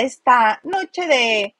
[0.00, 1.56] Esta noche de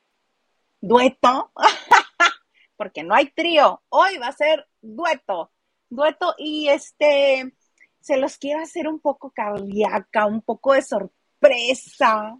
[0.80, 1.52] dueto,
[2.76, 5.52] porque no hay trío, hoy va a ser dueto,
[5.88, 7.54] dueto y este,
[8.00, 12.36] se los quiero hacer un poco cardíaca, un poco de sorpresa.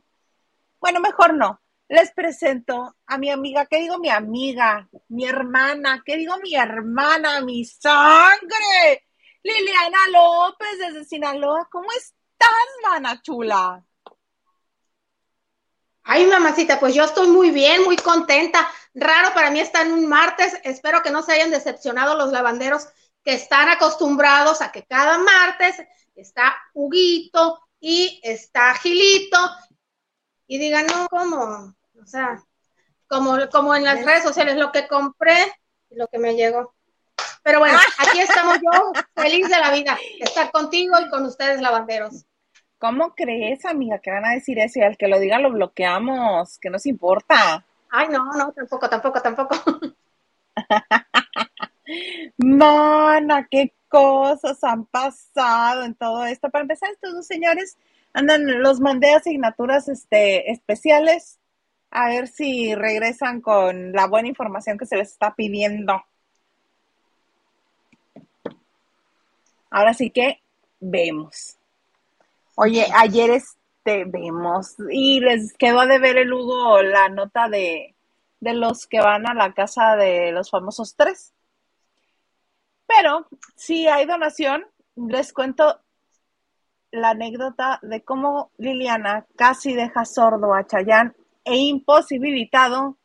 [0.81, 1.61] Bueno, mejor no.
[1.89, 4.89] Les presento a mi amiga, ¿qué digo mi amiga?
[5.09, 7.41] Mi hermana, ¿qué digo mi hermana?
[7.43, 9.07] Mi sangre.
[9.43, 11.69] Liliana López desde Sinaloa.
[11.71, 12.49] ¿Cómo estás,
[12.83, 13.85] mana chula?
[16.05, 18.69] Ay, mamacita, pues yo estoy muy bien, muy contenta.
[18.95, 20.59] Raro para mí estar en un martes.
[20.65, 22.89] Espero que no se hayan decepcionado los lavanderos
[23.23, 25.77] que están acostumbrados a que cada martes
[26.15, 29.39] está Huguito y está Gilito
[30.47, 31.75] y digan, no, ¿cómo?
[32.01, 32.43] O sea,
[33.07, 35.53] como, como en las redes sociales, lo que compré
[35.89, 36.75] y lo que me llegó.
[37.43, 42.25] Pero bueno, aquí estamos yo, feliz de la vida, estar contigo y con ustedes, lavanderos.
[42.83, 46.59] ¿Cómo crees, amiga, que van a decir eso y al que lo diga lo bloqueamos?
[46.59, 47.65] Que nos importa.
[47.89, 49.55] Ay, no, no, tampoco, tampoco, tampoco.
[52.39, 56.51] Mana, qué cosas han pasado en todo esto.
[56.51, 57.79] Para empezar, estos dos señores
[58.15, 61.39] andan, los mandé asignaturas este, especiales
[61.93, 66.03] a ver si regresan con la buena información que se les está pidiendo.
[69.71, 70.41] Ahora sí que
[70.81, 71.59] vemos.
[72.65, 77.97] Oye, ayer este vemos y les quedó de ver el Hugo la nota de,
[78.39, 81.35] de los que van a la casa de los famosos tres.
[82.87, 84.65] Pero si hay donación,
[84.95, 85.81] les cuento
[86.93, 92.97] la anécdota de cómo Liliana casi deja sordo a Chayán e imposibilitado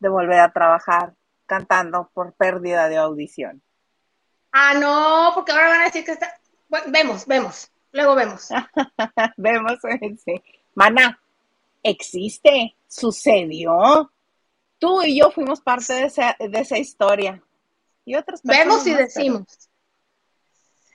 [0.00, 1.14] de volver a trabajar
[1.46, 3.62] cantando por pérdida de audición.
[4.52, 6.38] Ah, no, porque ahora van a decir que está.
[6.68, 7.72] Bueno, vemos, vemos.
[7.96, 8.48] Luego vemos.
[9.38, 9.78] vemos,
[10.22, 10.42] sí.
[10.74, 11.18] Mana,
[11.82, 14.12] existe, sucedió.
[14.78, 17.42] Tú y yo fuimos parte de esa, de esa historia.
[18.04, 19.46] Y otras Vemos y decimos.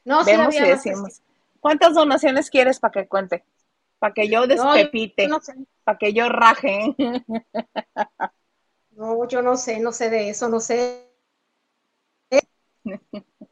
[0.05, 1.21] No, vemos y decimos.
[1.59, 3.43] ¿Cuántas donaciones quieres para que cuente?
[3.97, 5.27] Para que yo despepite.
[5.83, 6.95] Para que yo raje.
[8.91, 11.07] no, yo no sé, no sé de eso, no sé.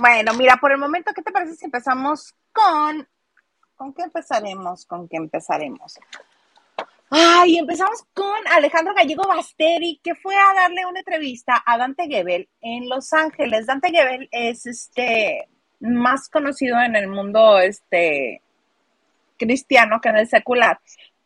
[0.00, 3.06] Bueno, mira, por el momento, ¿qué te parece si empezamos con...
[3.76, 4.86] ¿Con qué empezaremos?
[4.86, 5.98] ¿Con qué empezaremos?
[7.10, 12.48] Ay, empezamos con Alejandro Gallego Basteri, que fue a darle una entrevista a Dante Gebel
[12.62, 13.66] en Los Ángeles.
[13.66, 15.48] Dante Gebel es este
[15.80, 18.40] más conocido en el mundo este
[19.38, 20.80] cristiano que en el secular,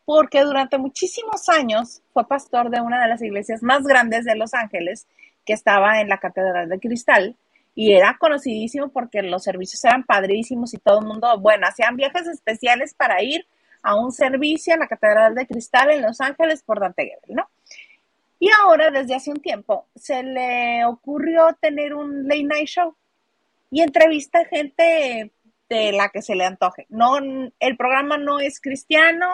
[0.04, 4.52] porque durante muchísimos años fue pastor de una de las iglesias más grandes de Los
[4.52, 5.06] Ángeles,
[5.44, 7.36] que estaba en la Catedral de Cristal,
[7.74, 12.26] y era conocidísimo porque los servicios eran padrísimos y todo el mundo, bueno, hacían viajes
[12.26, 13.46] especiales para ir
[13.82, 17.48] a un servicio en la Catedral de Cristal en Los Ángeles por Dante Gebel, ¿no?
[18.38, 22.94] Y ahora, desde hace un tiempo, se le ocurrió tener un late night show
[23.70, 25.32] y entrevista a gente
[25.68, 26.86] de la que se le antoje.
[26.90, 29.26] No, el programa no es cristiano,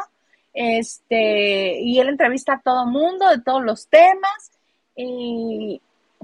[0.52, 4.52] este, y él entrevista a todo mundo de todos los temas,
[4.96, 5.80] y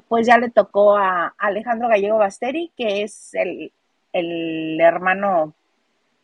[0.09, 3.73] pues ya le tocó a Alejandro Gallego Basteri, que es el,
[4.13, 5.55] el hermano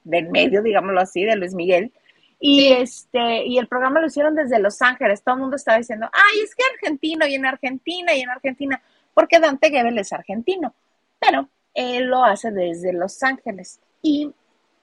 [0.04, 1.92] del medio, digámoslo así, de Luis Miguel.
[2.38, 5.22] Y este, y el programa lo hicieron desde Los Ángeles.
[5.22, 8.82] Todo el mundo estaba diciendo, ay, es que argentino, y en Argentina, y en Argentina,
[9.14, 10.74] porque Dante Gebel es argentino.
[11.20, 13.80] Pero él lo hace desde Los Ángeles.
[14.02, 14.32] Y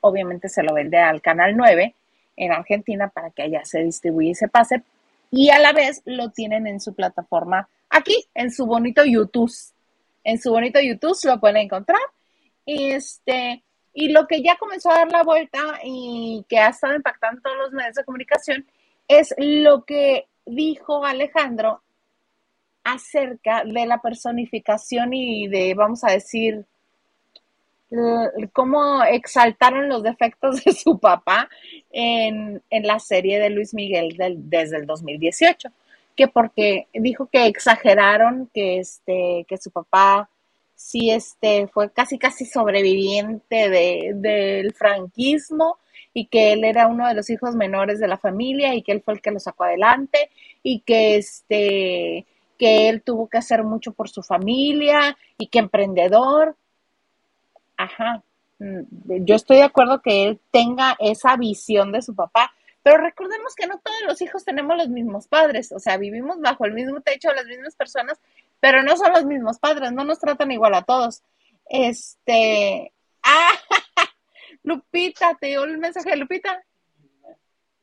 [0.02, 1.96] obviamente se lo vende al Canal 9
[2.38, 4.84] en Argentina para que allá se distribuya y se pase.
[5.32, 9.52] Y a la vez lo tienen en su plataforma aquí, en su bonito YouTube.
[10.24, 12.02] En su bonito YouTube lo pueden encontrar.
[12.66, 13.64] Este,
[13.94, 17.58] y lo que ya comenzó a dar la vuelta y que ha estado impactando todos
[17.58, 18.66] los medios de comunicación
[19.08, 21.82] es lo que dijo Alejandro
[22.84, 26.66] acerca de la personificación y de, vamos a decir,
[28.54, 31.50] cómo exaltaron los defectos de su papá
[31.92, 35.70] en, la serie de Luis Miguel desde el 2018,
[36.20, 40.30] que porque dijo que exageraron que, este, que su papá
[40.76, 45.78] sí este, fue casi casi sobreviviente del franquismo
[46.14, 49.02] y que él era uno de los hijos menores de la familia y que él
[49.02, 50.30] fue el que lo sacó adelante
[50.62, 52.26] y que este
[52.58, 56.58] que él tuvo que hacer mucho por su familia y que emprendedor.
[57.78, 58.24] Ajá.
[58.60, 62.52] Mm, yo estoy de acuerdo que él tenga esa visión de su papá,
[62.90, 66.66] pero recordemos que no todos los hijos tenemos los mismos padres, o sea, vivimos bajo
[66.66, 68.20] el mismo techo, las mismas personas,
[68.60, 71.22] pero no son los mismos padres, no nos tratan igual a todos.
[71.68, 72.92] Este,
[73.22, 73.52] ah,
[74.64, 76.64] Lupita, te dio el mensaje de Lupita.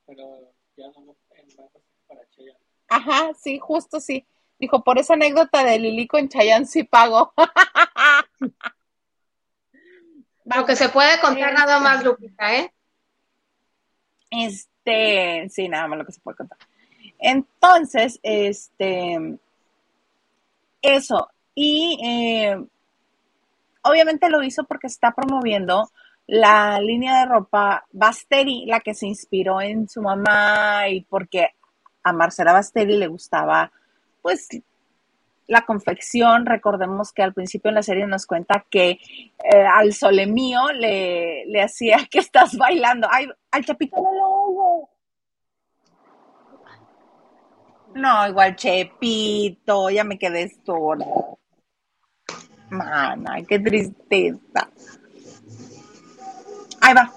[0.06, 1.16] pero ya no
[2.08, 2.58] para Chayanne.
[2.88, 4.26] Ajá, sí, justo sí.
[4.58, 7.32] Dijo, por esa anécdota de Lilico en Chayanne sí pago.
[10.46, 12.74] Lo que se puede contar nada más, Lupita, ¿eh?
[14.30, 14.75] Este,
[15.50, 16.58] sí, nada más lo que se puede contar.
[17.18, 19.38] Entonces, este,
[20.82, 21.28] eso.
[21.54, 22.56] Y eh,
[23.82, 25.90] obviamente lo hizo porque está promoviendo
[26.26, 31.50] la línea de ropa Basteri, la que se inspiró en su mamá y porque
[32.02, 33.70] a Marcela Basteri le gustaba,
[34.22, 34.48] pues,
[35.46, 36.46] la confección.
[36.46, 41.44] Recordemos que al principio en la serie nos cuenta que eh, al sole mío le,
[41.46, 43.08] le, hacía que estás bailando.
[43.10, 44.96] Ay, al chapito no lo
[47.94, 51.06] No, igual Chepito, ya me quedé sola.
[52.68, 54.68] Mana, qué tristeza.
[56.80, 57.12] Ahí va.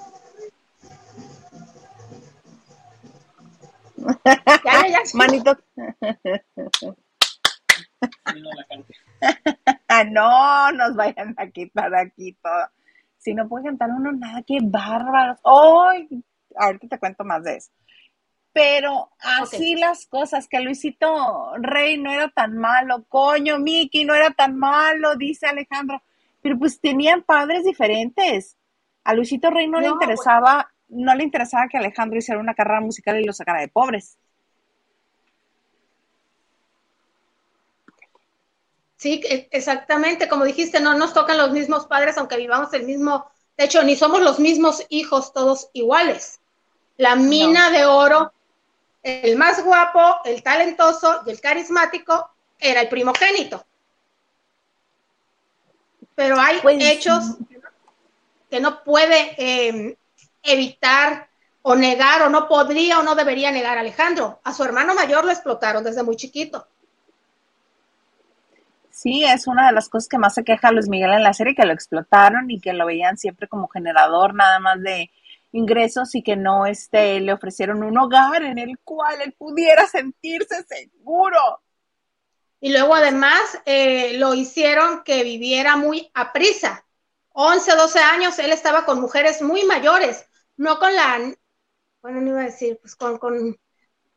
[4.63, 5.57] Ya, ya, Manito.
[10.11, 12.69] no nos vayan a quitar aquí todo.
[13.17, 15.39] Si no puede cantar uno nada, qué bárbaros.
[15.43, 16.23] ¡Ay!
[16.55, 17.71] ahorita te cuento más de eso.
[18.51, 24.31] Pero así las cosas, que Luisito Rey no era tan malo, coño, Miki no era
[24.31, 26.01] tan malo, dice Alejandro.
[26.41, 28.57] Pero pues tenían padres diferentes.
[29.03, 32.81] A Luisito Rey no, le pues interesaba, no le interesaba que Alejandro hiciera una carrera
[32.81, 34.17] musical y lo sacara de pobres.
[38.99, 43.31] Sí, e, exactamente, como dijiste, no nos tocan los mismos padres, aunque vivamos el mismo,
[43.57, 46.41] de hecho, ni somos los mismos hijos todos iguales.
[46.97, 48.33] La mina de oro,
[49.01, 52.29] el más guapo, el talentoso y el carismático
[52.59, 53.65] era el primogénito.
[56.13, 57.37] Pero hay pues, hechos
[58.49, 59.95] que no puede em,
[60.43, 61.29] evitar
[61.61, 64.41] o negar o no podría o no debería negar Alejandro.
[64.43, 66.67] A su hermano mayor lo explotaron desde muy chiquito.
[69.01, 71.55] Sí, es una de las cosas que más se queja Luis Miguel en la serie,
[71.55, 75.09] que lo explotaron y que lo veían siempre como generador nada más de
[75.53, 80.63] ingresos y que no este, le ofrecieron un hogar en el cual él pudiera sentirse
[80.63, 81.61] seguro.
[82.59, 86.85] Y luego además eh, lo hicieron que viviera muy a prisa.
[87.31, 90.25] 11, 12 años, él estaba con mujeres muy mayores,
[90.57, 91.19] no con la,
[92.01, 93.57] bueno, no iba a decir, pues con, con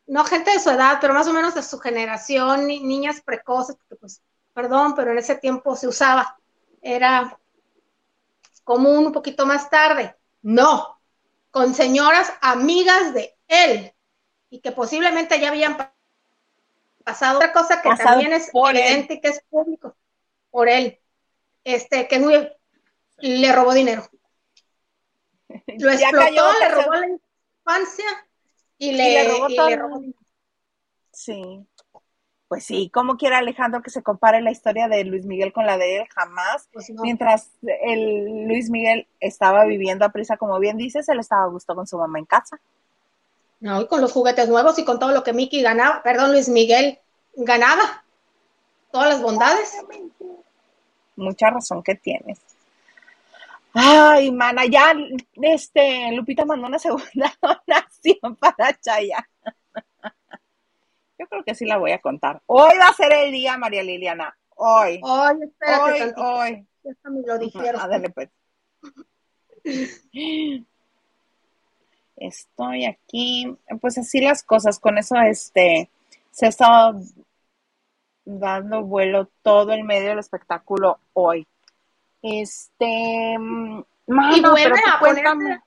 [0.08, 3.94] no gente de su edad, pero más o menos de su generación, niñas precoces, porque
[3.94, 4.20] pues
[4.52, 6.38] perdón, pero en ese tiempo se usaba,
[6.80, 7.38] era
[8.64, 10.14] común un poquito más tarde.
[10.42, 11.00] No,
[11.50, 13.92] con señoras amigas de él.
[14.50, 15.76] Y que posiblemente ya habían
[17.04, 17.38] pasado.
[17.38, 19.96] Otra cosa que también es evidente que es público
[20.50, 21.00] por él,
[21.64, 22.52] este, que muy,
[23.16, 24.06] le robó dinero.
[25.78, 28.28] Lo explotó, le robó la infancia
[28.76, 30.02] y le, robó, le robó.
[31.10, 31.66] Sí
[32.52, 35.78] pues sí, como quiera Alejandro que se compare la historia de Luis Miguel con la
[35.78, 36.68] de él, jamás.
[36.70, 41.48] Pues Mientras el Luis Miguel estaba viviendo a prisa, como bien dices, él estaba a
[41.48, 42.60] gusto con su mamá en casa.
[43.60, 46.50] No, y con los juguetes nuevos y con todo lo que Mickey ganaba, perdón, Luis
[46.50, 46.98] Miguel
[47.36, 48.04] ganaba.
[48.90, 49.74] Todas las bondades.
[51.16, 52.38] Mucha razón que tienes.
[53.72, 54.92] Ay, mana, ya
[55.40, 59.26] este Lupita mandó una segunda oración para Chaya.
[61.22, 62.42] Yo creo que sí la voy a contar.
[62.46, 64.36] Hoy va a ser el día, María Liliana.
[64.56, 65.00] Hoy.
[65.04, 66.66] Hoy, espérate hoy, hoy.
[66.82, 67.80] Ya me lo dijeron.
[67.80, 68.28] Ah, dale, pues.
[72.16, 73.56] Estoy aquí.
[73.80, 74.80] Pues así las cosas.
[74.80, 75.88] Con eso, este,
[76.32, 77.00] se ha estado
[78.24, 81.46] dando vuelo todo el medio del espectáculo hoy.
[82.20, 83.38] Este.
[83.38, 85.60] Mano, y vuelve a ponerse...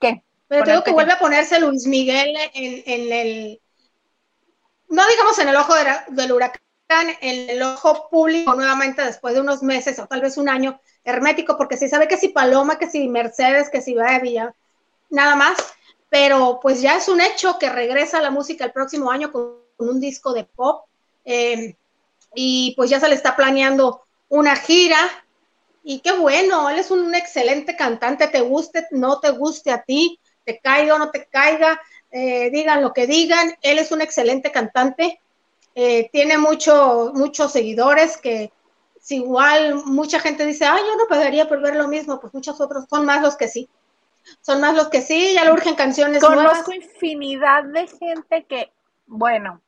[0.00, 0.22] ¿Qué?
[0.48, 3.60] Pero tengo que vuelve a ponerse Luis Miguel en, en el
[4.88, 5.74] no digamos en el ojo
[6.08, 6.60] del huracán,
[7.20, 11.56] en el ojo público nuevamente después de unos meses o tal vez un año hermético,
[11.56, 14.54] porque se sabe que si Paloma, que si Mercedes, que si Villa,
[15.10, 15.56] nada más,
[16.08, 20.00] pero pues ya es un hecho que regresa la música el próximo año con, un
[20.00, 20.86] disco de pop
[21.22, 21.74] em,
[22.34, 24.98] y pues ya se le está planeando una gira
[25.84, 30.18] y qué bueno, él es un excelente cantante, te guste, no te guste a ti,
[30.44, 31.80] te caiga o no te caiga,
[32.18, 35.20] eh, digan lo que digan, él es un excelente cantante,
[35.74, 38.50] eh, tiene mucho, muchos seguidores que
[38.98, 42.58] si igual mucha gente dice, ay, yo no pagaría por ver lo mismo, pues muchos
[42.58, 43.68] otros son más los que sí.
[44.40, 48.72] Son más los que sí, ya le urgen canciones Conozco infinidad de gente que,
[49.04, 49.60] bueno,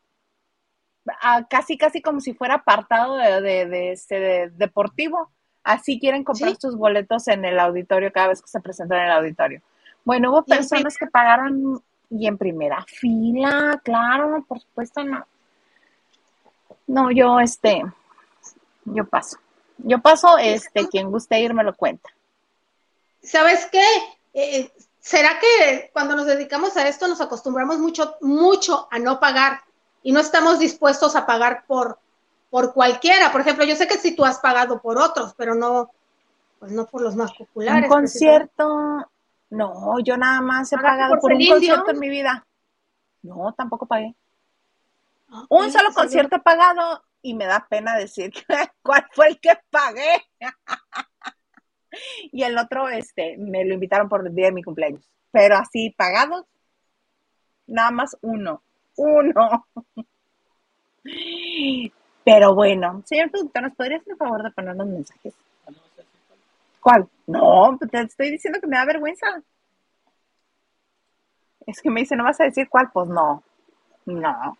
[1.50, 5.30] casi casi como si fuera apartado de, este deportivo.
[5.62, 9.12] Así quieren comprar sus boletos en el auditorio cada vez que se presentan en el
[9.12, 9.60] auditorio
[10.02, 15.26] Bueno, hubo personas que pagaron y en primera fila, claro, por supuesto, no.
[16.86, 17.82] No, yo, este,
[18.84, 19.38] yo paso.
[19.78, 22.08] Yo paso, este, quien guste ir me lo cuenta.
[23.22, 23.84] ¿Sabes qué?
[24.32, 29.60] Eh, ¿Será que cuando nos dedicamos a esto nos acostumbramos mucho, mucho a no pagar
[30.02, 31.98] y no estamos dispuestos a pagar por,
[32.50, 33.30] por cualquiera?
[33.30, 35.90] Por ejemplo, yo sé que si tú has pagado por otros, pero no,
[36.58, 37.84] pues no por los más populares.
[37.84, 39.08] Un concierto,
[39.50, 42.46] no, yo nada más he ¿Pagaste pagado por por un concierto en mi vida.
[43.22, 44.14] No, tampoco pagué.
[45.28, 48.32] Ah, Un solo concierto he pagado y me da pena decir
[48.82, 50.24] cuál fue el que pagué.
[52.32, 55.08] y el otro, este, me lo invitaron por el día de mi cumpleaños.
[55.30, 56.46] Pero así, pagados,
[57.66, 58.62] nada más uno.
[58.96, 59.66] Uno.
[62.24, 65.34] Pero bueno, señor productor, ¿nos podría hacer el favor de poner los mensajes?
[65.66, 66.36] Ah, no, sé si fue.
[66.80, 67.08] ¿Cuál?
[67.26, 69.26] No, pues te estoy diciendo que me da vergüenza.
[71.66, 72.90] Es que me dice, ¿no vas a decir cuál?
[72.92, 73.42] Pues no.
[74.06, 74.58] No.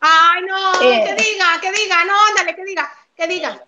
[0.00, 1.04] Ay, no, Eh.
[1.06, 3.60] que diga, que diga, no, ándale, que diga, que diga.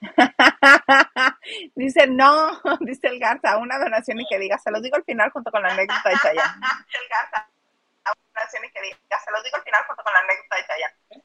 [1.74, 5.30] Dice, no, dice el Garza, una donación y que diga, se los digo al final
[5.30, 6.54] junto con la anécdota de Chayanne.
[6.94, 7.48] El Garza,
[8.04, 10.66] una donación y que diga, se los digo al final junto con la anécdota de
[10.66, 11.24] Chayanne.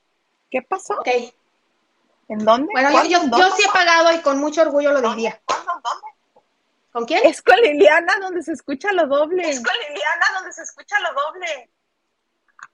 [0.51, 0.93] ¿Qué pasó?
[0.99, 1.07] Ok.
[2.27, 2.69] ¿En dónde?
[2.71, 3.09] Bueno, yo, ¿Cuándo?
[3.09, 3.37] yo, ¿Dónde?
[3.37, 5.39] yo sí he pagado y con mucho orgullo lo diría.
[5.45, 5.71] ¿Cuándo?
[5.73, 6.07] ¿Dónde?
[6.91, 7.25] ¿Con quién?
[7.25, 9.47] Es con Liliana donde se escucha lo doble.
[9.49, 11.69] Es con Liliana donde se escucha lo doble.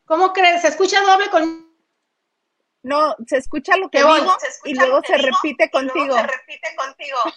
[0.06, 0.62] ¿Cómo crees?
[0.62, 1.72] ¿Se escucha doble con
[2.84, 5.94] No, se escucha lo que digo Se escucha y luego se digo, repite y luego
[5.94, 6.16] contigo.
[6.16, 7.18] Se repite contigo.
[7.26, 7.34] A.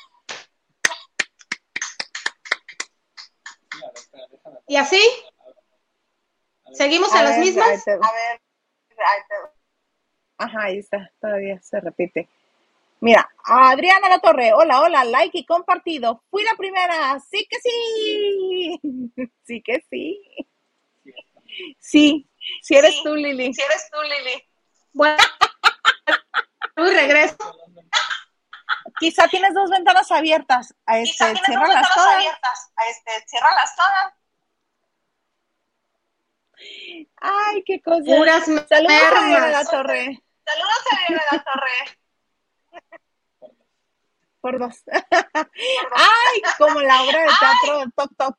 [4.66, 5.00] ¿Y así?
[6.66, 7.68] A ¿Seguimos A las ver, mismas?
[7.68, 8.40] ahí te- A ver,
[8.99, 9.53] ahí te-
[10.44, 12.28] Ajá, ahí está, todavía se repite.
[13.00, 16.22] Mira, Adriana La Torre, hola, hola, like y compartido.
[16.30, 18.80] Fui la primera, sí que sí.
[19.46, 20.20] Sí que sí.
[21.78, 22.28] sí,
[22.62, 23.00] si eres Sí.
[23.04, 23.52] tú, Lili.
[23.52, 24.42] si eres tú, Lili.
[24.92, 25.16] Bueno,
[26.76, 27.36] y regreso.
[27.74, 27.84] Las.
[28.98, 30.74] Quizá tienes dos ventanas abiertas.
[30.86, 32.14] A Quizá este, ciérralas ventanas todas.
[32.16, 32.72] abiertas.
[32.76, 34.14] A Este, ciérralas todas.
[37.16, 38.02] Ay, qué cosa.
[38.04, 39.64] Puras Saludos a Adriana La.
[39.64, 40.22] Torre.
[40.44, 41.98] Saludos a Diana La Torre.
[44.40, 44.84] Por dos.
[44.90, 48.38] Ay, como la obra de teatro Toc Toc.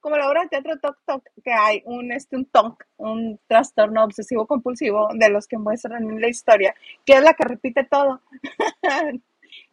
[0.00, 4.04] Como la obra de teatro Toc Toc, que hay un, este, un TOC, un trastorno
[4.04, 6.74] obsesivo compulsivo de los que muestran en la historia,
[7.06, 8.20] que es la que repite todo.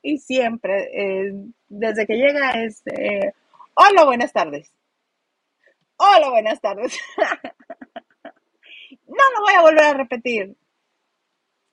[0.01, 1.33] y siempre, eh,
[1.67, 3.33] desde que llega es, eh,
[3.74, 4.71] hola, buenas tardes.
[5.97, 6.97] Hola, buenas tardes.
[9.07, 10.55] no lo voy a volver a repetir.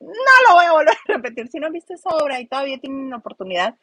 [0.00, 0.08] No
[0.48, 1.48] lo voy a volver a repetir.
[1.48, 3.74] Si no viste esa obra y todavía tienen una oportunidad,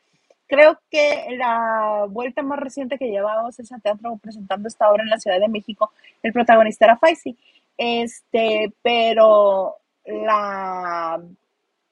[0.47, 5.09] creo que la vuelta más reciente que llevábamos es a teatro presentando esta obra en
[5.09, 5.91] la Ciudad de México.
[6.21, 7.37] El protagonista era Faisy.
[7.77, 11.21] Este, pero la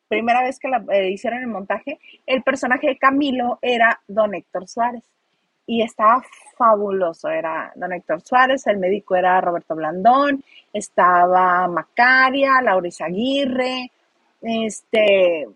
[0.08, 4.68] primera vez que la eh, hicieron el montaje, el personaje de Camilo era don Héctor
[4.68, 5.04] Suárez.
[5.66, 6.24] Y estaba
[6.58, 13.92] fabuloso, era don Héctor Suárez, el médico era Roberto Blandón, estaba Macaria, Laura Aguirre,
[14.42, 15.48] este,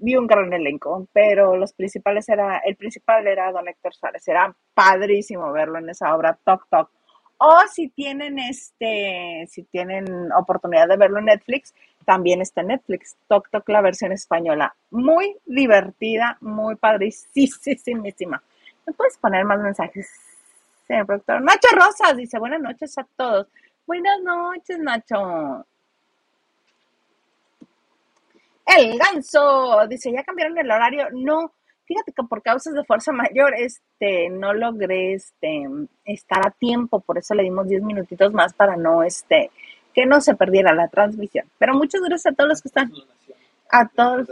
[0.00, 4.54] vi un gran elenco, pero los principales era, el principal era don Héctor Suárez, era
[4.74, 6.90] padrísimo verlo en esa obra, Toc Toc.
[7.38, 11.74] O si tienen este, si tienen oportunidad de verlo en Netflix,
[12.06, 14.74] también está en Netflix, Toc Toc la versión española.
[14.90, 18.42] Muy divertida, muy padrísima.
[18.86, 20.08] ¿Me puedes poner más mensajes,
[20.86, 21.42] señor productor?
[21.42, 23.48] Nacho Rosas dice, buenas noches a todos.
[23.86, 25.66] Buenas noches, Nacho.
[28.66, 31.08] El ganso dice, ¿ya cambiaron el horario?
[31.12, 31.52] No,
[31.84, 35.66] fíjate que por causas de fuerza mayor, este, no logré, este,
[36.04, 39.50] estar a tiempo, por eso le dimos 10 minutitos más para no, este,
[39.94, 41.48] que no se perdiera la transmisión.
[41.58, 42.92] Pero muchas gracias a todos los que están,
[43.70, 44.28] a todos,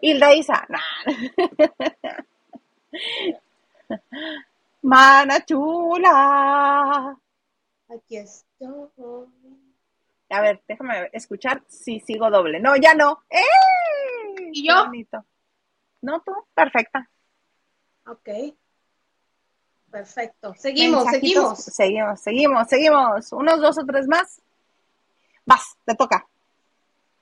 [0.00, 0.80] Hilda Isa, nah.
[4.82, 7.16] Mana chula.
[7.88, 8.88] Aquí estoy.
[10.30, 12.60] A ver, déjame escuchar si sigo doble.
[12.60, 13.22] No, ya no.
[13.28, 13.40] ¡Eh!
[14.52, 14.86] ¿Y yo?
[14.86, 15.24] bonito.
[16.02, 17.08] No, tú, perfecta.
[18.06, 18.28] Ok.
[19.90, 20.54] Perfecto.
[20.56, 21.64] Seguimos, Mensajitos.
[21.64, 22.20] seguimos.
[22.20, 22.22] Seguimos,
[22.68, 23.32] seguimos, seguimos.
[23.32, 24.40] Unos dos o tres más.
[25.44, 26.26] Vas, te toca.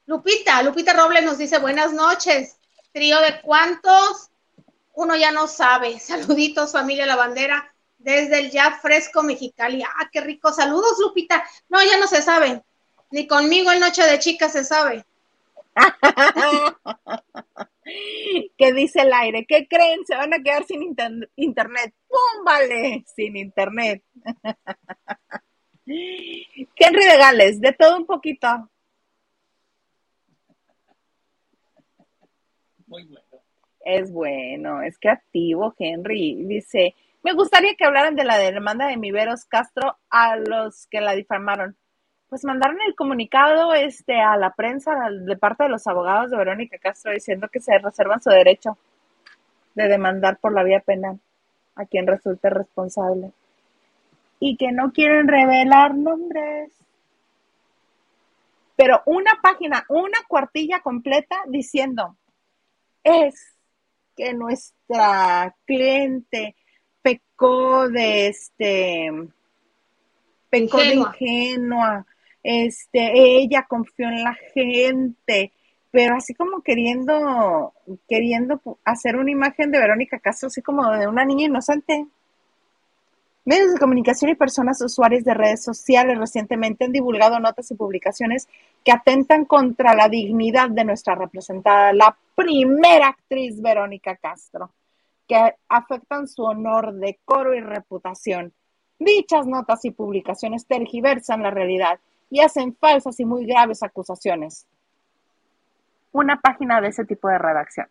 [0.08, 2.56] Lupita, Lupita Robles nos dice buenas noches.
[2.92, 4.30] Trío de cuántos,
[4.94, 6.00] uno ya no sabe.
[6.00, 7.70] Saluditos, familia La Bandera.
[7.98, 9.82] desde el ya fresco Mexicali.
[9.82, 10.50] Ah, qué rico.
[10.50, 11.44] Saludos, Lupita.
[11.68, 12.62] No, ya no se sabe.
[13.10, 15.04] Ni conmigo en Noche de Chicas se sabe.
[18.56, 19.44] ¿Qué dice el aire?
[19.46, 20.04] ¿Qué creen?
[20.06, 21.92] Se van a quedar sin inter- internet.
[22.08, 22.44] ¡Pum!
[22.44, 24.02] Vale, sin internet.
[25.86, 28.48] Henry Gales, de todo un poquito.
[32.88, 33.22] Muy bueno.
[33.84, 36.44] Es bueno, es creativo, Henry.
[36.44, 41.14] Dice, me gustaría que hablaran de la demanda de Miveros Castro a los que la
[41.14, 41.76] difamaron.
[42.28, 46.78] Pues mandaron el comunicado este, a la prensa de parte de los abogados de Verónica
[46.78, 48.76] Castro diciendo que se reservan su derecho
[49.74, 51.18] de demandar por la vía penal
[51.76, 53.32] a quien resulte responsable
[54.40, 56.72] y que no quieren revelar nombres.
[58.76, 62.16] Pero una página, una cuartilla completa diciendo,
[63.08, 63.54] es
[64.16, 66.56] que nuestra cliente
[67.02, 69.10] pecó de este,
[70.50, 71.14] pecó de Ingenua.
[71.20, 72.06] ingenua,
[72.42, 75.52] este, ella confió en la gente,
[75.90, 77.72] pero así como queriendo,
[78.08, 82.06] queriendo hacer una imagen de Verónica Castro, así como de una niña inocente.
[83.48, 88.46] Medios de comunicación y personas usuarias de redes sociales recientemente han divulgado notas y publicaciones
[88.84, 94.70] que atentan contra la dignidad de nuestra representada, la primera actriz Verónica Castro,
[95.26, 98.52] que afectan su honor, decoro y reputación.
[98.98, 104.66] Dichas notas y publicaciones tergiversan la realidad y hacen falsas y muy graves acusaciones.
[106.12, 107.86] Una página de ese tipo de redacción.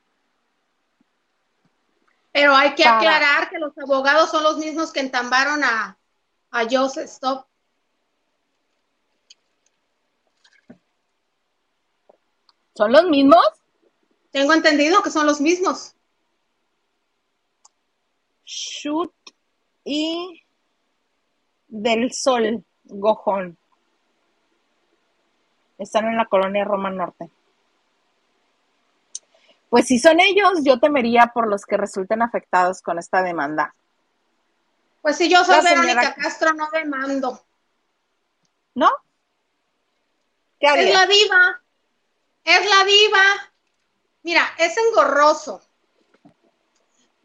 [2.37, 5.97] Pero hay que Para- aclarar que los abogados son los mismos que entambaron a,
[6.51, 7.47] a Joseph Stop.
[12.75, 13.43] ¿Son los mismos?
[14.29, 15.95] Tengo entendido que son los mismos.
[18.45, 19.11] Shoot
[19.83, 20.43] y
[21.67, 23.57] del Sol, Gojón.
[25.79, 27.31] Están en la colonia Roma Norte.
[29.69, 33.75] Pues si son ellos, yo temería por los que resulten afectados con esta demanda.
[35.01, 37.43] Pues si yo soy señora- Verónica Castro, no demando.
[38.75, 38.89] ¿No?
[40.59, 40.93] ¿Qué Es haría?
[40.93, 41.61] la diva.
[42.43, 43.23] Es la diva.
[44.23, 45.61] Mira, es engorroso.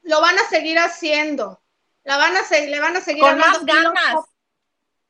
[0.02, 1.60] Lo van a seguir haciendo.
[2.04, 4.16] La van a se- le van a seguir Con más ganas.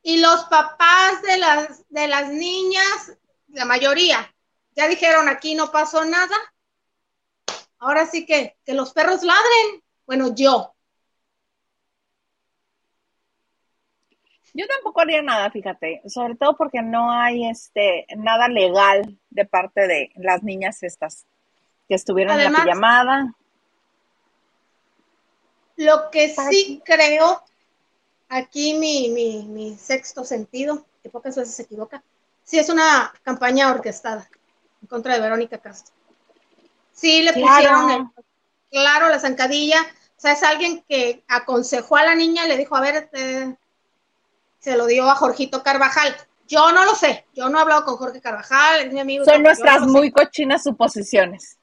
[0.03, 3.13] Y los papás de las, de las niñas,
[3.47, 4.33] la mayoría,
[4.75, 6.35] ya dijeron aquí no pasó nada.
[7.83, 9.83] Ahora sí que, que los perros ladren.
[10.05, 10.73] Bueno, yo.
[14.53, 19.87] Yo tampoco haría nada, fíjate, sobre todo porque no hay este nada legal de parte
[19.87, 21.25] de las niñas estas
[21.89, 23.35] que estuvieron en la pijamada.
[25.75, 27.43] Lo que ¿Para sí creo,
[28.29, 32.01] aquí mi, mi, mi sexto sentido, que pocas veces se equivoca,
[32.43, 34.29] sí es una campaña orquestada
[34.81, 36.02] en contra de Verónica Castro.
[36.93, 37.47] Sí le Claro.
[37.53, 38.07] pusieron el-
[38.71, 42.75] claro la zancadilla, o sea, es alguien que aconsejó a la niña y le dijo,
[42.75, 43.57] a ver, este,
[44.59, 46.15] se lo dio a Jorgito Carvajal.
[46.47, 49.25] Yo no lo sé, yo no he hablado con Jorge Carvajal, es mi amigo.
[49.25, 51.57] Son nuestras no lo sé muy cochinas suposiciones.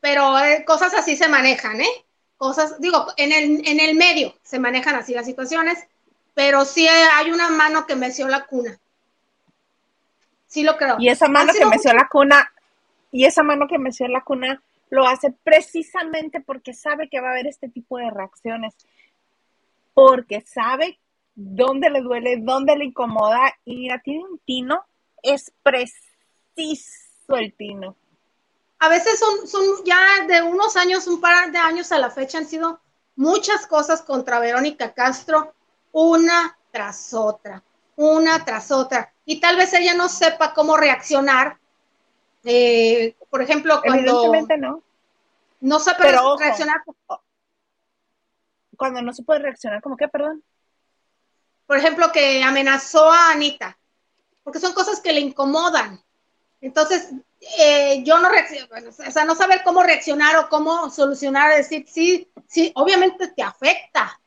[0.00, 2.04] pero eh, cosas así se manejan, ¿eh?
[2.36, 5.86] Cosas, digo, en el, en el medio se manejan así las situaciones,
[6.34, 8.78] pero sí hay una mano que meció la cuna.
[10.46, 10.96] Sí lo creo.
[10.98, 12.50] Y esa mano que meció la cuna,
[13.10, 17.32] y esa mano que meció la cuna lo hace precisamente porque sabe que va a
[17.32, 18.74] haber este tipo de reacciones.
[19.94, 20.98] Porque sabe
[21.34, 23.54] dónde le duele, dónde le incomoda.
[23.64, 24.84] Y mira, tiene un tino,
[25.22, 27.96] es preciso el tino.
[28.80, 32.38] A veces son, son ya de unos años, un par de años a la fecha,
[32.38, 32.80] han sido
[33.16, 35.52] muchas cosas contra Verónica Castro,
[35.92, 37.62] una tras otra,
[37.96, 39.12] una tras otra.
[39.24, 41.58] Y tal vez ella no sepa cómo reaccionar.
[42.44, 44.82] Eh, por ejemplo, cuando Evidentemente no.
[45.60, 46.38] no sabe Pero ojo.
[46.38, 46.82] reaccionar
[48.76, 50.42] Cuando no se puede reaccionar, como que, perdón.
[51.66, 53.76] por ejemplo, que amenazó a Anita,
[54.44, 56.00] porque son cosas que le incomodan.
[56.60, 57.10] Entonces,
[57.58, 61.86] eh, yo no reacciono, bueno, o sea, no saber cómo reaccionar o cómo solucionar, decir,
[61.88, 64.20] sí, sí, obviamente te afecta,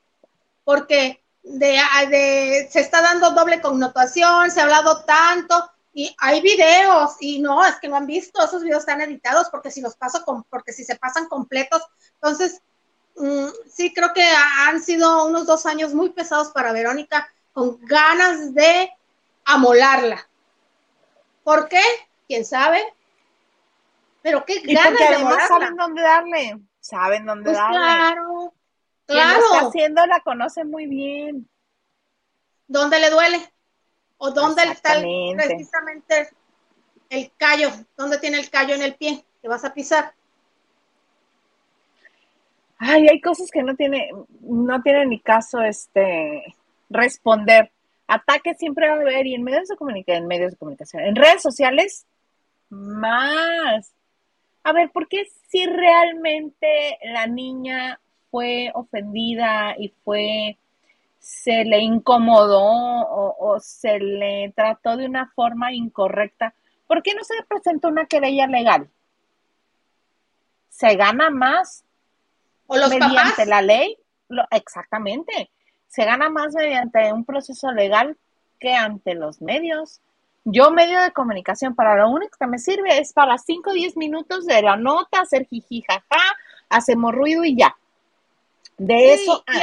[0.64, 7.18] porque de, de- se está dando doble connotación, se ha hablado tanto, y hay videos,
[7.20, 10.24] y no, es que no han visto, esos videos están editados, porque si los paso,
[10.24, 11.82] con, porque si se pasan completos,
[12.16, 12.62] entonces,
[13.18, 14.24] mm, sí, creo que
[14.60, 18.90] han sido unos dos años muy pesados para Verónica, con ganas de
[19.46, 20.28] amolarla.
[21.44, 21.82] ¿Por qué?
[22.28, 22.82] ¿Quién sabe?
[24.22, 25.48] Pero qué Y ganas de además amolarla.
[25.48, 26.60] saben dónde darle.
[26.80, 27.78] Saben dónde Pues darle.
[27.80, 28.54] claro.
[29.08, 29.68] Quien lo está Claro.
[29.68, 31.50] haciendo la conoce muy bien.
[32.68, 33.54] ¿Dónde le duele?
[34.24, 36.30] ¿O dónde está el- precisamente
[37.10, 37.72] el callo?
[37.98, 40.14] ¿Dónde tiene el callo en el pie que vas a pisar?
[42.78, 46.56] Ay, hay cosas que no tiene, no tiene ni caso este
[46.90, 47.72] responder.
[48.08, 51.16] Ataques siempre va a haber y en medios de comunicación, en medios de comunicación, en
[51.16, 52.06] redes sociales,
[52.70, 53.92] más.
[54.64, 60.58] A ver, ¿por qué si realmente la niña fue ofendida y fue,
[61.22, 66.54] se le incomodó o, o se le trató de una forma incorrecta,
[66.88, 68.90] ¿por qué no se presentó una querella legal?
[70.70, 71.84] Se gana más
[72.68, 73.48] ¿O los mediante papás?
[73.48, 73.98] la ley,
[74.30, 75.52] lo- exactamente,
[75.88, 78.18] se gana más mediante un proceso legal
[78.60, 80.02] que ante los medios.
[80.44, 83.96] Yo medio de comunicación, para lo único que me sirve es para 5 o 10
[83.96, 86.24] minutos de la nota, hacer jiji, jaja,
[86.70, 87.78] hacemos ruido y ya.
[88.78, 89.60] De Sí, eso, y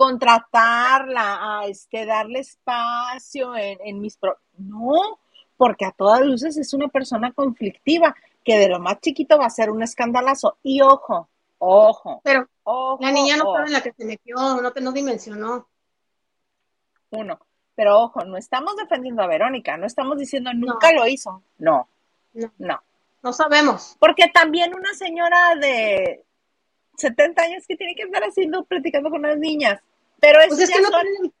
[0.00, 4.16] contratarla, a este, darle espacio en, en mis...
[4.16, 5.20] Pro no,
[5.58, 9.50] porque a todas luces es una persona conflictiva, que de lo más chiquito va a
[9.50, 10.56] ser un escandalazo.
[10.62, 14.72] Y ojo, ojo, pero ojo, la niña no sabe en la que se metió, no,
[14.72, 15.66] te- no dimensionó.
[17.10, 17.38] Uno.
[17.74, 21.42] Pero ojo, no estamos defendiendo a Verónica, no estamos diciendo nunca lo hizo.
[21.58, 21.88] No,
[22.32, 22.50] No.
[22.58, 22.80] no.
[23.22, 23.96] No sabemos.
[24.00, 26.24] Porque también una señora de
[27.00, 29.80] 70 años que tiene que estar haciendo, platicando con las niñas.
[30.20, 31.32] Pero eso Pues es ya que no son- tienen-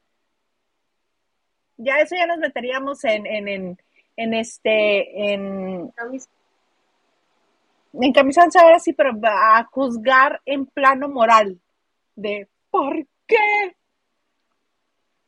[1.76, 3.78] ya eso ya nos meteríamos en, en, en,
[4.16, 5.92] en este, en,
[7.92, 11.58] en ahora sí, pero a juzgar en plano moral
[12.14, 13.76] de ¿por qué?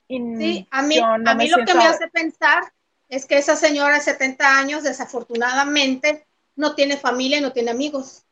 [0.09, 2.63] Y Sí, a mí, no a mí lo que me hace pensar
[3.09, 8.25] es que esa señora de 70 años, desafortunadamente, no tiene familia y no tiene amigos.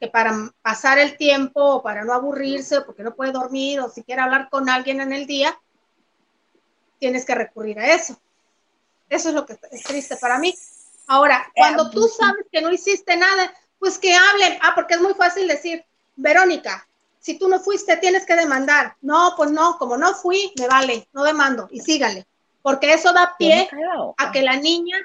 [0.00, 4.02] Que para pasar el tiempo, o para no aburrirse, porque no puede dormir, o si
[4.02, 5.58] quiere hablar con alguien en el día,
[6.98, 8.20] tienes que recurrir a eso.
[9.08, 10.54] Eso es lo que es triste para mí.
[11.06, 14.58] Ahora, cuando tú sabes que no hiciste nada, pues que hablen.
[14.60, 15.84] Ah, porque es muy fácil decir,
[16.16, 16.86] Verónica,
[17.20, 18.96] si tú no fuiste, tienes que demandar.
[19.00, 22.26] No, pues no, como no fui, me vale, no demando y sígale.
[22.62, 23.68] Porque eso da pie
[24.16, 24.96] a que la niña,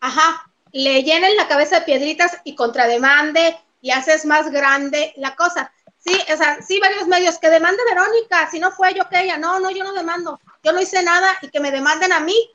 [0.00, 5.72] ajá, le llenen la cabeza de piedritas y contrademande y haces más grande la cosa.
[5.98, 9.36] Sí, o sea, sí, varios medios que demande Verónica, si no fue yo que ella,
[9.36, 12.50] no, no, yo no demando, yo no hice nada y que me demanden a mí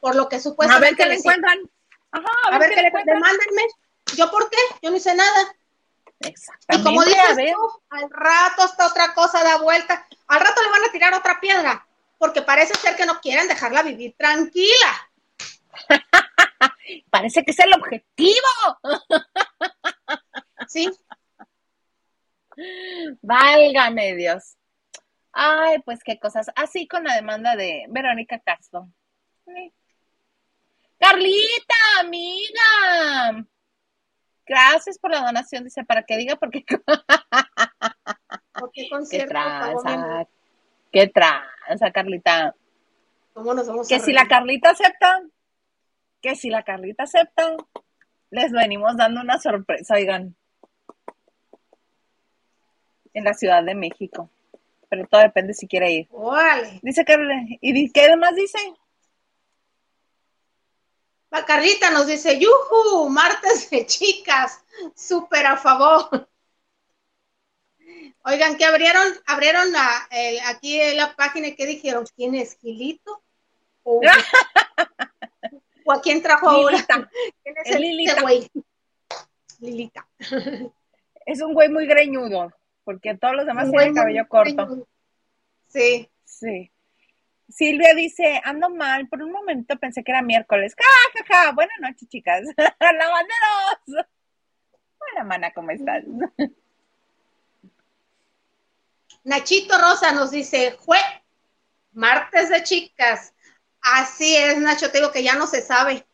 [0.00, 1.58] por lo que a ver supuestamente qué le encuentran.
[2.12, 3.16] Ajá, a ver qué qué le encuentran.
[3.16, 3.62] demándenme.
[4.16, 4.56] ¿Yo por qué?
[4.82, 5.54] Yo no hice nada.
[6.20, 7.52] Y Exactamente, como a dices ver.
[7.52, 10.06] tú, al rato hasta otra cosa da vuelta.
[10.28, 11.86] Al rato le van a tirar otra piedra,
[12.18, 15.10] porque parece ser que no quieren dejarla vivir tranquila.
[17.10, 18.46] Parece que es el objetivo.
[20.68, 20.90] ¿Sí?
[23.22, 24.56] Válgame Dios.
[25.32, 26.50] Ay, pues qué cosas.
[26.56, 28.88] Así con la demanda de Verónica Castro.
[29.46, 29.72] Sí.
[30.98, 33.46] Carlita, amiga.
[34.46, 36.78] Gracias por la donación, dice, para que diga porque qué
[38.52, 39.82] ¿Por qué concierto amor?
[39.82, 40.28] tranza,
[40.90, 42.54] qué tranza, Carlita.
[43.34, 45.22] ¿Cómo nos vamos a Que si la Carlita acepta,
[46.20, 47.56] que si la Carlita acepta,
[48.30, 50.34] les venimos dando una sorpresa, oigan,
[53.14, 54.28] en la Ciudad de México.
[54.88, 56.08] Pero todo depende si quiere ir.
[56.10, 56.80] Órale.
[56.82, 58.58] Dice Carla, ¿y qué demás dice?
[61.32, 64.64] Va, Carlita nos dice, yuju, martes de chicas,
[64.96, 66.26] súper a favor.
[68.24, 73.22] Oigan, que abrieron, abrieron la, el- aquí la página y que dijeron, ¿quién es Gilito?
[73.82, 74.00] ¿O,
[75.84, 76.72] o a quién trajo ahora?
[76.76, 77.10] Lilita.
[77.42, 78.22] ¿Quién es Es este Lilita.
[78.22, 78.50] güey?
[79.60, 80.08] Lilita.
[81.26, 82.50] Es un güey muy greñudo,
[82.88, 84.88] porque todos los demás tienen cabello corto.
[85.66, 86.10] Sí.
[86.24, 86.72] Sí.
[87.46, 90.74] Silvia dice, ando mal, por un momento pensé que era miércoles.
[90.74, 91.52] ¡Ja, ja, ja!
[91.52, 92.44] Buenas noches, chicas.
[92.80, 94.06] ¡Lavanderos!
[94.96, 96.02] Hola, mana, ¿cómo estás?
[99.22, 100.96] Nachito Rosa nos dice, jue,
[101.92, 103.34] martes de chicas.
[103.82, 106.06] Así es, Nacho, te digo que ya no se sabe.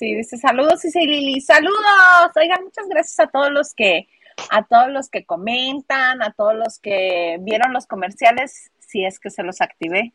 [0.00, 2.32] Sí, dice saludos, dice Lili, saludos.
[2.34, 4.08] Oigan, muchas gracias a todos los que,
[4.50, 9.28] a todos los que comentan, a todos los que vieron los comerciales, si es que
[9.28, 10.14] se los activé.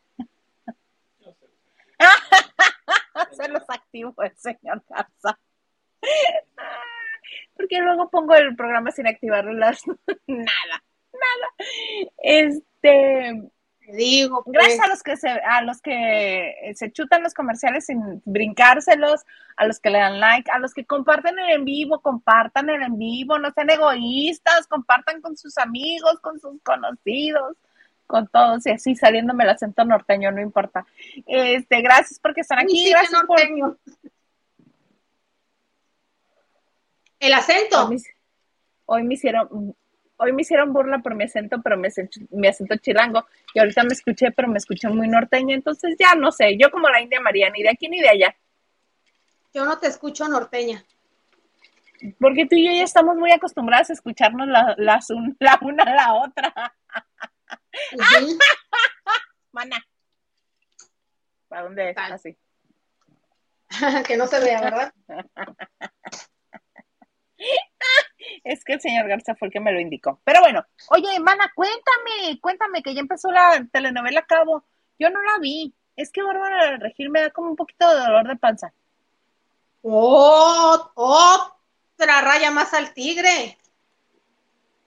[3.31, 5.39] Se los activo el señor Garza.
[7.55, 9.85] Porque luego pongo el programa sin activarlo las
[10.27, 11.53] nada, nada.
[12.17, 13.51] Este
[13.85, 14.43] Te digo.
[14.43, 14.53] pues.
[14.53, 19.25] Gracias a los que se, a los que se chutan los comerciales sin brincárselos,
[19.57, 22.81] a los que le dan like, a los que comparten el en vivo, compartan el
[22.81, 27.55] en vivo, no sean egoístas, compartan con sus amigos, con sus conocidos,
[28.07, 30.85] con todos, y así saliéndome el acento norteño, no importa.
[31.27, 33.39] Este, gracias porque están aquí, sí, gracias por.
[37.19, 37.85] El acento.
[37.85, 38.01] Hoy me,
[38.85, 39.75] hoy me hicieron,
[40.17, 43.83] hoy me hicieron burla por mi acento, pero mi acento, mi acento chilango, y ahorita
[43.83, 47.19] me escuché, pero me escuché muy norteña, entonces ya no sé, yo como la India
[47.21, 48.35] María, ni de aquí ni de allá,
[49.53, 50.83] Yo no te escucho norteña.
[52.19, 55.83] porque tú y yo ya estamos muy acostumbradas a escucharnos la, las un- la una
[55.83, 56.75] a la otra.
[59.51, 59.83] Mana.
[61.47, 61.97] ¿Para dónde es?
[61.97, 62.37] Así.
[64.07, 64.93] que no se vea, ¿verdad?
[68.43, 70.19] Es que el señor Garza fue el que me lo indicó.
[70.23, 74.63] Pero bueno, oye, Mana, cuéntame, cuéntame que ya empezó la telenovela a cabo.
[74.99, 75.73] Yo no la vi.
[75.95, 78.73] Es que Bárbara del Regil me da como un poquito de dolor de panza.
[79.81, 83.57] Oh, otra raya más al tigre.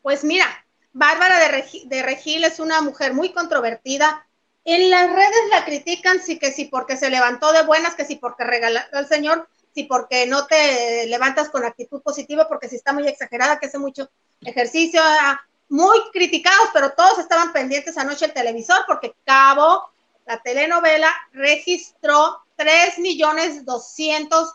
[0.02, 0.46] Pues mira,
[0.92, 4.26] Bárbara de, de Regil es una mujer muy controvertida.
[4.64, 8.16] En las redes la critican, sí que sí porque se levantó de buenas, que sí
[8.16, 12.92] porque regaló al señor, sí porque no te levantas con actitud positiva, porque si está
[12.92, 18.32] muy exagerada, que hace mucho ejercicio, ah, muy criticados, pero todos estaban pendientes anoche el
[18.32, 19.88] televisor, porque Cabo,
[20.26, 24.54] la telenovela, registró 3 millones 200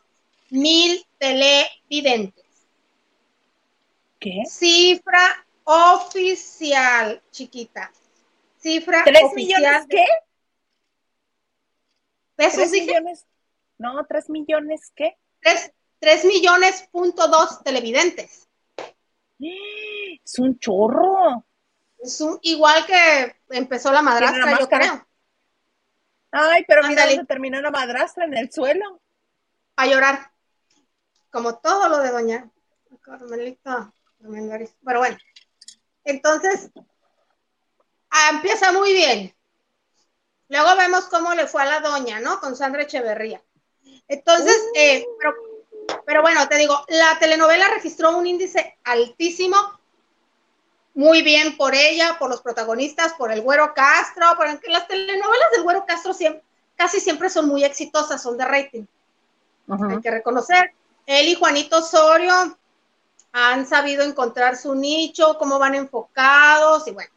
[0.49, 2.43] mil televidentes.
[4.19, 4.43] ¿Qué?
[4.47, 7.91] Cifra oficial, chiquita.
[8.60, 9.62] Cifra ¿Tres oficial.
[9.62, 10.06] millones qué?
[12.36, 12.86] ¿Pesos ¿Tres dije?
[12.88, 13.26] millones?
[13.84, 15.17] No, tres millones qué?
[15.41, 18.48] Tres, tres millones punto dos televidentes.
[20.26, 21.46] Es un chorro.
[21.98, 24.86] Es un- igual que empezó la madrastra, yo máscara.
[24.86, 25.08] creo.
[26.32, 29.02] Ay, pero mira dónde terminó la madrastra en el suelo.
[29.76, 30.32] A llorar.
[31.30, 32.50] Como todo lo de doña
[33.02, 33.91] Carmelita.
[34.19, 35.17] Pero bueno.
[36.06, 36.72] Entonces,
[38.12, 39.36] ah, empieza muy bien.
[40.48, 42.39] Luego vemos cómo le fue a la doña, ¿no?
[42.39, 43.43] Con Sandra Echeverría.
[44.13, 45.34] Entonces, eh, pero,
[46.06, 49.58] pero bueno, te digo, la telenovela registró un índice altísimo.
[50.95, 55.63] Muy bien por ella, por los protagonistas, por el Güero Castro, por las telenovelas del
[55.63, 56.43] Güero Castro siempre,
[56.76, 58.86] casi siempre son muy exitosas, son de rating
[59.67, 60.73] hay que reconocer.
[61.06, 62.58] Él y Juanito Osorio
[63.32, 67.12] han sabido encontrar su nicho, cómo van enfocados y bueno.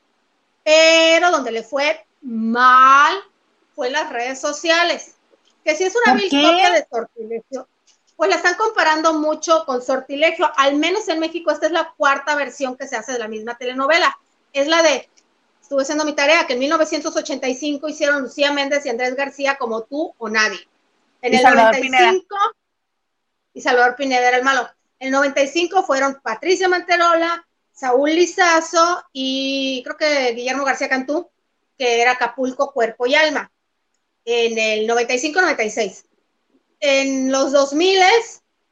[0.64, 3.16] Pero donde le fue mal
[3.74, 5.15] fue las redes sociales.
[5.66, 7.68] Que si es una ¿Por vil copia de Sortilegio,
[8.14, 10.48] pues la están comparando mucho con Sortilegio.
[10.57, 13.59] Al menos en México esta es la cuarta versión que se hace de la misma
[13.59, 14.16] telenovela.
[14.52, 15.11] Es la de,
[15.61, 20.14] estuve haciendo mi tarea, que en 1985 hicieron Lucía Méndez y Andrés García como tú
[20.18, 20.61] o nadie.
[21.20, 22.37] En Y el Salvador 95
[23.52, 24.70] y Salvador Pineda era el malo.
[25.00, 31.29] En el 95 fueron Patricia Manterola, Saúl Lizazo y creo que Guillermo García Cantú,
[31.76, 33.50] que era Acapulco, Cuerpo y Alma.
[34.26, 36.04] En el 95-96.
[36.80, 38.00] En los 2000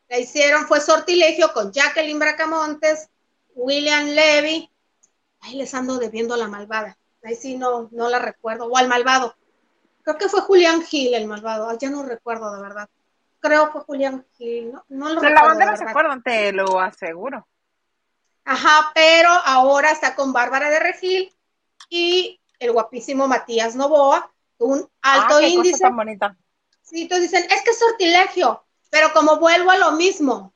[0.08, 3.08] la hicieron, fue Sortilegio con Jacqueline Bracamontes,
[3.54, 4.70] William Levy.
[5.40, 6.98] Ahí les ando debiendo a la malvada.
[7.22, 8.66] Ahí sí no, no la recuerdo.
[8.66, 9.34] O al malvado.
[10.02, 11.68] Creo que fue Julián Gil el malvado.
[11.70, 12.90] Ay, ya no recuerdo de verdad.
[13.40, 14.72] Creo que fue Julián Gil.
[14.72, 15.48] No, no lo De la recuerdo.
[15.48, 17.46] bandera de se acuerdan, te lo aseguro.
[18.44, 21.32] Ajá, pero ahora está con Bárbara de Regil
[21.88, 24.33] y el guapísimo Matías Novoa,
[24.64, 25.78] un alto Ah, qué cosa índice.
[25.78, 26.36] tan bonita.
[26.82, 30.54] Sí, entonces dicen, es que es sortilegio, pero como vuelvo a lo mismo,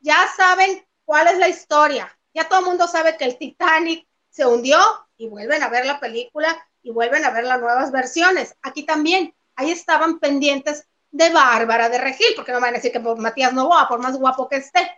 [0.00, 2.10] ya saben cuál es la historia.
[2.34, 4.78] Ya todo el mundo sabe que el Titanic se hundió
[5.16, 8.56] y vuelven a ver la película y vuelven a ver las nuevas versiones.
[8.62, 13.00] Aquí también, ahí estaban pendientes de Bárbara de Regil, porque no van a decir que
[13.00, 14.90] por Matías Novoa, por más guapo que esté.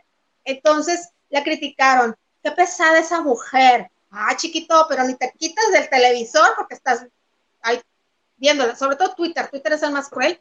[0.45, 2.17] Entonces la criticaron.
[2.43, 3.91] Qué pesada esa mujer.
[4.11, 7.07] Ah, chiquito, pero ni te quitas del televisor porque estás
[7.61, 7.81] ahí
[8.37, 8.77] viéndola.
[8.77, 9.49] Sobre todo Twitter.
[9.49, 10.41] Twitter es el más cruel.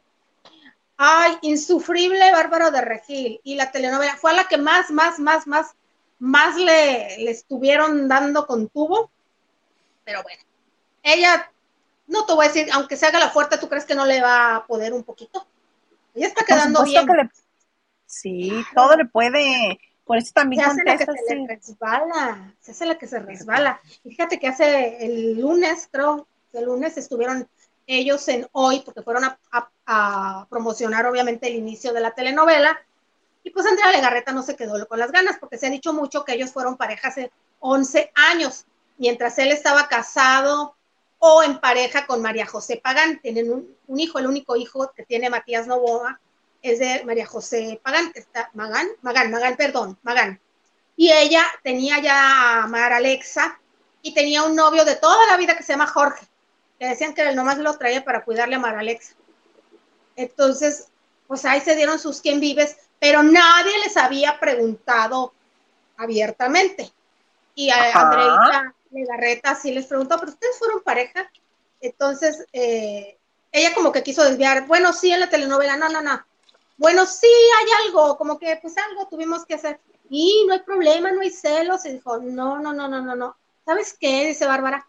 [0.96, 3.40] Ay, insufrible Bárbara de Regil.
[3.44, 5.74] Y la telenovela fue a la que más, más, más, más,
[6.18, 9.10] más le, le estuvieron dando con tubo.
[10.04, 10.42] Pero bueno,
[11.02, 11.50] ella,
[12.06, 14.20] no te voy a decir, aunque se haga la fuerte, ¿tú crees que no le
[14.22, 15.46] va a poder un poquito?
[16.14, 17.06] Ella está quedando bien.
[17.06, 17.30] que le-
[18.06, 19.78] Sí, todo le puede.
[20.04, 23.18] Por eso también se hace la que se le resbala, se hace la que se
[23.18, 23.80] resbala.
[24.04, 27.48] Fíjate que hace el lunes, creo, el lunes estuvieron
[27.86, 32.78] ellos en hoy, porque fueron a, promocionar obviamente el inicio de la telenovela.
[33.44, 36.24] Y pues Andrea Legarreta no se quedó con las ganas, porque se ha dicho mucho
[36.24, 38.66] que ellos fueron pareja hace 11 años,
[38.98, 40.74] mientras él estaba casado
[41.18, 43.20] o en pareja con María José Pagán.
[43.20, 43.52] Tienen
[43.86, 46.20] un, hijo, el único hijo que tiene Matías Novoa
[46.62, 50.40] es de María José Pagán, está, Magán, Magán, Magán, perdón, Magán.
[50.96, 53.60] Y ella tenía ya a Mar Alexa
[54.02, 56.26] y tenía un novio de toda la vida que se llama Jorge.
[56.78, 59.14] Le decían que él nomás lo traía para cuidarle a Mar Alexa.
[60.14, 60.88] Entonces,
[61.26, 65.32] pues ahí se dieron sus quién vives, pero nadie les había preguntado
[65.96, 66.90] abiertamente.
[67.54, 68.00] Y a Ajá.
[68.00, 71.30] Andreita Legarreta sí les preguntó, pero ustedes fueron pareja.
[71.80, 73.16] Entonces, eh,
[73.52, 76.24] ella como que quiso desviar, bueno, sí, en la telenovela, no, no, no.
[76.78, 79.80] Bueno, sí, hay algo, como que pues algo tuvimos que hacer.
[80.10, 81.84] Y no hay problema, no hay celos.
[81.86, 83.36] Y dijo, no, no, no, no, no, no.
[83.64, 84.26] ¿Sabes qué?
[84.26, 84.86] Dice Bárbara.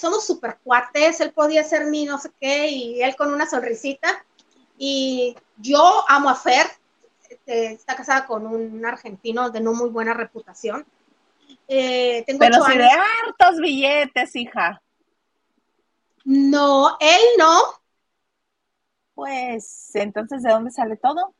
[0.00, 4.24] Somos super cuates, él podía ser mi no sé qué, y él con una sonrisita.
[4.78, 6.66] Y yo amo a Fer,
[7.28, 10.86] este, está casada con un argentino de no muy buena reputación.
[11.68, 12.84] Eh, tengo Pero si años.
[12.84, 14.82] de hartos billetes, hija.
[16.24, 17.58] No, él no.
[19.14, 21.34] Pues, entonces, ¿de dónde sale todo?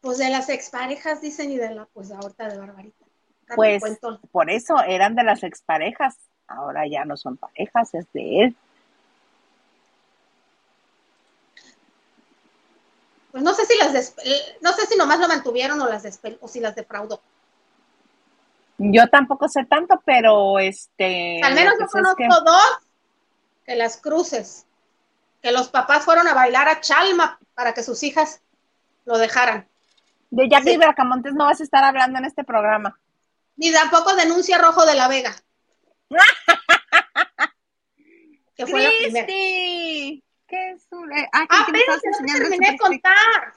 [0.00, 3.04] Pues de las exparejas dicen y de la, pues ahorita de Barbarita.
[3.56, 3.82] Pues,
[4.30, 6.16] por eso eran de las exparejas.
[6.48, 8.56] Ahora ya no son parejas, es de él.
[13.30, 16.04] Pues no sé si las des- eh, no sé si nomás lo mantuvieron o las
[16.04, 17.20] despe- o si las defraudó.
[18.78, 21.40] Yo tampoco sé tanto, pero este.
[21.42, 22.78] Al menos yo que sé es conozco que- dos
[23.66, 24.64] que las cruces,
[25.42, 28.40] que los papás fueron a bailar a Chalma para que sus hijas
[29.04, 29.68] lo dejaran.
[30.30, 30.76] De Jackie Sí.
[30.78, 32.98] Bracamontes no vas a estar hablando en este programa.
[33.56, 35.34] Ni tampoco denuncia Rojo de la Vega.
[38.56, 39.26] que fue la primera.
[39.26, 40.24] ¡Cristi!
[40.46, 41.12] ¿Qué es un...
[41.12, 43.52] eh, ah, Ah, ¿qué me pero estabas no te terminé de contar.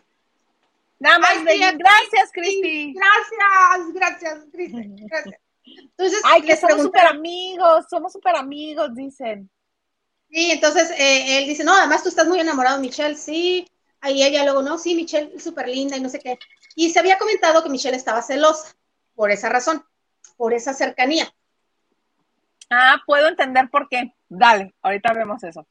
[0.99, 2.93] Nada más Ay, de- sí, gracias, Cristi.
[2.93, 5.35] Gracias, gracias, Cristi, gracias.
[5.65, 9.49] Entonces, Ay, que somos súper amigos, somos súper amigos, dicen.
[10.29, 13.67] sí, entonces eh, él dice, no, además tú estás muy enamorado de Michelle, sí.
[14.01, 16.37] Ahí ella luego, no, sí, Michelle es súper linda y no sé qué.
[16.75, 18.75] Y se había comentado que Michelle estaba celosa,
[19.15, 19.83] por esa razón,
[20.37, 21.31] por esa cercanía.
[22.71, 24.15] Ah, puedo entender por qué.
[24.29, 25.67] Dale, ahorita vemos eso.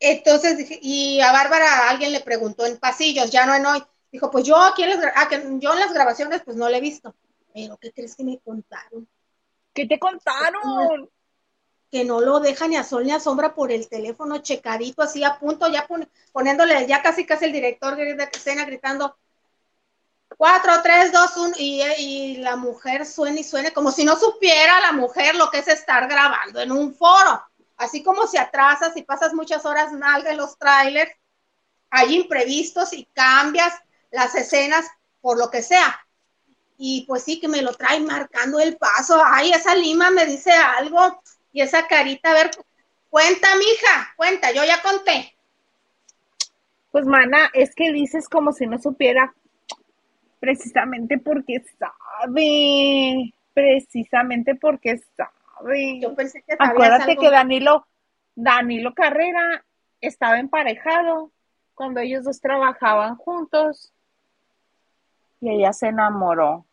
[0.00, 3.82] Entonces y a Bárbara alguien le preguntó en pasillos, ya no en hoy.
[4.10, 6.78] Dijo, pues yo aquí en las, ah, que yo en las grabaciones pues no le
[6.78, 7.14] he visto.
[7.54, 9.08] Pero ¿qué crees que me contaron?
[9.72, 11.08] ¿Qué te contaron?
[11.90, 15.22] Que no lo deja ni a sol ni a sombra por el teléfono checadito, así
[15.24, 19.16] a punto, ya pon- poniéndole ya casi casi el director de escena gritando
[20.40, 24.80] 4, 3, 2, 1 y, y la mujer suena y suena como si no supiera
[24.80, 27.44] la mujer lo que es estar grabando en un foro.
[27.76, 31.12] Así como si atrasas y pasas muchas horas nalga en los trailers,
[31.90, 33.74] hay imprevistos y cambias
[34.10, 34.86] las escenas
[35.20, 36.00] por lo que sea.
[36.78, 39.22] Y pues sí, que me lo trae marcando el paso.
[39.22, 41.22] Ay, esa lima me dice algo.
[41.52, 42.50] Y esa carita, a ver,
[43.10, 45.36] cuenta, mija, cuenta, yo ya conté.
[46.92, 49.34] Pues, mana, es que dices como si no supiera.
[50.40, 53.32] Precisamente porque sabe.
[53.54, 56.00] Precisamente porque sabe.
[56.00, 57.22] Yo pensé que Acuérdate algo.
[57.22, 57.86] que Danilo,
[58.34, 59.64] Danilo Carrera
[60.00, 61.30] estaba emparejado
[61.74, 63.92] cuando ellos dos trabajaban juntos.
[65.40, 66.66] Y ella se enamoró.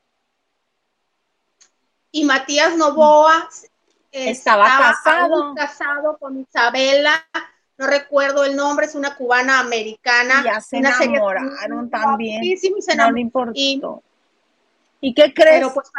[2.12, 3.48] Y Matías Novoa
[4.12, 5.44] Estaba casado.
[5.44, 7.26] aún casado con Isabela,
[7.78, 10.42] no recuerdo el nombre, es una cubana americana.
[10.42, 12.44] Y ya se una enamoraron también.
[12.44, 13.52] y se No le importó.
[13.56, 13.82] y-
[15.00, 15.58] ¿Y qué crees?
[15.60, 15.90] Pero pues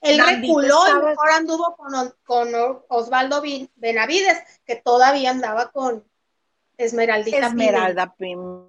[0.00, 2.48] él Dandito reculó y estaba- mejor anduvo con, con
[2.88, 3.42] Osvaldo
[3.74, 6.04] Benavides, que todavía andaba con
[6.76, 7.46] Esmeraldita.
[7.48, 8.66] Esmeralda Pim.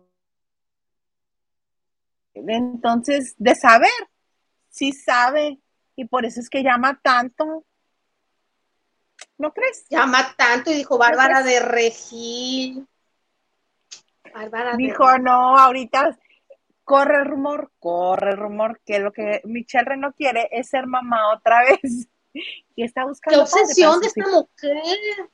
[2.33, 3.89] Entonces, de saber,
[4.69, 5.59] sí sabe,
[5.95, 7.63] y por eso es que llama tanto.
[9.37, 9.85] ¿No crees?
[9.89, 12.87] Llama tanto y dijo Bárbara de Regil.
[14.33, 16.17] Bárbara de Dijo, no, ahorita
[16.83, 21.33] corre el rumor, corre el rumor, que lo que Michelle no quiere es ser mamá
[21.33, 22.07] otra vez.
[22.75, 23.45] Y está Qué buscando.
[23.45, 24.33] padre obsesión de esta hijos.
[24.33, 25.29] mujer.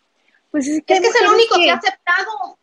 [0.51, 2.59] Pues es Es que es el único que ha aceptado.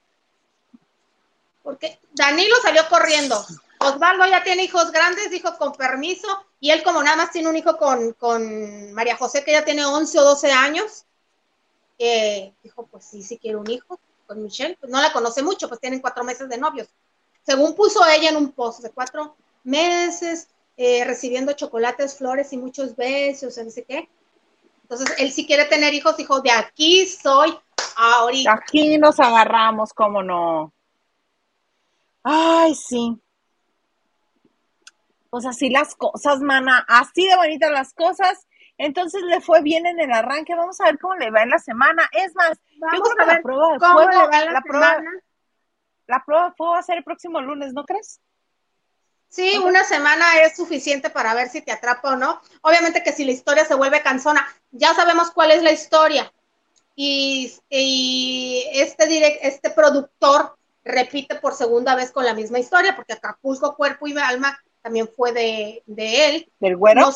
[1.64, 3.44] Porque Danilo salió corriendo.
[3.80, 6.28] Osvaldo ya tiene hijos grandes, dijo con permiso,
[6.60, 9.84] y él como nada más tiene un hijo con, con María José, que ya tiene
[9.84, 11.04] 11 o 12 años,
[11.98, 14.76] eh, dijo, pues sí, sí quiero un hijo con Michelle.
[14.80, 16.88] Pues no la conoce mucho, pues tienen cuatro meses de novios.
[17.42, 22.94] Según puso ella en un post de cuatro meses, eh, recibiendo chocolates, flores y muchos
[22.94, 24.08] besos, no sé qué.
[24.82, 27.58] Entonces, él sí quiere tener hijos, dijo, de aquí soy
[27.96, 28.52] ahorita.
[28.52, 30.72] Aquí nos agarramos, cómo no.
[32.22, 33.18] Ay, sí.
[35.30, 38.46] Pues así las cosas, mana, así de bonitas las cosas.
[38.78, 40.54] Entonces le fue bien en el arranque.
[40.54, 42.08] Vamos a ver cómo le va en la semana.
[42.12, 44.52] Es más, yo Vamos creo a que la prueba de cómo fuego, le va la,
[44.52, 45.02] la prueba,
[46.06, 48.20] la prueba de fuego va a ser el próximo lunes, ¿no crees?
[49.28, 52.40] Sí, una semana es suficiente para ver si te atrapa o no.
[52.62, 56.32] Obviamente que si la historia se vuelve cansona, ya sabemos cuál es la historia.
[56.94, 63.12] Y, y este, direct, este productor repite por segunda vez con la misma historia, porque
[63.12, 66.52] Acapulco, Cuerpo y Alma también fue de, de él.
[66.58, 67.02] Del güero.
[67.02, 67.12] No,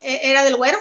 [0.00, 0.78] eh, era del güero.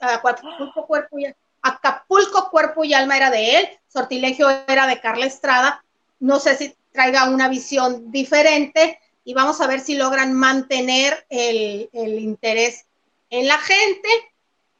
[0.00, 1.26] Acapulco, Cuerpo y
[1.62, 3.68] Acapulco, Cuerpo y Alma era de él.
[3.88, 5.84] Sortilegio era de Carla Estrada.
[6.20, 11.88] No sé si traiga una visión diferente y vamos a ver si logran mantener el,
[11.92, 12.86] el interés
[13.30, 14.08] en la gente.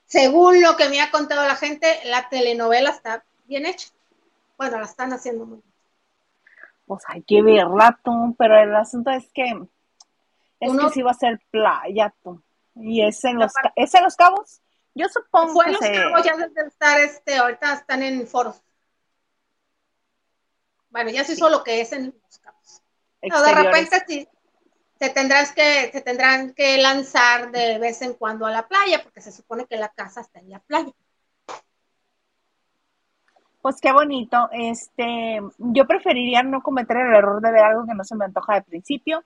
[0.07, 3.89] Según lo que me ha contado la gente, la telenovela está bien hecha.
[4.59, 5.73] Bueno, la están haciendo muy bien.
[6.87, 9.47] Pues hay que verla tú, pero el asunto es que
[10.61, 12.41] es Uno- que sí va a ser playa tú.
[12.75, 14.61] Y es en los, ¿es en los cabos.
[14.95, 18.27] Yo supongo Fue que los se- cabos, ya deben de estar, este, ahorita están en
[18.27, 18.61] foros.
[20.91, 22.83] Bueno, ya se hizo lo que es en los cabos.
[23.23, 24.29] No, de repente sí,
[24.99, 29.21] se tendrás que, se tendrán que lanzar de vez en cuando a la playa, porque
[29.21, 30.93] se supone que la casa está en la playa.
[33.63, 34.49] Pues qué bonito.
[34.51, 38.55] Este, yo preferiría no cometer el error de ver algo que no se me antoja
[38.55, 39.25] de principio.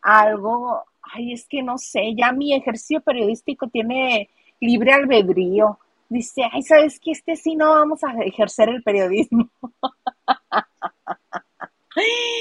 [0.00, 4.30] Algo, ay, es que no sé, ya mi ejercicio periodístico tiene
[4.60, 5.78] libre albedrío.
[6.08, 7.12] Dice, ay, ¿sabes qué?
[7.12, 9.50] Este sí no vamos a ejercer el periodismo.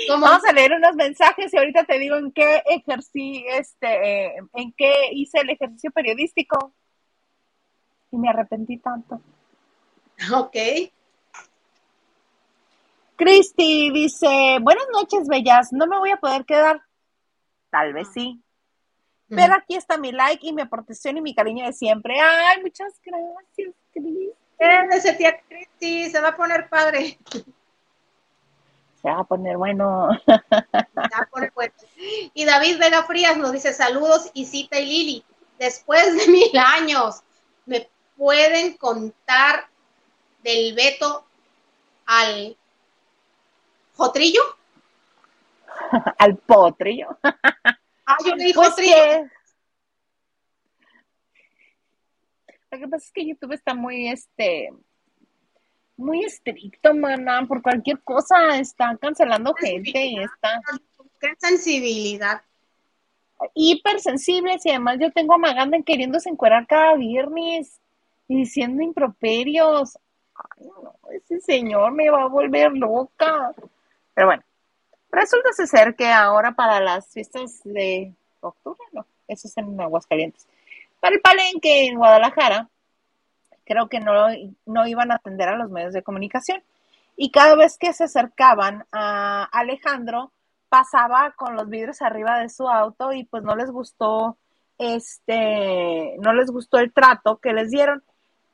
[0.08, 0.26] ¿Cómo?
[0.26, 3.88] Vamos a leer unos mensajes y ahorita te digo en qué ejercí, este,
[4.28, 6.74] eh, en qué hice el ejercicio periodístico.
[8.12, 9.22] Y me arrepentí tanto.
[10.34, 10.56] Ok.
[13.16, 15.72] Cristi dice, buenas noches, bellas.
[15.72, 16.82] No me voy a poder quedar.
[17.70, 18.43] Tal vez sí.
[19.30, 22.20] Pero aquí está mi like y mi aportación y mi cariño de siempre.
[22.20, 24.32] Ay, muchas gracias, Cristi.
[24.60, 27.18] Quédese, tía Cristi, se va a poner padre.
[29.02, 30.10] Se va a poner bueno.
[30.26, 31.74] Se va a poner bueno.
[32.34, 35.26] Y David Vega Frías nos dice saludos, Isita y Lili.
[35.60, 37.22] Después de mil años,
[37.66, 39.68] ¿me pueden contar
[40.44, 41.26] del veto
[42.06, 42.56] al
[43.96, 44.42] Jotrillo?
[46.18, 47.18] Al potrillo.
[48.06, 49.26] Ah, yo le dije Pues que-
[52.72, 54.74] Lo que pasa es que YouTube está muy, este,
[55.96, 57.46] muy estricto, mana.
[57.48, 60.60] Por cualquier cosa está cancelando gente y está
[61.20, 62.42] Qué sensibilidad.
[63.54, 67.80] hipersensibles y además yo tengo a Maganda queriéndose encuerar cada viernes
[68.28, 69.98] y diciendo improperios.
[70.36, 73.52] Ay, no, ese señor me va a volver loca.
[74.16, 74.44] Pero bueno,
[75.14, 80.48] resulta ser que ahora para las fiestas de octubre, no, eso es en Aguascalientes.
[81.00, 82.70] Para el palenque en Guadalajara,
[83.66, 84.28] creo que no,
[84.66, 86.64] no iban a atender a los medios de comunicación.
[87.16, 90.32] Y cada vez que se acercaban a Alejandro,
[90.70, 94.38] pasaba con los vidrios arriba de su auto y pues no les gustó
[94.78, 98.04] este, no les gustó el trato que les dieron.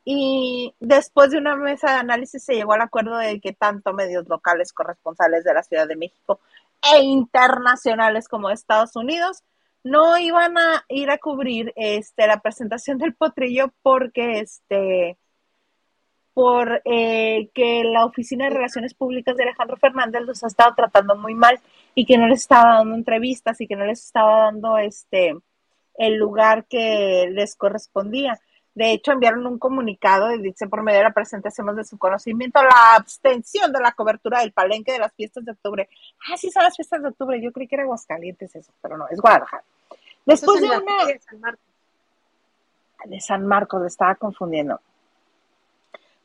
[0.05, 4.27] Y después de una mesa de análisis se llegó al acuerdo de que tanto medios
[4.27, 6.39] locales corresponsales de la Ciudad de México
[6.93, 9.43] e internacionales como Estados Unidos
[9.83, 15.17] no iban a ir a cubrir este, la presentación del potrillo porque este
[16.33, 21.17] por eh, que la Oficina de Relaciones Públicas de Alejandro Fernández los ha estado tratando
[21.17, 21.59] muy mal
[21.95, 25.35] y que no les estaba dando entrevistas y que no les estaba dando este
[25.97, 28.39] el lugar que les correspondía.
[28.75, 32.61] De hecho, enviaron un comunicado y dice por medio de la presentación de su conocimiento
[32.61, 35.89] la abstención de la cobertura del palenque de las fiestas de octubre.
[36.29, 37.41] Ah, sí, son las fiestas de octubre.
[37.41, 39.63] Yo creí que era Aguascalientes eso, pero no, es Guadalajara.
[40.25, 41.65] Después de una de San Marcos.
[43.05, 44.79] de San Marcos, le estaba confundiendo.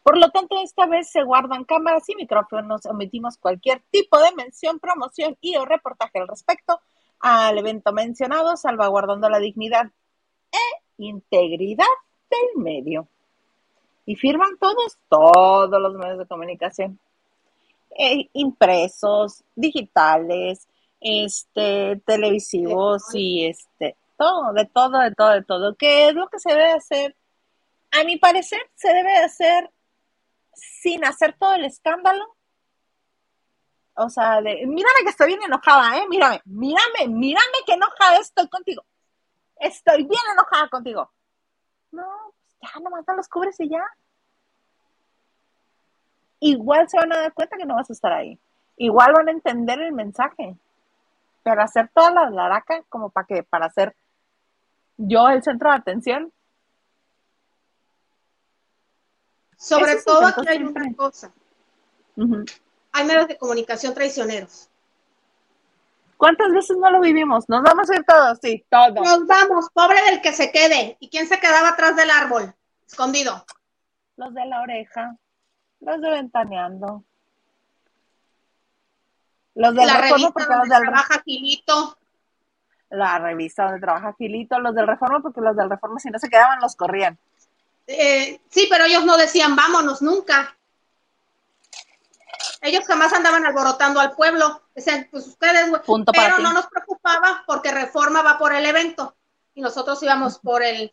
[0.02, 4.78] Por lo tanto, esta vez se guardan cámaras y micrófonos, omitimos cualquier tipo de mención,
[4.78, 6.78] promoción y o reportaje al respecto
[7.20, 9.90] al evento mencionado, salvaguardando la dignidad
[10.52, 11.86] e integridad
[12.34, 13.08] del medio.
[14.06, 16.98] Y firman todos, todos los medios de comunicación,
[17.98, 20.68] eh, impresos, digitales,
[21.00, 25.74] este, televisivos y este, todo, de todo, de todo, de todo.
[25.76, 27.16] ¿Qué es lo que se debe hacer?
[27.92, 29.70] A mi parecer, se debe hacer
[30.54, 32.24] sin hacer todo el escándalo.
[33.96, 36.06] O sea, de, mírame que estoy bien enojada, ¿eh?
[36.08, 38.84] Mírame, mírame, mírame que enojada estoy contigo.
[39.56, 41.10] Estoy bien enojada contigo.
[41.94, 43.84] No, pues ya, nomás no los cubres y ya.
[46.40, 48.38] Igual se van a dar cuenta que no vas a estar ahí.
[48.76, 50.56] Igual van a entender el mensaje.
[51.42, 53.94] Pero hacer toda la laraca como para que, para hacer
[54.96, 56.32] yo el centro de atención,
[59.56, 61.32] Sobre Eso todo aquí hay una cosa,
[62.92, 64.68] hay medios de comunicación traicioneros.
[66.24, 67.46] ¿Cuántas veces no lo vivimos?
[67.50, 68.94] Nos vamos a ir todos, sí, todos.
[68.94, 70.96] Nos vamos, pobre del que se quede.
[70.98, 72.54] ¿Y quién se quedaba atrás del árbol?
[72.86, 73.44] Escondido.
[74.16, 75.18] Los de la oreja,
[75.80, 77.04] los de ventaneando.
[79.54, 81.98] Los del la reforma, revista porque los donde del trabaja Gilito.
[82.88, 86.30] la revista donde trabaja Gilito, los del reforma, porque los del reforma si no se
[86.30, 87.18] quedaban los corrían.
[87.86, 90.56] Eh, sí, pero ellos no decían vámonos nunca.
[92.64, 94.62] Ellos jamás andaban alborotando al pueblo.
[94.74, 95.82] Decían, pues ustedes, güey.
[96.12, 99.14] Pero no nos preocupaba porque Reforma va por el evento
[99.54, 100.92] y nosotros íbamos por el,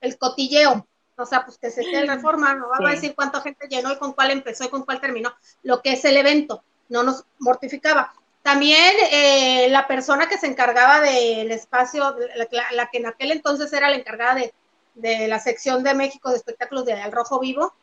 [0.00, 0.86] el cotilleo.
[1.16, 3.92] O sea, pues que se quede el Reforma, no vamos a decir cuánta gente llenó
[3.92, 5.32] y con cuál empezó y con cuál terminó.
[5.62, 8.12] Lo que es el evento, no nos mortificaba.
[8.42, 13.32] También eh, la persona que se encargaba del espacio, la, la- la que en aquel
[13.32, 14.54] entonces era la encargada de,
[14.94, 17.74] de la sección de México de espectáculos de Al Rojo Vivo,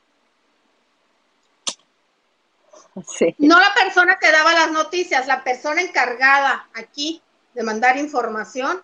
[3.08, 3.36] Sí.
[3.40, 7.22] no la persona que daba las noticias, la persona encargada aquí
[7.54, 8.84] de mandar información.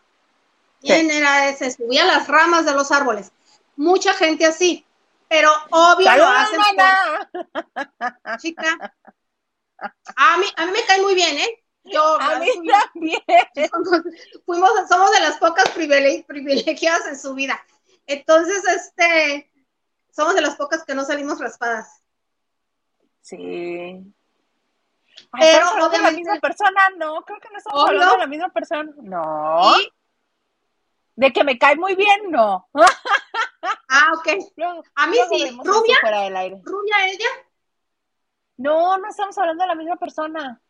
[0.81, 1.71] ¿Quién era ese?
[1.71, 3.31] Subía las ramas de los árboles.
[3.75, 4.85] Mucha gente así,
[5.29, 8.93] pero obvio lo ¡Saludos, hacen por chica.
[10.15, 11.63] A mí, a mí me cae muy bien, ¿eh?
[11.85, 13.21] Yo, A mí fui- también.
[14.45, 17.59] fuimos, somos de las pocas privile- privilegiadas en su vida.
[18.07, 19.51] Entonces, este,
[20.15, 22.02] somos de las pocas que no salimos raspadas.
[23.23, 23.37] Sí.
[23.37, 24.03] Ay,
[25.31, 26.89] Pero, ¿Estamos hablando de la misma persona?
[26.97, 27.89] No, creo que no estamos Obvio.
[27.91, 28.91] hablando de la misma persona.
[29.01, 29.79] No.
[29.79, 29.91] Y-
[31.15, 32.67] De que me cae muy bien, no.
[33.89, 34.27] ah, ok.
[34.57, 35.57] Luego- A mí sí.
[35.63, 35.97] ¿Rubia?
[36.01, 36.61] fuera del aire.
[36.63, 37.29] ¿Rubia ella?
[38.57, 40.61] No, no estamos hablando de la misma persona.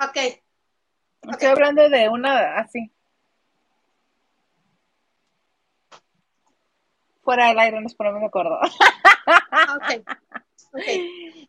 [0.00, 0.16] Ok.
[1.30, 2.92] Estoy hablando de una así.
[7.22, 8.58] Fuera del aire nos ponemos de acuerdo.
[8.60, 10.06] Ok.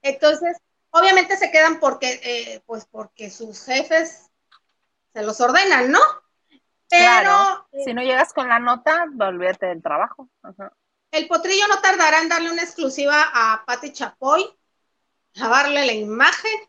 [0.01, 0.57] Entonces,
[0.91, 4.29] obviamente se quedan porque, eh, pues porque sus jefes
[5.13, 5.99] se los ordenan, ¿no?
[6.89, 7.67] Pero Claro.
[7.71, 10.29] eh, Si no llegas con la nota, olvídate del trabajo.
[10.41, 10.71] Ajá.
[11.11, 14.45] el potrillo no tardará en darle una exclusiva a Pati Chapoy,
[15.33, 16.59] lavarle la imagen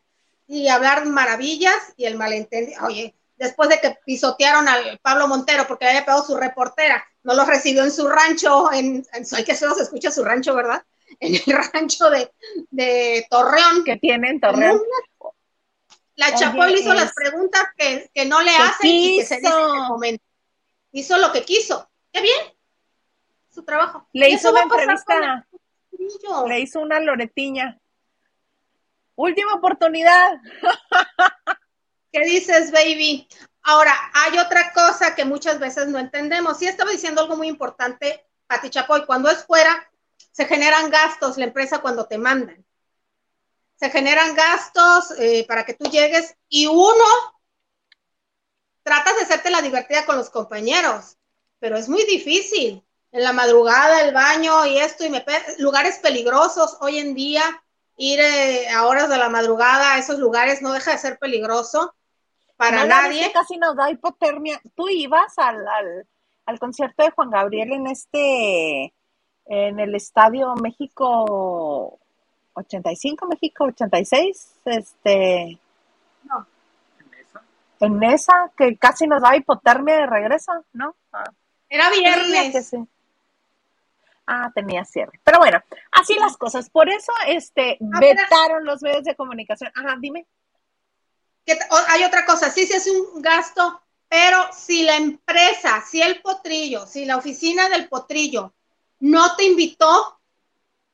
[0.47, 2.87] y hablar maravillas y el malentendido.
[2.87, 7.35] Oye, después de que pisotearon al Pablo Montero porque le había pegado su reportera, no
[7.35, 10.83] los recibió en su rancho, en, en ay, que se escucha su rancho, ¿verdad?
[11.21, 11.43] En el
[11.73, 12.33] rancho de,
[12.71, 13.85] de Torreón.
[13.85, 14.81] ¿Qué tienen Torreón?
[16.15, 16.31] La
[16.67, 19.73] le hizo las preguntas que, que no le ¿Qué hacen y que se dice quiso?
[19.73, 20.25] que comenta.
[20.93, 21.91] Hizo lo que quiso.
[22.13, 22.39] Qué bien.
[23.49, 24.09] Su trabajo.
[24.13, 25.45] Le hizo una entrevista.
[25.99, 26.49] el.
[26.49, 27.79] Le hizo una loretiña.
[29.15, 30.41] Última oportunidad.
[32.13, 33.29] ¿Qué dices, baby?
[33.63, 36.59] Ahora, hay otra cosa que muchas veces no entendemos.
[36.59, 39.05] Sí estaba diciendo algo muy importante, Pati Chapoy.
[39.07, 39.89] Cuando es fuera,
[40.33, 42.65] se generan gastos la empresa cuando te mandan.
[43.77, 47.05] Se generan gastos eh, para que tú llegues y uno
[48.83, 51.17] tratas de hacerte la divertida con los compañeros,
[51.59, 52.85] pero es muy difícil.
[53.11, 57.43] En la madrugada, el baño y esto, y me pe- lugares peligrosos hoy en día,
[57.97, 61.95] ir eh, a horas de la madrugada a esos lugares no deja de ser peligroso
[62.57, 63.31] para No, nadie.
[63.33, 64.61] casi nos da hipotermia.
[64.75, 66.07] Tú ibas al, al,
[66.45, 68.95] al concierto de Juan Gabriel en este,
[69.49, 71.99] en el Estadio México
[72.55, 75.59] 85, México 86, este,
[76.25, 76.47] No.
[77.81, 80.95] en esa, que casi nos da hipotermia de regreso, ¿no?
[81.13, 81.25] Ah,
[81.69, 82.67] Era viernes.
[82.69, 82.77] sí.
[84.27, 85.19] Ah, tenía cierre.
[85.25, 85.59] Pero bueno,
[85.93, 86.69] así las cosas.
[86.69, 89.73] Por eso, este, Ah, vetaron los medios de comunicación.
[89.75, 90.27] Ajá, dime.
[91.47, 96.21] que hay otra cosa, sí se hace un gasto, pero si la empresa, si el
[96.21, 98.53] potrillo, si la oficina del potrillo
[99.01, 100.21] no te invitó,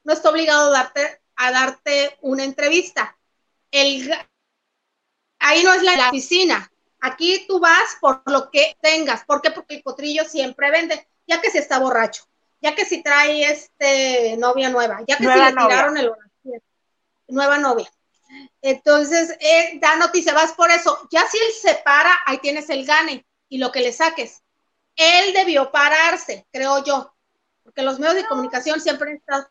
[0.04, 3.16] no está obligado a darte, a darte una entrevista.
[3.70, 4.12] El,
[5.38, 6.70] ahí no es la, la oficina.
[7.00, 9.24] Aquí tú vas por lo que tengas.
[9.24, 9.50] ¿Por qué?
[9.50, 12.24] Porque el potrillo siempre vende, ya que si está borracho,
[12.62, 15.68] ya que si trae este novia nueva, ya que Nueva si le novia.
[15.68, 16.10] tiraron el
[17.28, 17.90] nueva novia.
[18.62, 21.06] Entonces, eh, da noticia, vas por eso.
[21.10, 24.42] Ya si él se para, ahí tienes el gane y lo que le saques.
[24.96, 27.13] Él debió pararse, creo yo,
[27.64, 29.48] porque los medios de comunicación siempre han estado.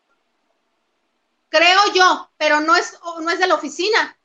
[1.49, 4.17] Creo yo, pero no es, no es de la oficina.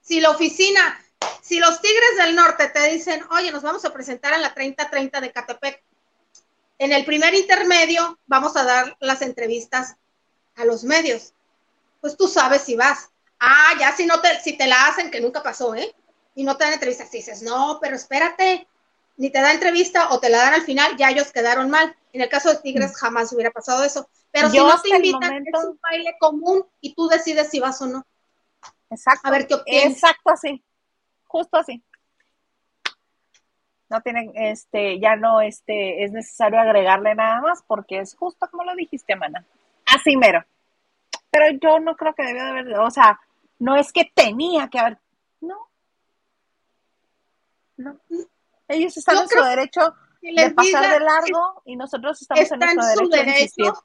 [0.00, 0.98] Si la oficina,
[1.42, 5.20] si los Tigres del Norte te dicen, oye, nos vamos a presentar en la 30-30
[5.20, 5.82] de Catepec,
[6.78, 9.96] en el primer intermedio vamos a dar las entrevistas
[10.56, 11.34] a los medios.
[12.00, 13.10] Pues tú sabes si vas.
[13.38, 15.94] Ah, ya si no te, si te la hacen, que nunca pasó, ¿eh?
[16.34, 18.66] Y no te dan entrevistas, dices, no, pero espérate,
[19.20, 21.94] ni te da entrevista o te la dan al final, ya ellos quedaron mal.
[22.14, 24.08] En el caso de Tigres jamás hubiera pasado eso.
[24.30, 27.82] Pero si no te invitan, momento- es un baile común y tú decides si vas
[27.82, 28.06] o no.
[28.88, 29.28] Exacto.
[29.28, 29.84] A ver qué opinas.
[29.92, 30.64] Exacto así.
[31.26, 31.82] Justo así.
[33.90, 38.64] No tienen, este, ya no, este, es necesario agregarle nada más porque es justo como
[38.64, 39.44] lo dijiste, mana.
[39.84, 40.46] Así mero.
[41.30, 43.20] Pero yo no creo que debió de haber, o sea,
[43.58, 44.98] no es que tenía que haber,
[45.42, 45.68] no.
[47.76, 47.98] No.
[48.70, 52.76] Ellos están Yo en su derecho de pasar de largo y nosotros estamos en en
[52.76, 53.64] nuestro su derecho, de insistir.
[53.64, 53.84] derecho.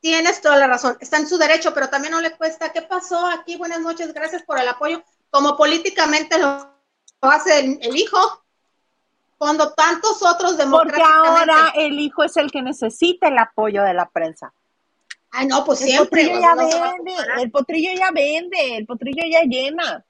[0.00, 2.70] Tienes toda la razón, está en su derecho, pero también no le cuesta.
[2.72, 3.56] ¿Qué pasó aquí?
[3.56, 5.02] Buenas noches, gracias por el apoyo.
[5.30, 6.70] Como políticamente lo,
[7.22, 8.44] hace el, el hijo,
[9.38, 11.52] cuando tantos otros Porque democráticamente.
[11.52, 14.52] ahora el hijo es el que necesita el apoyo de la prensa.
[15.32, 16.22] Ay, no, pues El siempre.
[16.24, 20.04] potrillo o ya no vende, el potrillo ya vende, el potrillo ya llena.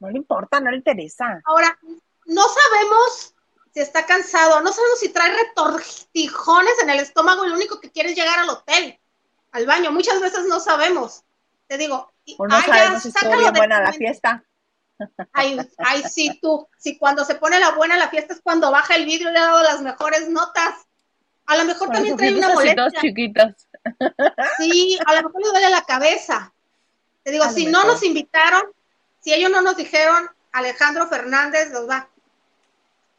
[0.00, 1.40] No le importa, no le interesa.
[1.44, 1.78] Ahora,
[2.26, 3.34] no sabemos
[3.72, 7.90] si está cansado, no sabemos si trae retortijones en el estómago y lo único que
[7.90, 8.98] quiere es llegar al hotel,
[9.52, 9.92] al baño.
[9.92, 11.24] Muchas veces no sabemos.
[11.66, 14.44] Te digo, O no ay, ya, sabemos si estuvo bien buena la fiesta.
[15.32, 16.66] Ay, ay, sí, tú.
[16.78, 19.38] Si cuando se pone la buena la fiesta es cuando baja el vidrio y le
[19.40, 20.86] ha dado las mejores notas.
[21.44, 23.00] A lo mejor también trae una molestia.
[23.00, 23.68] chiquitos.
[24.58, 26.52] Sí, a lo mejor le duele la cabeza.
[27.22, 27.86] Te digo, A si no mejor.
[27.92, 28.62] nos invitaron,
[29.20, 32.08] si ellos no nos dijeron, Alejandro Fernández los va.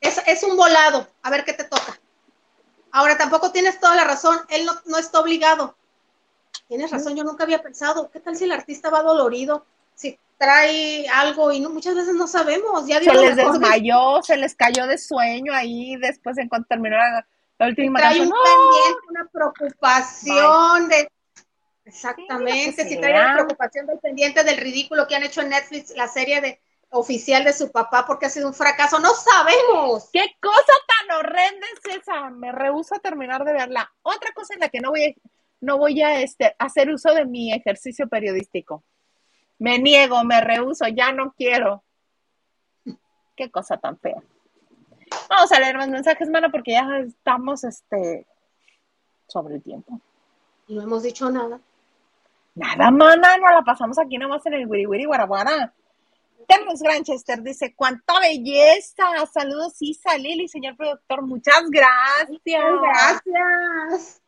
[0.02, 2.00] Es, es un volado, a ver qué te toca.
[2.92, 5.76] Ahora, tampoco tienes toda la razón, él no, no está obligado.
[6.68, 9.66] Tienes razón, yo nunca había pensado, ¿qué tal si el artista va dolorido?
[9.96, 12.86] Si trae algo y no, muchas veces no sabemos.
[12.88, 17.26] Ya Se les desmayó, se les cayó de sueño ahí después en cuanto terminó la,
[17.58, 18.28] la última trae canción.
[18.28, 18.44] un ¡No!
[18.44, 21.12] pendiente, una preocupación de...
[21.86, 25.96] Exactamente, Sí, si trae la preocupación del pendiente del ridículo que han hecho en Netflix,
[25.96, 26.60] la serie de
[26.90, 30.10] oficial de su papá, porque ha sido un fracaso, no sabemos.
[30.12, 32.30] ¡Qué cosa tan horrenda es esa!
[32.30, 33.92] Me rehúso a terminar de verla.
[34.02, 35.30] Otra cosa en la que no voy a,
[35.62, 38.84] no voy a este, hacer uso de mi ejercicio periodístico.
[39.60, 41.84] Me niego, me rehuso, ya no quiero.
[43.36, 44.22] Qué cosa tan fea.
[45.30, 48.26] Vamos a leer más mensajes, mano, porque ya estamos este,
[49.28, 50.00] sobre el tiempo.
[50.68, 51.60] Y no hemos dicho nada.
[52.56, 55.74] Nada, mana, no la pasamos aquí nomás en el wiri wiri guaraguara.
[56.48, 59.04] Termus Granchester dice, ¡cuánta belleza!
[59.32, 62.42] Saludos, Isa, Lili, señor productor, muchas gracias.
[62.46, 64.22] Gracias.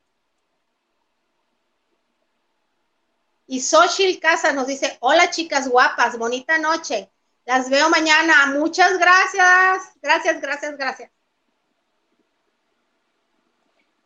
[3.47, 7.09] Y Xochitl Casa nos dice, hola chicas guapas, bonita noche.
[7.45, 8.45] Las veo mañana.
[8.53, 9.93] Muchas gracias.
[10.01, 11.11] Gracias, gracias, gracias.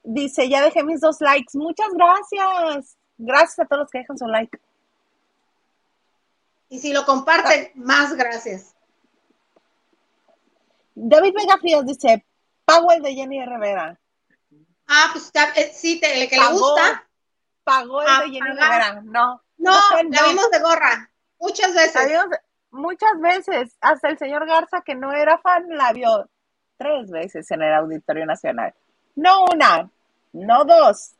[0.03, 2.97] Dice, ya dejé mis dos likes, muchas gracias.
[3.17, 4.57] Gracias a todos los que dejan su like.
[6.73, 8.73] Y si lo comparten, más gracias.
[10.95, 12.25] David Vega Frías dice,
[12.65, 13.95] pago el de Jenny Rivera.
[14.87, 16.57] Ah, pues ya, eh, sí, te- el que le Pagó.
[16.59, 17.07] gusta.
[17.63, 18.55] Pagó el de Jenny pagar.
[18.95, 19.01] Rivera.
[19.03, 19.39] No.
[19.59, 19.71] No,
[20.03, 20.09] no.
[20.09, 21.11] la vimos de gorra.
[21.39, 21.93] Muchas veces.
[21.93, 22.25] La vimos
[22.71, 23.77] muchas veces.
[23.79, 26.27] Hasta el señor Garza, que no era fan, la vio
[26.77, 28.73] tres veces en el Auditorio Nacional.
[29.15, 29.91] No una,
[30.31, 31.11] no dos,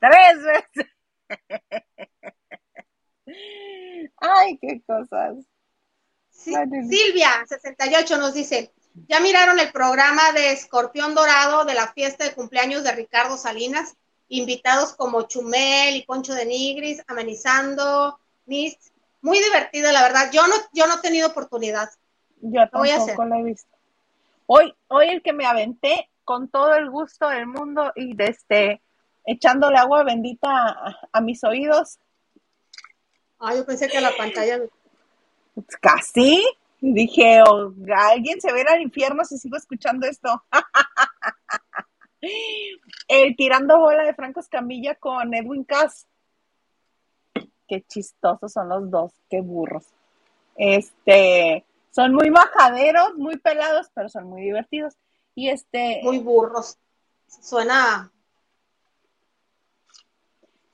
[0.00, 0.86] tres veces.
[4.16, 5.36] Ay, qué cosas.
[6.30, 8.72] Sí, Ay, Silvia, 68, nos dice,
[9.08, 13.96] ¿ya miraron el programa de Escorpión Dorado de la fiesta de cumpleaños de Ricardo Salinas?
[14.28, 18.18] Invitados como Chumel y Poncho de Nigris, amenizando.
[18.46, 20.30] Muy divertido, la verdad.
[20.32, 21.88] Yo no, yo no he tenido oportunidad.
[22.40, 23.70] Yo voy a tampoco la he visto.
[24.46, 28.82] Hoy, hoy el que me aventé con todo el gusto del mundo y de este,
[29.24, 31.98] echándole agua bendita a, a mis oídos,
[33.38, 34.60] Ah, yo pensé que la pantalla.
[35.80, 36.44] casi.
[36.80, 37.72] Dije, "Oh,
[38.10, 40.44] alguien se va a ir al infierno si sigo escuchando esto.
[43.08, 46.06] el tirando bola de Franco Escamilla con Edwin Cass.
[47.66, 49.86] Qué chistosos son los dos, qué burros.
[50.56, 54.94] Este, son muy majaderos, muy pelados, pero son muy divertidos.
[55.34, 56.78] Y este, Muy burros.
[57.26, 58.10] Suena.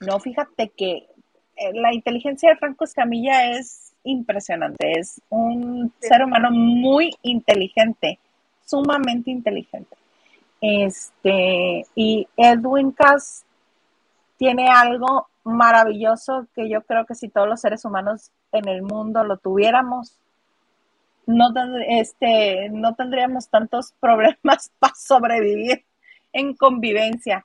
[0.00, 1.08] no, fíjate que
[1.74, 4.98] la inteligencia de Franco Escamilla es impresionante.
[4.98, 6.08] Es un Sí.
[6.08, 8.18] ser humano muy inteligente,
[8.64, 9.96] sumamente inteligente.
[10.60, 13.44] Este, y Edwin Cass
[14.36, 19.24] tiene algo maravilloso que yo creo que si todos los seres humanos en el mundo
[19.24, 20.18] lo tuviéramos,
[21.26, 21.52] no,
[21.88, 25.84] este, no tendríamos tantos problemas para sobrevivir
[26.32, 27.44] en convivencia.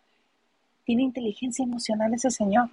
[0.86, 2.70] Tiene inteligencia emocional ese señor.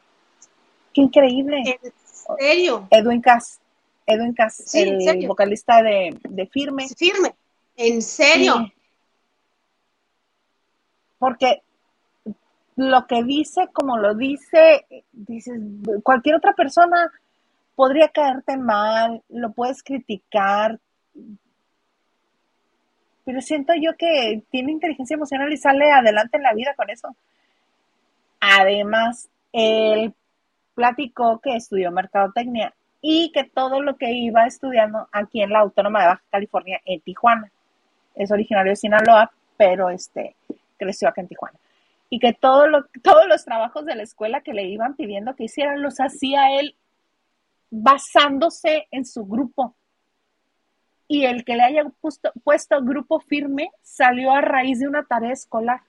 [0.94, 1.62] Qué increíble.
[1.82, 1.92] En
[2.38, 2.88] serio.
[2.90, 3.60] Edwin Cass.
[4.06, 6.86] Edwin Cass, Sí, el vocalista de, de Firme.
[6.96, 7.34] Firme.
[7.76, 8.54] En serio.
[8.58, 8.72] Sí.
[11.18, 11.62] porque
[12.76, 15.58] lo que dice, como lo dice, dices,
[16.02, 17.10] cualquier otra persona
[17.76, 20.78] podría caerte mal, lo puedes criticar,
[23.24, 27.16] pero siento yo que tiene inteligencia emocional y sale adelante en la vida con eso.
[28.40, 30.12] Además, él
[30.74, 36.00] platicó que estudió mercadotecnia y que todo lo que iba estudiando aquí en la Autónoma
[36.00, 37.52] de Baja California, en Tijuana.
[38.14, 40.36] Es originario de Sinaloa, pero este,
[40.78, 41.58] creció acá en Tijuana.
[42.08, 42.64] Y que todo
[43.02, 46.76] todos los trabajos de la escuela que le iban pidiendo que hiciera, los hacía él
[47.70, 49.74] basándose en su grupo.
[51.08, 55.32] Y el que le haya puesto, puesto grupo firme salió a raíz de una tarea
[55.32, 55.80] escolar,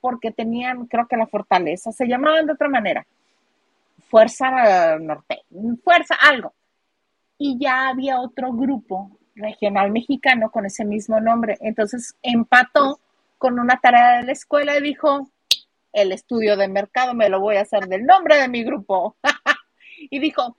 [0.00, 3.06] porque tenían, creo que la fortaleza, se llamaban de otra manera,
[4.14, 5.42] Fuerza Norte,
[5.82, 6.54] Fuerza algo.
[7.36, 11.58] Y ya había otro grupo regional mexicano con ese mismo nombre.
[11.60, 13.00] Entonces empató
[13.38, 15.28] con una tarea de la escuela y dijo,
[15.92, 19.16] el estudio de mercado me lo voy a hacer del nombre de mi grupo.
[19.98, 20.56] y dijo,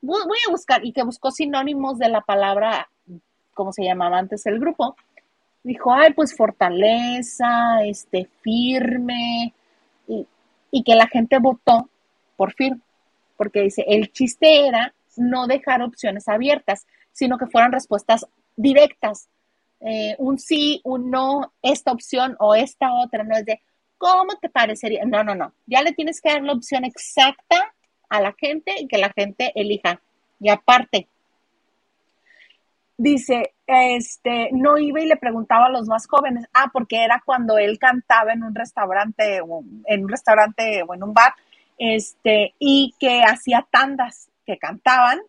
[0.00, 2.90] voy a buscar, y que buscó sinónimos de la palabra,
[3.54, 4.96] como se llamaba antes el grupo.
[5.62, 9.54] Dijo, ay, pues fortaleza, este, firme,
[10.08, 10.26] y,
[10.72, 11.88] y que la gente votó
[12.36, 12.80] por firme,
[13.36, 18.26] porque dice, el chiste era no dejar opciones abiertas, sino que fueran respuestas
[18.56, 19.28] directas.
[19.80, 23.60] Eh, un sí, un no, esta opción o esta otra, no es de,
[23.98, 25.04] ¿cómo te parecería?
[25.04, 25.52] No, no, no.
[25.66, 27.74] Ya le tienes que dar la opción exacta
[28.08, 30.00] a la gente y que la gente elija.
[30.38, 31.08] Y aparte,
[32.96, 37.58] dice, este, no iba y le preguntaba a los más jóvenes, ah, porque era cuando
[37.58, 39.40] él cantaba en un restaurante,
[39.86, 41.34] en un restaurante o en un bar,
[41.78, 45.20] este, y que hacía tandas que cantaban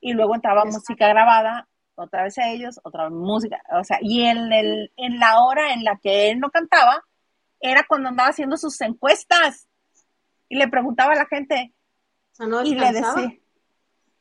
[0.00, 4.22] y luego entraba música grabada, otra vez a ellos, otra vez música, o sea, y
[4.24, 7.02] en, el, en la hora en la que él no cantaba,
[7.60, 9.66] era cuando andaba haciendo sus encuestas
[10.48, 11.72] y le preguntaba a la gente
[12.64, 13.34] y le decía,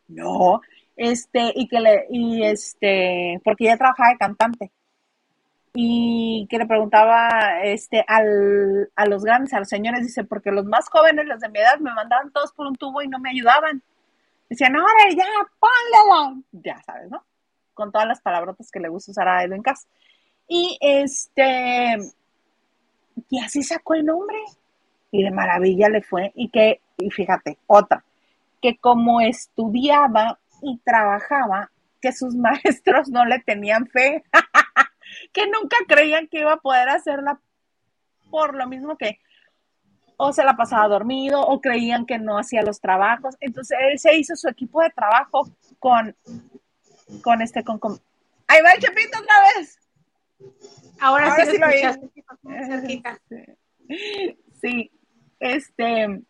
[0.08, 0.62] no,
[0.96, 4.72] este, y que le, y este, porque ella trabajaba de cantante
[5.78, 10.66] y que le preguntaba este, al, a los grandes, a los señores, dice, porque los
[10.66, 13.32] más jóvenes, los de mi edad, me mandaban todos por un tubo y no me
[13.32, 13.84] ayudaban.
[14.50, 15.26] Decían, ahora ya,
[15.60, 17.24] ponle Ya sabes, ¿no?
[17.74, 19.86] Con todas las palabrotas que le gusta usar a Edwin Cass.
[20.48, 21.98] Y este,
[23.30, 24.38] y así sacó el nombre.
[25.12, 26.32] Y de maravilla le fue.
[26.36, 28.04] Y que, y fíjate, otra,
[28.62, 31.70] que como estudiaba y trabajaba,
[32.02, 34.24] que sus maestros no le tenían fe,
[35.34, 37.40] que nunca creían que iba a poder hacerla
[38.30, 39.20] por lo mismo que
[40.18, 43.36] o se la pasaba dormido o creían que no hacía los trabajos.
[43.40, 45.50] Entonces él se hizo su equipo de trabajo
[45.80, 46.16] con,
[47.22, 47.80] con este, con,
[48.48, 49.80] ahí va el Chepito otra vez.
[51.00, 53.58] Ahora, sí, lo escuchaste.
[54.62, 54.92] Sí,
[55.40, 56.22] este,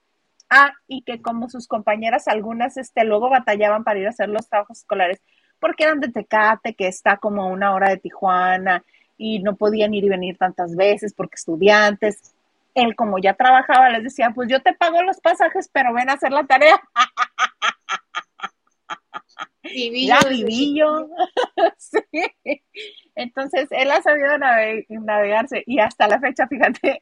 [0.50, 4.50] ah, y que como sus compañeras algunas, este, luego batallaban para ir a hacer los
[4.50, 5.22] trabajos escolares,
[5.60, 8.84] porque eran de Tecate, que está como a una hora de Tijuana,
[9.18, 12.36] y no podían ir y venir tantas veces porque estudiantes,
[12.74, 16.14] él como ya trabajaba, les decía, pues yo te pago los pasajes, pero ven a
[16.14, 16.80] hacer la tarea.
[19.64, 21.10] Vivillo, ya vivillo.
[21.78, 22.02] sí.
[23.16, 27.02] Entonces, él ha sabido navegarse y hasta la fecha, fíjate,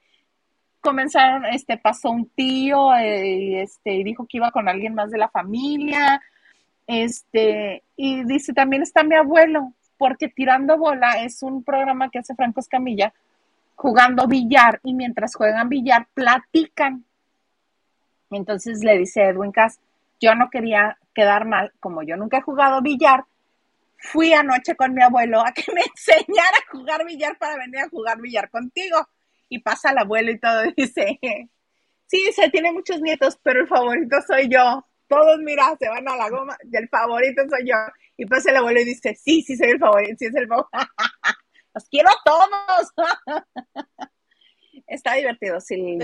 [0.79, 5.17] comenzaron, este, pasó un tío, eh, este, y dijo que iba con alguien más de
[5.17, 6.21] la familia,
[6.87, 12.35] este, y dice, también está mi abuelo, porque Tirando Bola es un programa que hace
[12.35, 13.13] Franco Escamilla,
[13.75, 17.05] jugando billar y mientras juegan billar platican.
[18.31, 19.79] Entonces le dice Edwin Cass,
[20.19, 23.25] yo no quería quedar mal, como yo nunca he jugado billar,
[23.97, 27.89] fui anoche con mi abuelo a que me enseñara a jugar billar para venir a
[27.89, 29.07] jugar billar contigo.
[29.49, 31.19] Y pasa el abuelo y todo, dice,
[32.07, 34.85] sí, dice, tiene muchos nietos, pero el favorito soy yo.
[35.13, 37.75] Todos, mira, se van a la goma, y el favorito soy yo.
[38.17, 40.69] Y pasa el abuelo y dice, sí, sí soy el favorito, sí es el favorito.
[41.73, 42.93] Los quiero a todos.
[44.87, 45.59] Está divertido.
[45.59, 45.97] Si,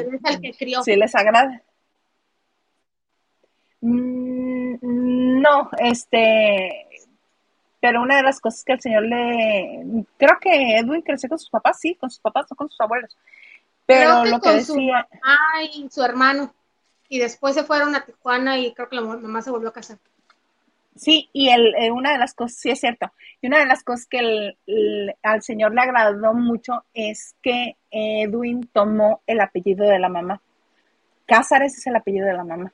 [0.83, 1.61] si les agrada.
[3.81, 6.87] Mm, no, este,
[7.79, 11.49] pero una de las cosas que el señor le, creo que Edwin creció con sus
[11.49, 13.15] papás, sí, con sus papás, no con sus abuelos.
[13.85, 15.07] Pero lo que decía.
[15.71, 16.53] Su su hermano.
[17.09, 19.97] Y después se fueron a Tijuana y creo que la mamá se volvió a casar.
[20.95, 23.83] Sí, y el, eh, una de las cosas, sí es cierto, y una de las
[23.83, 24.55] cosas que
[25.23, 30.41] al señor le agradó mucho es que Edwin tomó el apellido de la mamá.
[31.25, 32.73] Cázares es el apellido de la mamá.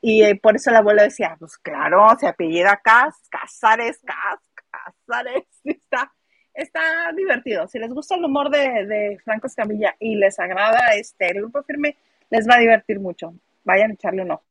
[0.00, 4.40] Y eh, por eso el abuelo decía, pues claro, se apellida Cas, Cázares, Cas,
[4.70, 6.12] Cázares, está.
[6.52, 7.68] está divertido.
[7.68, 11.62] Si les gusta el humor de, de Franco Escamilla y les agrada este el grupo
[11.62, 11.96] firme,
[12.30, 13.34] les va a divertir mucho.
[13.66, 14.42] Vayan a echarle un ojo.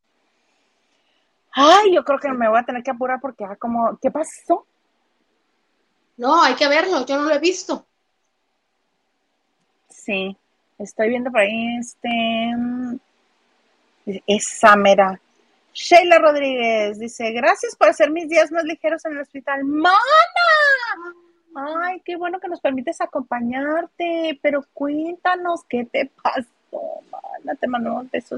[1.54, 4.68] Ay, yo creo que me voy a tener que apurar porque ah, como, ¿qué pasó?
[6.18, 7.86] No, hay que verlo, yo no lo he visto.
[9.90, 10.38] Sí,
[10.78, 12.10] estoy viendo por ahí este.
[12.56, 12.96] mm,
[14.28, 15.20] Esa mera.
[15.74, 19.64] Sheila Rodríguez dice: Gracias por hacer mis días más ligeros en el hospital.
[19.64, 19.96] ¡Mana!
[21.56, 27.56] Ay, qué bueno que nos permites acompañarte, pero cuéntanos qué te pasó, mana.
[27.58, 28.38] Te mando un beso,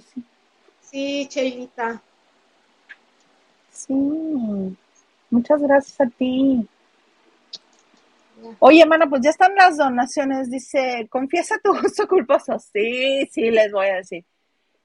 [0.91, 1.27] sí.
[1.29, 2.01] Cheilita.
[3.71, 3.93] Sí.
[5.29, 6.67] Muchas gracias a ti.
[8.59, 10.49] Oye, mana, pues ya están las donaciones.
[10.49, 12.57] Dice, confiesa tu gusto culposo.
[12.59, 14.25] Sí, sí, les voy a decir.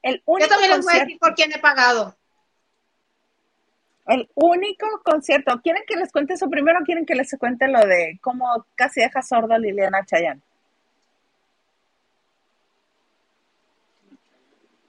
[0.01, 2.15] El Yo único también les voy a decir por quién he pagado.
[4.05, 5.61] el único concierto.
[5.61, 8.99] ¿Quieren que les cuente eso primero o quieren que les cuente lo de cómo casi
[9.01, 10.41] deja sordo a Liliana Chayán?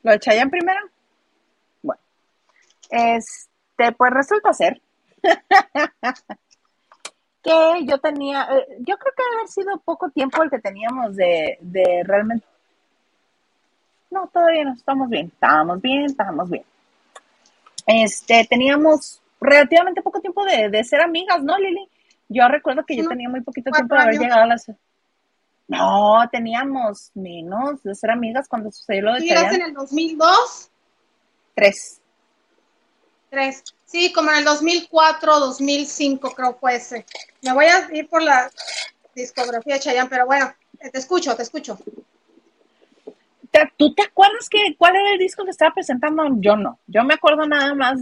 [0.02, 0.80] ¿Lo de Chayán primero?
[2.94, 4.80] Este, pues resulta ser
[7.42, 11.16] que yo tenía, eh, yo creo que debe haber sido poco tiempo el que teníamos
[11.16, 12.46] de, de realmente.
[14.12, 16.64] No, todavía no, estamos bien, estábamos bien, estábamos bien.
[17.84, 21.88] Este, teníamos relativamente poco tiempo de, de ser amigas, ¿no, Lili?
[22.28, 24.22] Yo recuerdo que yo tenía muy poquito tiempo de haber años.
[24.22, 24.56] llegado a la.
[25.66, 30.70] No, teníamos menos de ser amigas cuando sucedió lo de ¿Tú llegaste en el 2002?
[31.56, 32.00] Tres.
[33.84, 37.06] Sí, como en el 2004, 2005 creo fue ese.
[37.42, 38.50] Me voy a ir por la
[39.14, 41.78] discografía de Chayanne, pero bueno, eh, te escucho, te escucho.
[43.50, 46.24] ¿Te- ¿Tú te acuerdas que cuál era el disco que estaba presentando?
[46.38, 46.80] Yo no.
[46.86, 47.98] Yo me acuerdo nada más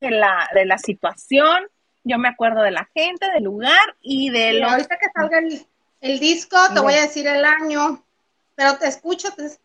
[0.00, 1.68] de la, de la situación,
[2.02, 4.70] yo me acuerdo de la gente, del lugar y de Y los...
[4.72, 5.66] ahorita que salga el,
[6.00, 8.04] el disco, te voy a decir el año,
[8.54, 9.30] pero te escucho.
[9.32, 9.56] te-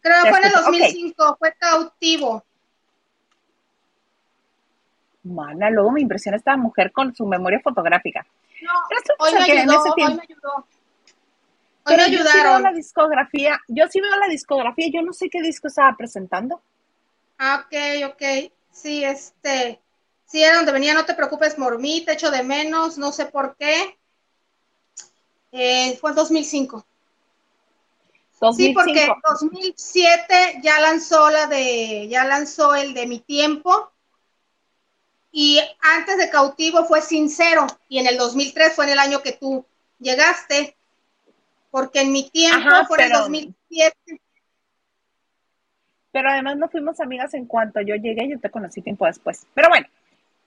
[0.00, 0.76] creo que fue en el escucho, ok.
[0.78, 2.44] 2005, fue cautivo.
[5.22, 8.26] Mana, luego me impresiona esta mujer con su memoria fotográfica.
[8.62, 8.70] No,
[9.18, 10.54] hoy me ser que en ayudó, hoy me ayudó.
[10.56, 10.66] Hoy
[11.84, 15.28] Pero me yo sí veo la discografía, yo sí veo la discografía, yo no sé
[15.28, 16.62] qué disco estaba presentando.
[17.38, 18.52] Ah, ok, ok.
[18.70, 19.80] Sí, este,
[20.26, 23.56] sí era donde venía, no te preocupes, Mormí, te echo de menos, no sé por
[23.56, 23.98] qué.
[25.52, 26.86] Eh, fue en 2005.
[28.32, 28.74] Sí, 2005.
[28.74, 29.12] porque
[29.50, 33.90] 2007 ya lanzó la de, ya lanzó el de mi tiempo.
[35.32, 37.66] Y antes de cautivo fue sincero.
[37.88, 39.64] Y en el 2003 fue en el año que tú
[39.98, 40.76] llegaste.
[41.70, 43.96] Porque en mi tiempo Ajá, fue en el pero- 2007.
[46.12, 49.46] Pero además no fuimos amigas en cuanto yo llegué, yo te conocí tiempo después.
[49.54, 49.86] Pero bueno,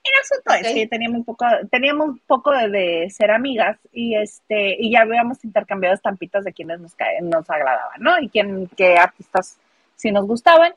[0.04, 0.58] el asunto Ok.
[0.68, 4.92] es que teníamos un poco, teníamos un poco de, de ser amigas y este, y
[4.92, 8.20] ya habíamos intercambiado estampitas de quienes nos nos agradaban, ¿no?
[8.20, 9.58] Y quién, qué artistas
[9.96, 10.74] sí nos gustaban.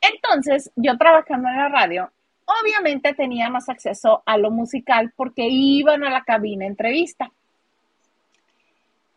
[0.00, 2.10] Entonces, yo trabajando en la radio,
[2.46, 7.30] obviamente tenía más acceso a lo musical porque iban a la cabina entrevista.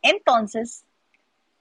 [0.01, 0.85] Entonces,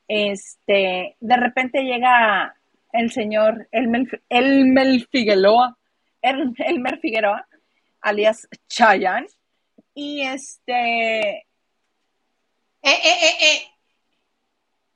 [0.07, 2.55] este, de repente llega
[2.93, 5.77] el señor Elmer, Elmer Figueroa,
[6.23, 7.47] El- Elmer Figueroa,
[8.01, 9.27] alias Chayan,
[9.95, 11.47] y este, Eh,
[12.83, 13.63] eh, eh, eh.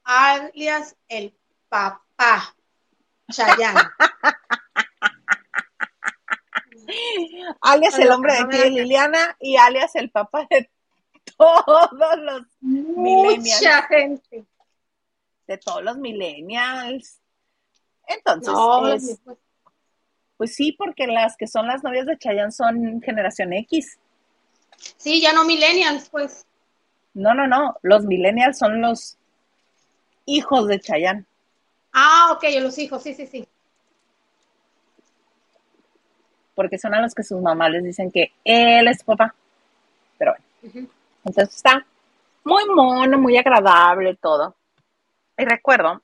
[0.04, 1.34] Alias el
[1.68, 2.54] papá.
[3.30, 3.80] Chayanne.
[7.60, 10.70] alias el hombre de de Liliana y alias el papá de
[11.36, 13.60] todos los, Millennials.
[13.62, 14.44] Mucha gente.
[15.46, 17.20] de todos los millennials.
[18.06, 19.20] Entonces, No, es-
[20.36, 23.98] pues sí, porque las que son las novias de Chayanne son generación X.
[24.96, 26.46] sí, ya no millennials, pues.
[27.14, 29.18] No, no, no, los millennials son los
[30.26, 31.26] hijos de Chayanne.
[31.92, 33.46] Ah, ok, los hijos, sí, sí, sí.
[36.54, 39.34] Porque son a los que sus mamás les dicen que él es su papá.
[40.18, 40.88] Pero bueno,
[41.24, 41.84] entonces está
[42.44, 44.54] muy mono, muy agradable todo.
[45.38, 46.02] Y recuerdo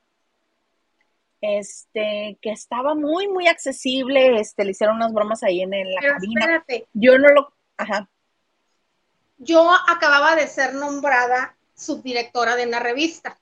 [1.41, 6.01] este que estaba muy, muy accesible, este, le hicieron unas bromas ahí en, en la
[6.01, 6.41] Pero cabina.
[6.41, 8.09] espérate, Yo no lo, ajá,
[9.39, 13.39] yo acababa de ser nombrada subdirectora de una revista.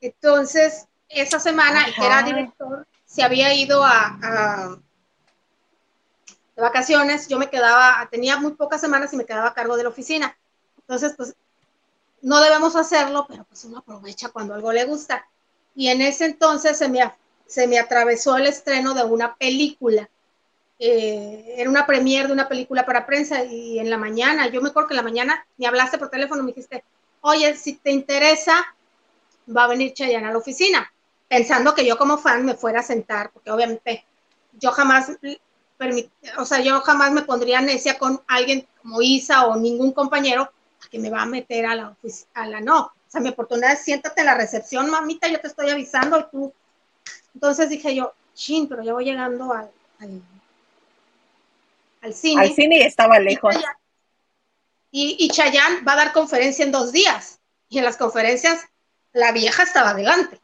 [0.00, 2.26] Entonces, esa semana el que era Ajá.
[2.26, 4.76] director se había ido a, a-
[6.56, 9.84] de vacaciones, yo me quedaba, tenía muy pocas semanas y me quedaba a cargo de
[9.84, 10.36] la oficina.
[10.78, 11.34] Entonces, pues,
[12.20, 15.26] no debemos hacerlo, pero pues uno aprovecha cuando algo le gusta.
[15.74, 17.00] Y en ese entonces se me,
[17.46, 20.08] se me atravesó el estreno de una película
[20.84, 24.70] eh, era una premiere de una película para prensa y en la mañana, yo me
[24.70, 26.82] acuerdo que en la mañana me hablaste por teléfono, me dijiste,
[27.20, 28.66] oye, si te interesa,
[29.56, 30.92] va a venir Chayanne a la oficina,
[31.28, 34.04] pensando que yo como fan me fuera a sentar, porque obviamente
[34.58, 35.12] yo jamás,
[36.38, 40.52] o sea, yo jamás me pondría necia con alguien como Isa o ningún compañero
[40.90, 41.96] que me va a meter a la
[42.34, 42.80] a la no.
[42.80, 46.24] O sea, mi oportunidad es siéntate en la recepción, mamita, yo te estoy avisando y
[46.30, 46.52] tú.
[47.34, 49.70] Entonces dije yo, chin, pero ya voy llegando al,
[52.00, 52.42] al, cine.
[52.42, 53.54] Al cine y estaba lejos.
[54.90, 57.40] Y, y Chayanne va a dar conferencia en dos días.
[57.68, 58.64] Y en las conferencias
[59.12, 60.36] la vieja estaba adelante.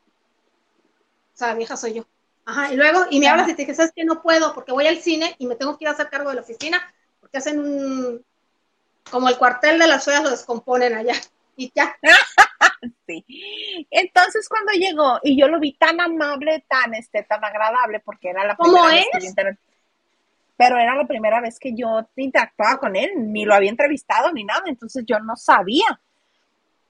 [1.34, 2.06] O sea, la vieja soy yo.
[2.48, 4.86] Ajá, y luego, y me hablas y te dije, ¿sabes que No puedo porque voy
[4.86, 6.80] al cine y me tengo que ir a hacer cargo de la oficina
[7.20, 8.24] porque hacen un,
[9.10, 11.12] como el cuartel de las feas lo descomponen allá
[11.56, 11.94] y ya.
[13.06, 13.86] sí.
[13.90, 18.46] Entonces cuando llegó y yo lo vi tan amable, tan este, tan agradable, porque era
[18.46, 19.34] la primera ¿Cómo vez es?
[19.34, 19.50] que yo
[20.56, 24.42] pero era la primera vez que yo interactuaba con él, ni lo había entrevistado ni
[24.42, 26.00] nada, entonces yo no sabía.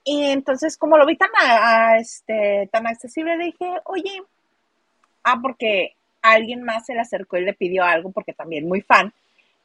[0.05, 4.23] Y entonces como lo vi tan, a, a, este, tan accesible, le dije, oye,
[5.31, 9.13] ah, porque alguien más se le acercó y le pidió algo, porque también muy fan.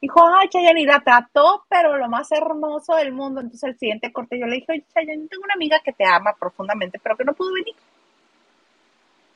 [0.01, 3.41] Dijo, ay, Chayanne, la trató, pero lo más hermoso del mundo.
[3.41, 6.35] Entonces, el siguiente corte yo le dije, oye, Chayanne, tengo una amiga que te ama
[6.37, 7.75] profundamente, pero que no pudo venir.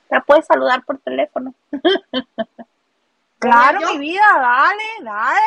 [0.09, 1.53] La puedes saludar por teléfono.
[3.39, 5.39] claro, mi vida, dale, dale.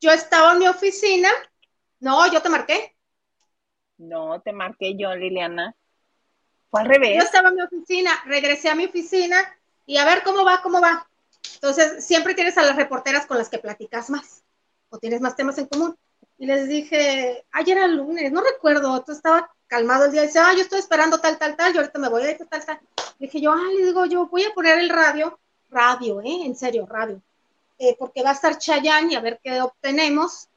[0.00, 1.28] Yo estaba en mi oficina.
[2.00, 2.94] No, yo te marqué.
[3.98, 5.74] No, te marqué yo, Liliana.
[6.70, 7.16] Fue al revés.
[7.16, 9.55] Yo estaba en mi oficina, regresé a mi oficina
[9.86, 11.08] y a ver cómo va, cómo va.
[11.54, 14.42] Entonces, siempre tienes a las reporteras con las que platicas más
[14.90, 15.96] o tienes más temas en común.
[16.38, 20.24] Y les dije, ayer era lunes, no recuerdo, tú estaba calmado el día.
[20.24, 22.64] Y dice, ah, yo estoy esperando tal, tal, tal, yo ahorita me voy a tal,
[22.64, 22.80] tal.
[23.18, 25.38] dije yo, ah, le digo yo, voy a poner el radio,
[25.70, 26.44] radio, ¿eh?
[26.44, 27.20] En serio, radio.
[27.78, 30.48] Eh, porque va a estar Chayanne y a ver qué obtenemos.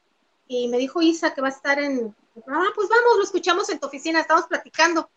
[0.48, 2.14] Y me dijo Isa que va a estar en,
[2.48, 5.10] ah, pues vamos, lo escuchamos en tu oficina, estamos platicando.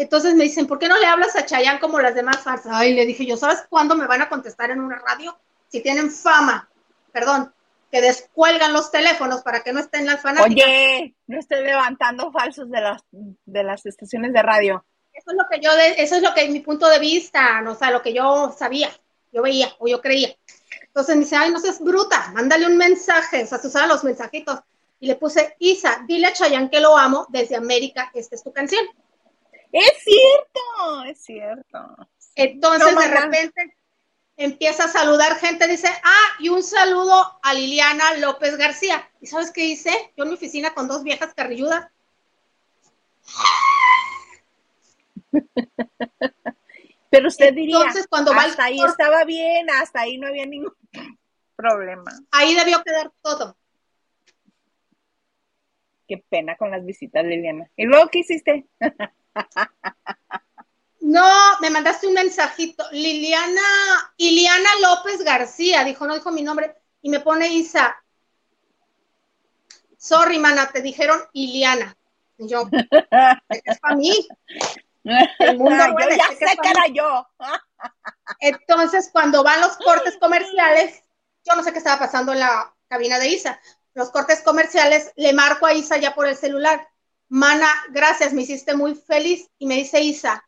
[0.00, 2.62] Entonces me dicen, ¿por qué no le hablas a Chayanne como las demás fans?
[2.64, 5.38] Ay, le dije yo, ¿sabes cuándo me van a contestar en una radio?
[5.68, 6.70] Si tienen fama,
[7.12, 7.52] perdón,
[7.92, 10.64] que descuelgan los teléfonos para que no estén las fanáticas.
[10.66, 14.82] Oye, no estoy levantando falsos de las, de las estaciones de radio.
[15.12, 17.74] Eso es lo que yo, eso es lo que es mi punto de vista, o
[17.74, 18.88] sea, lo que yo sabía,
[19.34, 20.34] yo veía o yo creía.
[20.86, 24.02] Entonces me dice, ay, no seas bruta, mándale un mensaje, o sea, se usaban los
[24.02, 24.60] mensajitos.
[24.98, 28.50] Y le puse, Isa, dile a Chayanne que lo amo desde América, esta es tu
[28.50, 28.86] canción.
[29.72, 31.96] Es cierto, es cierto.
[32.34, 33.76] Entonces, no, de repente
[34.36, 39.08] empieza a saludar gente, dice, ah, y un saludo a Liliana López García.
[39.20, 39.90] ¿Y sabes qué hice?
[40.16, 41.90] Yo en mi oficina con dos viejas carrilludas.
[47.10, 50.74] Pero usted diría, Entonces, cuando va hasta ahí estaba bien, hasta ahí no había ningún
[51.54, 52.10] problema.
[52.30, 53.56] Ahí debió quedar todo.
[56.08, 57.70] Qué pena con las visitas, Liliana.
[57.76, 58.66] ¿Y luego qué hiciste?
[61.00, 62.84] No, me mandaste un mensajito.
[62.92, 67.96] Liliana, Iliana López García, dijo, no dijo mi nombre, y me pone Isa.
[69.98, 71.96] Sorry, mana, te dijeron Iliana.
[72.38, 74.28] Y yo, es para mí.
[75.38, 77.26] El mundo yo ya sé que, yo.
[78.38, 81.02] Entonces, cuando van los cortes comerciales,
[81.44, 83.60] yo no sé qué estaba pasando en la cabina de Isa.
[83.94, 86.86] Los cortes comerciales, le marco a Isa ya por el celular.
[87.30, 89.48] Mana, gracias, me hiciste muy feliz.
[89.58, 90.44] Y me dice Isa,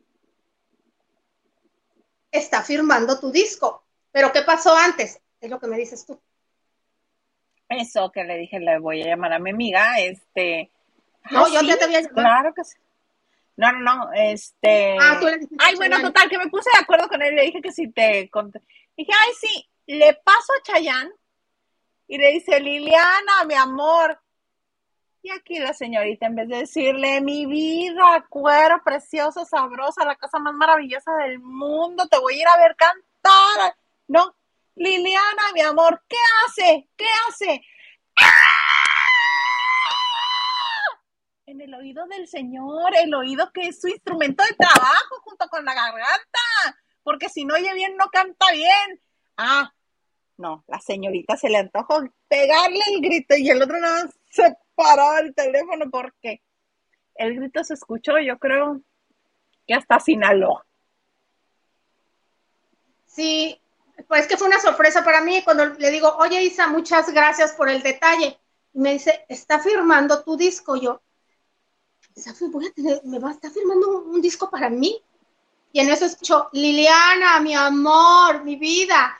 [2.31, 3.85] está firmando tu disco.
[4.11, 5.21] Pero ¿qué pasó antes?
[5.41, 6.21] Es lo que me dices tú.
[7.69, 10.71] Eso que le dije, le voy a llamar a mi amiga, este.
[11.31, 11.69] No, ah, yo ¿sí?
[11.69, 12.21] ya te había llamado.
[12.21, 12.77] Claro que sí.
[13.57, 14.99] No, no, no, este.
[15.01, 17.43] Ah, tú le dijiste Ay, bueno, total, que me puse de acuerdo con él, le
[17.43, 18.61] dije que si te conté.
[18.97, 21.13] Dije, ay, sí, le paso a Chayanne
[22.09, 24.21] y le dice, Liliana, mi amor.
[25.25, 30.41] Y aquí la señorita, en vez de decirle, mi vida, cuero precioso, sabrosa, la cosa
[30.41, 33.77] más maravillosa del mundo, te voy a ir a ver cantar.
[34.09, 34.35] No,
[34.75, 36.89] Liliana, mi amor, ¿qué hace?
[36.97, 37.63] ¿Qué hace?
[41.47, 45.65] En el oído del Señor, el oído que es su instrumento de trabajo junto con
[45.65, 49.01] la garganta, porque si no oye bien, no canta bien.
[49.37, 49.73] Ah,
[50.37, 55.19] no, la señorita se le antojó pegarle el grito y el otro más se paró
[55.19, 56.43] el teléfono porque
[57.15, 58.81] el grito se escuchó, yo creo
[59.67, 60.67] que hasta Sinaloa.
[63.07, 63.61] Sí,
[64.09, 67.69] pues que fue una sorpresa para mí cuando le digo, oye Isa, muchas gracias por
[67.69, 68.39] el detalle.
[68.73, 70.77] Y me dice, está firmando tu disco.
[70.77, 71.03] Yo,
[72.51, 75.03] voy a tener, me va a estar firmando un, un disco para mí.
[75.73, 79.19] Y en eso escucho, Liliana, mi amor, mi vida.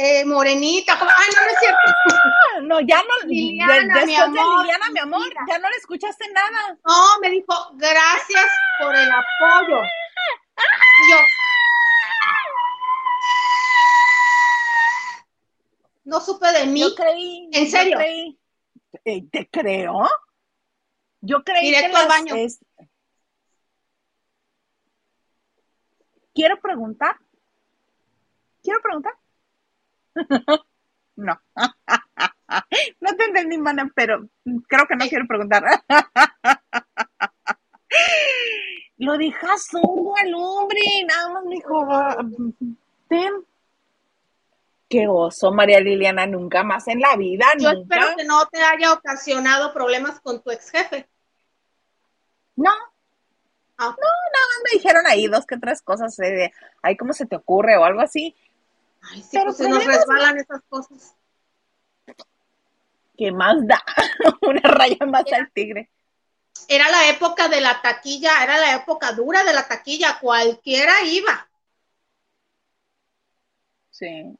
[0.00, 1.78] Eh, morenita, como, ay, no, no es cierto.
[2.62, 3.26] No, ya no.
[3.28, 6.76] Liliana, de- mi amor, Liliana, mi amor, ya no le escuchaste nada.
[6.84, 8.46] No, me dijo, gracias
[8.80, 9.80] por el apoyo.
[9.82, 11.16] Y yo,
[16.04, 16.80] no supe de mí.
[16.80, 17.48] Yo creí.
[17.52, 17.98] ¿En yo serio?
[17.98, 18.38] creí.
[19.04, 20.08] Eh, ¿Te creo?
[21.20, 22.34] Yo creí Directo que al baño.
[22.34, 22.58] es-
[26.34, 27.16] Quiero preguntar.
[28.62, 29.14] Quiero preguntar.
[31.16, 31.40] no.
[33.00, 34.28] no te entendí, mana, pero
[34.68, 35.64] creo que no quiero preguntar.
[38.98, 42.16] Lo dejas sordo al hombre, nada más me dijo, "Ah,
[43.08, 43.32] ten.
[44.88, 47.94] Qué oso, María Liliana, nunca más en la vida, Yo nunca.
[47.96, 51.06] espero que no te haya ocasionado problemas con tu ex jefe.
[52.56, 52.70] No,
[53.80, 53.94] Ah,
[54.64, 56.52] me dijeron ahí dos que tres cosas, eh, de,
[56.82, 57.76] ay, ¿cómo se te ocurre?
[57.76, 58.34] o algo así.
[59.02, 61.14] Ay, sí, Pero pues se nos problemas- resbalan esas cosas.
[63.16, 63.82] ¿Qué más da?
[64.42, 65.90] Una raya más al tigre.
[66.68, 71.48] Era la época de la taquilla, era la época dura de la taquilla, cualquiera iba.
[73.90, 74.36] Sí.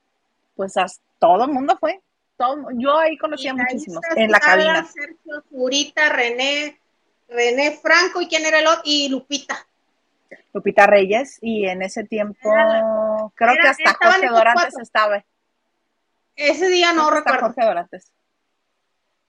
[0.55, 2.01] Pues as- todo el mundo fue.
[2.37, 4.85] Todo, yo ahí conocía muchísimos en la cabina.
[4.85, 6.79] Sergio, Zurita, René,
[7.29, 8.83] René Franco, ¿y quién era el otro?
[8.85, 9.67] Y Lupita.
[10.53, 12.81] Lupita Reyes y en ese tiempo Era
[13.35, 15.25] creo que hasta Jorge Dorantes estaba.
[16.37, 17.41] Ese día no hasta recuerdo.
[17.47, 18.13] Jorge Dorantes.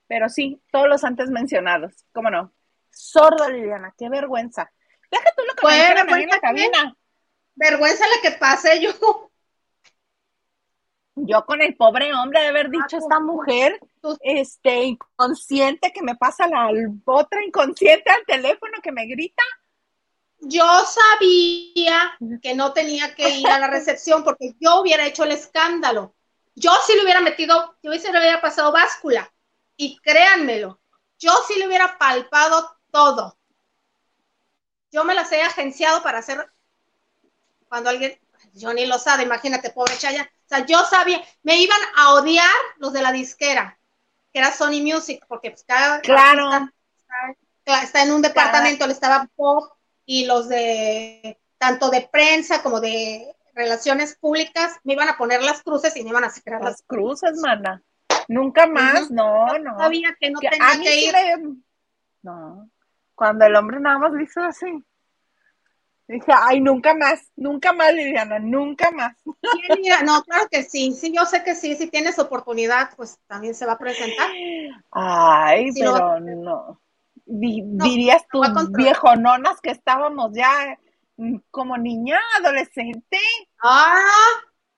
[0.06, 2.04] Pero sí, todos los antes mencionados.
[2.12, 2.52] ¿Cómo no?
[2.90, 4.70] Sordo, Liliana, qué vergüenza.
[5.10, 6.96] Deja tú lo que Fue me en la cabina.
[7.54, 8.90] Vergüenza la que pasé yo.
[11.16, 16.02] Yo con el pobre hombre de haber dicho tú- esta mujer, tú- este, inconsciente, que
[16.02, 16.70] me pasa la
[17.04, 19.42] otra inconsciente al teléfono que me grita.
[20.40, 25.32] Yo sabía que no tenía que ir a la recepción porque yo hubiera hecho el
[25.32, 26.14] escándalo.
[26.54, 29.32] Yo sí le hubiera metido, yo sí le hubiera pasado báscula.
[29.76, 30.80] Y créanmelo,
[31.18, 33.38] yo sí le hubiera palpado todo.
[34.92, 36.52] Yo me las he agenciado para hacer
[37.68, 38.18] cuando alguien,
[38.54, 40.30] yo ni lo sabe, imagínate, pobre Chaya.
[40.44, 43.78] O sea, yo sabía, me iban a odiar los de la disquera,
[44.32, 46.68] que era Sony Music, porque pues cada Claro.
[47.58, 49.28] está, está en un departamento, le estaba
[50.12, 55.62] y los de tanto de prensa como de relaciones públicas me iban a poner las
[55.62, 57.80] cruces y me iban a sacar las Las cruces, mana.
[58.26, 59.14] Nunca más, Ujú.
[59.14, 59.78] no, no.
[59.78, 61.12] sabía que no Que tenía que ir.
[61.12, 61.54] le-
[62.22, 62.68] No.
[63.14, 64.84] Cuando el hombre nada más lo hizo así.
[66.08, 69.16] Dije, ay, nunca más, nunca más, Liliana, nunca más.
[70.04, 73.64] No, claro que sí, sí, yo sé que sí, si tienes oportunidad, pues también se
[73.64, 74.28] va a presentar.
[74.90, 76.22] Ay, pero hacer.
[76.36, 76.80] no.
[77.32, 78.70] Di- No, dirías tú, controlar.
[78.72, 80.78] viejononas que estábamos ya
[81.16, 83.18] mm, como niña, adolescente.
[83.62, 83.94] Ah,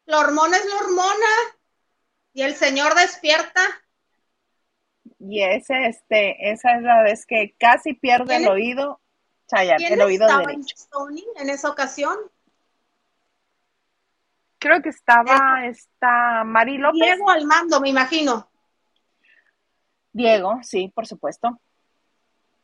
[0.05, 1.27] la hormona es la hormona.
[2.35, 3.61] Y el señor despierta.
[5.19, 9.01] Y ese, este, esa es la vez que casi pierde el ¿Quién- oído,
[9.77, 10.77] ¿Quién el oído estaba en derecho.
[10.91, 12.17] Sony en esa ocasión?
[14.59, 17.01] Creo que estaba esta Mari López.
[17.01, 18.49] Diego al mando, me imagino.
[20.13, 21.61] Diego, sí, por supuesto.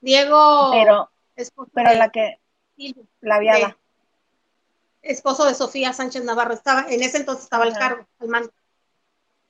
[0.00, 2.38] Diego, Pero, esposo, pero de, la que,
[2.76, 3.68] Silvia, la viada.
[5.02, 7.78] de- esposo de Sofía Sánchez Navarro, estaba, en ese entonces estaba al Ajá.
[7.78, 8.50] cargo, al mando.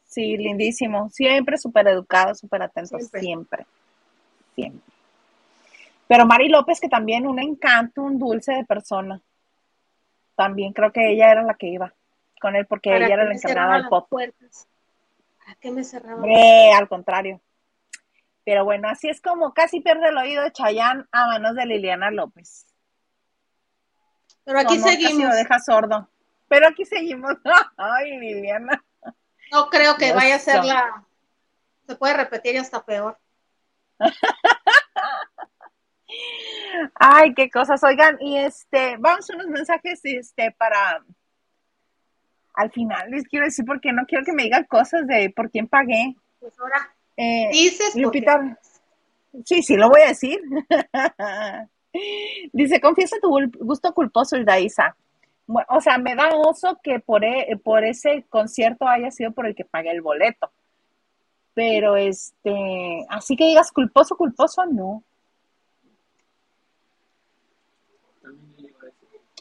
[0.04, 1.10] Sí, lindísimo.
[1.10, 3.20] Siempre súper educado, súper atento, Siempre.
[3.20, 3.66] siempre.
[4.54, 4.94] siempre.
[6.06, 9.20] Pero Mari López, que también un encanto, un dulce de persona.
[10.34, 11.92] También creo que ella era la que iba
[12.40, 14.08] con él, porque ¿Para ella era la encargada del pop.
[14.08, 14.66] puertas?
[15.38, 16.14] ¿Para qué me cerraba?
[16.14, 17.40] Hombre, al contrario.
[18.48, 22.66] Pero bueno, así es como casi pierde el oído Chayán a manos de Liliana López.
[24.42, 25.28] Pero aquí sí seguimos.
[25.28, 26.08] lo deja sordo.
[26.48, 27.34] Pero aquí seguimos.
[27.76, 28.82] Ay, Liliana.
[29.52, 31.04] No creo que vaya a ser la.
[31.86, 33.18] Se puede repetir y hasta peor.
[36.94, 37.84] Ay, qué cosas.
[37.84, 41.04] Oigan, y este, vamos a unos mensajes este para
[42.54, 45.68] al final les quiero decir porque no quiero que me digan cosas de por quién
[45.68, 46.16] pagué.
[46.40, 48.56] Pues ahora Eh, dices Lupita,
[49.44, 50.40] sí, sí, lo voy a decir.
[52.52, 53.28] Dice, confiesa tu
[53.58, 54.94] gusto culposo, Ildaísa.
[55.48, 59.46] Bu- O sea, me da oso que por, e- por ese concierto haya sido por
[59.46, 60.52] el que pagué el boleto.
[61.54, 65.02] Pero este, así que digas culposo, culposo, no.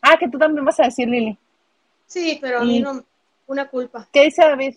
[0.01, 1.37] Ah, que tú también vas a decir, Lili.
[2.07, 3.03] Sí, pero a mí no.
[3.47, 4.07] Una culpa.
[4.11, 4.75] ¿Qué dice David?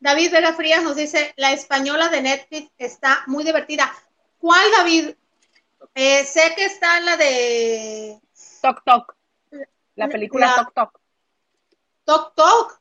[0.00, 3.92] David Vega Frías nos dice: La española de Netflix está muy divertida.
[4.38, 5.10] ¿Cuál, David?
[5.94, 8.18] Eh, sé que está la de
[8.62, 9.14] Toc Toc.
[9.96, 11.00] La película La- Toc Toc.
[12.04, 12.80] Toc Toc.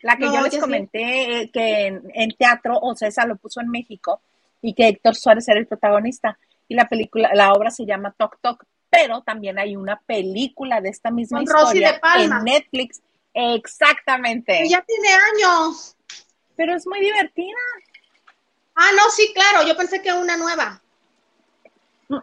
[0.00, 3.60] La que No, yo les comenté eh, que en, en teatro, o César lo puso
[3.60, 4.20] en México,
[4.60, 6.38] y que Héctor Suárez era el protagonista.
[6.66, 10.88] Y la película, la obra se llama Toc Toc, pero también hay una película de
[10.88, 12.38] esta misma Con Rosy historia de Palma.
[12.38, 13.02] en Netflix.
[13.34, 14.58] Exactamente.
[14.62, 15.96] Que ya tiene años.
[16.56, 17.58] Pero es muy divertida.
[18.74, 19.66] Ah, no, sí, claro.
[19.66, 20.82] Yo pensé que una nueva.
[22.08, 22.16] Sí,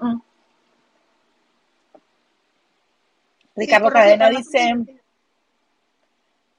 [3.55, 4.73] Ricardo de Cadena dice,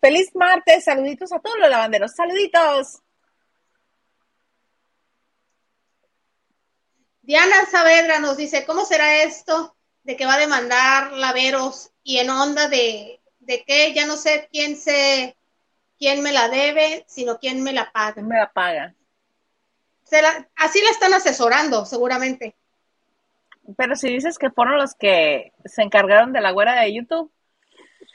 [0.00, 3.00] feliz martes, saluditos a todos los lavanderos, saluditos.
[7.22, 12.28] Diana Saavedra nos dice, ¿cómo será esto de que va a demandar Laveros y en
[12.28, 15.36] onda de, de que ya no sé quién se
[16.00, 18.14] quién me la debe, sino quién me la paga?
[18.14, 18.94] ¿Quién me la paga?
[20.02, 22.56] Se la- así la están asesorando, seguramente.
[23.76, 27.30] Pero si dices que fueron los que se encargaron de la güera de YouTube,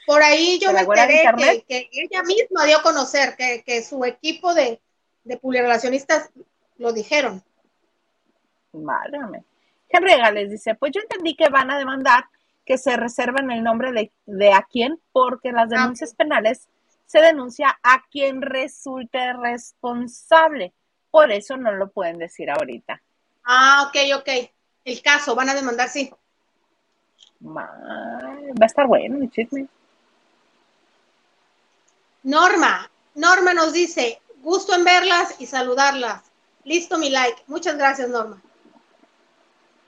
[0.06, 3.62] Por ahí yo ¿De la me enteré que, que ella misma dio a conocer que,
[3.64, 4.80] que su equipo de,
[5.24, 6.30] de publirelacionistas
[6.78, 7.42] lo dijeron.
[8.72, 9.44] válgame.
[9.88, 12.24] Henry Gales dice, pues yo entendí que van a demandar
[12.64, 15.80] que se reserven el nombre de, de a quién, porque las Ah.
[15.80, 16.68] denuncias penales
[17.06, 20.74] se denuncia a quien resulte responsable.
[21.10, 23.00] Por eso no lo pueden decir ahorita.
[23.44, 24.28] Ah, ok, ok.
[24.84, 26.12] El caso, van a demandar, sí.
[27.40, 27.64] Va
[28.60, 29.68] a estar bueno el chisme.
[32.22, 36.22] Norma, Norma nos dice, gusto en verlas y saludarlas.
[36.64, 37.42] Listo mi like.
[37.46, 38.42] Muchas gracias, Norma.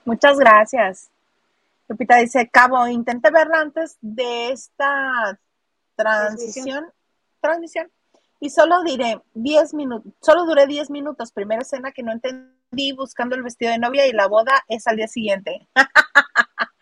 [0.05, 1.09] Muchas gracias.
[1.89, 5.37] Lupita dice, Cabo, intenté verla antes de esta
[5.95, 6.89] transición,
[7.39, 7.91] transmisión,
[8.39, 11.31] y solo diré 10 minutos, solo duré 10 minutos.
[11.31, 14.95] Primera escena que no entendí buscando el vestido de novia y la boda es al
[14.95, 15.67] día siguiente.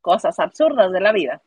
[0.00, 1.40] Cosas absurdas de la vida.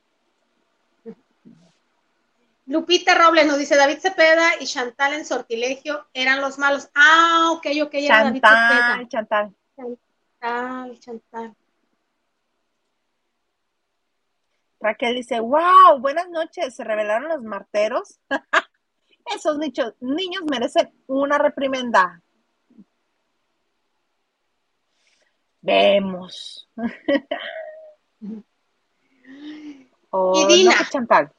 [2.65, 6.89] Lupita Robles nos dice, David Cepeda y Chantal en Sortilegio eran los malos.
[6.95, 9.07] Ah, ok, ok, era David Chantal, Cepeda.
[9.09, 9.55] Chantal.
[9.75, 11.55] Chantal, Chantal.
[14.83, 18.19] Raquel dice, wow, buenas noches, se revelaron los marteros.
[19.33, 22.21] Esos nichos- niños merecen una reprimenda.
[25.61, 26.69] Vemos.
[30.15, 30.69] Oh, Y Dina.
[30.71, 31.31] no, pues, Chantal.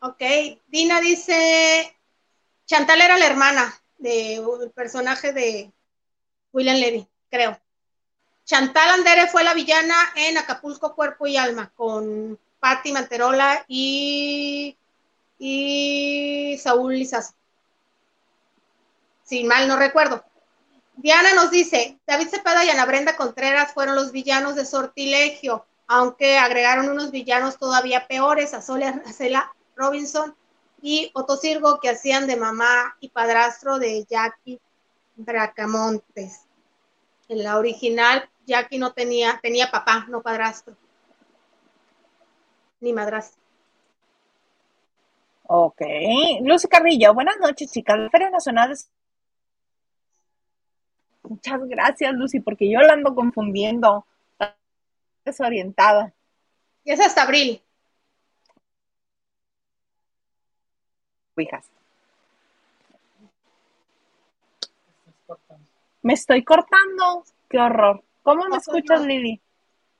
[0.00, 0.20] Ok,
[0.66, 1.96] Dina dice,
[2.66, 4.44] Chantal era la hermana del
[4.74, 5.72] personaje de
[6.52, 7.58] William Levy, creo.
[8.46, 14.78] Chantal Andere fue la villana en Acapulco Cuerpo y Alma con Patti Manterola y,
[16.56, 17.34] Saúl Lizazo.
[19.24, 20.24] Si mal no recuerdo.
[20.94, 26.38] Diana nos dice, David Cepeda y Ana Brenda Contreras fueron los villanos de Sortilegio, aunque
[26.38, 30.36] agregaron unos villanos todavía peores, a Cela Robinson
[30.80, 34.60] y Otto Sirgo, que hacían de mamá y padrastro de Jackie
[35.16, 36.45] Bracamontes.
[37.28, 40.76] En la original, Jackie no tenía, tenía papá, no padrastro.
[42.80, 43.42] Ni madrastro.
[45.48, 45.80] Ok.
[46.42, 47.98] Lucy Carrillo, buenas noches, chicas.
[47.98, 48.76] La Feria Nacional.
[51.22, 54.06] Muchas gracias, Lucy, porque yo la ando confundiendo.
[55.24, 56.12] Desorientada.
[56.84, 57.60] Y es hasta abril.
[61.36, 61.75] Hijas.
[66.06, 67.24] Me estoy cortando.
[67.50, 68.00] Qué horror.
[68.22, 69.06] ¿Cómo me No, escuchas, no.
[69.08, 69.40] Lili?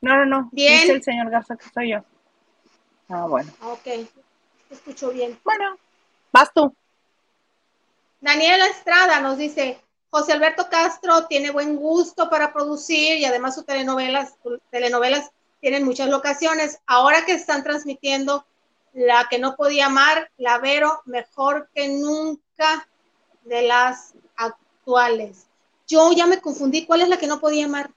[0.00, 0.48] No, no, no.
[0.52, 0.82] Bien.
[0.82, 2.04] Dice el señor Garza que soy yo.
[3.08, 3.50] Ah, bueno.
[3.62, 4.06] Ok, te
[4.70, 5.36] escucho bien.
[5.42, 5.76] Bueno,
[6.30, 6.72] vas tú.
[8.20, 9.80] Daniela Estrada nos dice,
[10.10, 15.84] José Alberto Castro tiene buen gusto para producir y además sus telenovelas, sus telenovelas tienen
[15.84, 16.78] muchas locaciones.
[16.86, 18.46] Ahora que están transmitiendo
[18.92, 22.86] la que no podía amar, la Vero, mejor que nunca
[23.42, 25.45] de las actuales.
[25.86, 27.90] Yo ya me confundí, ¿cuál es la que no podía amar?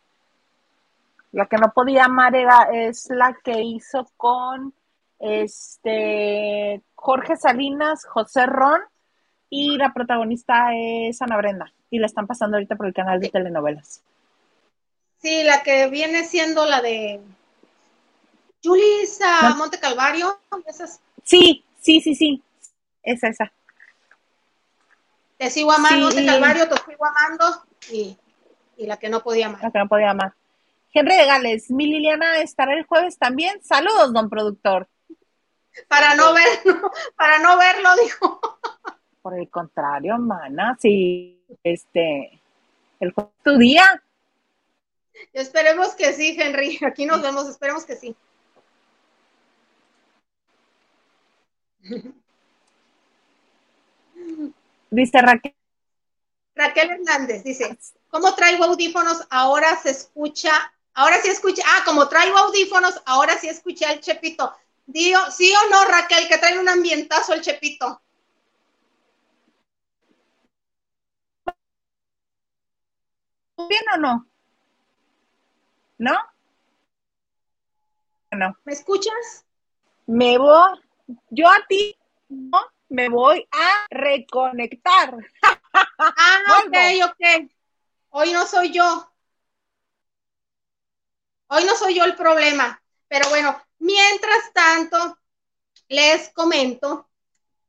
[1.31, 4.73] La que no podía amar era, es la que hizo con
[5.19, 8.81] este Jorge Salinas, José Ron
[9.49, 13.29] y la protagonista es Ana Brenda y la están pasando ahorita por el canal de
[13.29, 14.01] telenovelas.
[15.21, 17.19] Sí, la que viene siendo la de
[18.63, 19.57] Julisa No.
[19.57, 22.41] Monte Calvario, esas Sí, sí, sí, sí,
[23.03, 23.51] es esa.
[25.37, 26.17] Te sigo amando, Sí.
[26.17, 28.17] Monte Calvario, te sigo amando y,
[28.77, 29.63] y la que no podía amar.
[29.63, 30.33] La que no podía amar.
[30.93, 33.63] Henry de Gales, mi Liliana estará el jueves también.
[33.63, 34.87] Saludos, don productor.
[35.87, 38.41] Para no verlo, para no verlo, dijo.
[39.21, 42.41] Por el contrario, mana, sí, este,
[42.99, 44.03] el jueves es tu día.
[45.33, 46.79] Esperemos que sí, Henry.
[46.85, 48.15] Aquí nos vemos, esperemos que sí.
[54.91, 55.58] Dice Raquel.
[56.59, 57.79] Raquel Hernández dice,
[58.09, 59.25] ¿cómo traigo audífonos?
[59.29, 60.51] Ahora se escucha,
[60.93, 64.53] ahora sí escucha, ah, como traigo audífonos, ahora sí escuché al Chepito.
[64.85, 68.01] Dio, ¿Sí o no, Raquel, que trae un ambientazo el Chepito?
[73.69, 74.27] ¿Bien o no?
[75.97, 76.17] ¿No?
[78.31, 78.57] No.
[78.65, 79.45] ¿Me escuchas?
[80.07, 80.77] Me voy,
[81.29, 82.59] yo a ti, no,
[82.89, 85.15] me voy a reconectar.
[85.99, 86.77] Ah, ok,
[87.11, 87.51] ok.
[88.11, 89.11] Hoy no soy yo.
[91.47, 92.81] Hoy no soy yo el problema.
[93.07, 95.17] Pero bueno, mientras tanto,
[95.89, 97.09] les comento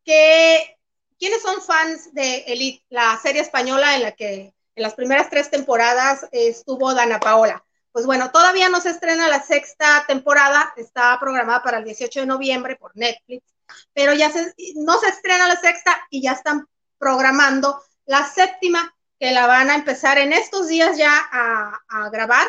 [0.04, 0.78] que
[1.18, 5.50] quienes son fans de Elite, la serie española en la que en las primeras tres
[5.50, 7.64] temporadas estuvo Dana Paola.
[7.92, 12.26] Pues bueno, todavía no se estrena la sexta temporada, está programada para el 18 de
[12.26, 13.44] noviembre por Netflix,
[13.92, 19.32] pero ya se, no se estrena la sexta y ya están programando la séptima, que
[19.32, 22.46] la van a empezar en estos días ya a, grabar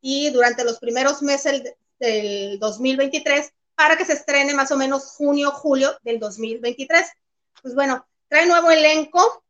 [0.00, 5.12] y durante los primeros meses del, del 2023 para que se estrene más o menos
[5.16, 7.06] junio, julio del 2023.
[7.62, 9.44] Pues bueno, trae nuevo elenco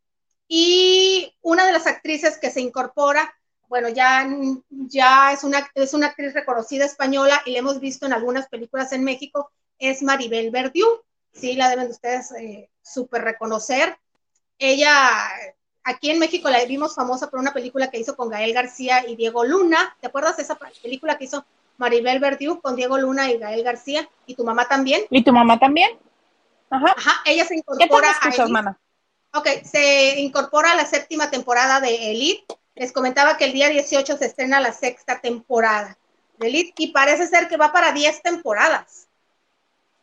[0.46, 3.34] y una de las actrices que se incorpora,
[3.68, 4.26] bueno, ya,
[4.70, 8.92] ya es, una, es una actriz reconocida española y la hemos visto en algunas películas
[8.92, 10.86] en México, es Maribel Verdiú.
[11.32, 13.98] Sí, la deben ustedes eh, súper reconocer.
[14.58, 15.00] Ella,
[15.84, 19.16] aquí en México la vimos famosa por una película que hizo con Gael García y
[19.16, 19.96] Diego Luna.
[20.00, 21.44] ¿Te acuerdas de esa película que hizo
[21.76, 24.08] Maribel Verdiú con Diego Luna y Gael García?
[24.26, 25.02] ¿Y tu mamá también?
[25.10, 25.98] ¿Y tu mamá también?
[26.70, 26.94] Ajá.
[26.96, 28.52] Ajá, ella se ¿Qué incorpora tal escuchas, ahí.
[28.52, 28.78] mana?
[29.34, 32.44] Ok, se incorpora a la séptima temporada de Elite.
[32.74, 35.98] Les comentaba que el día 18 se estrena la sexta temporada
[36.38, 39.07] de Elite y parece ser que va para 10 temporadas.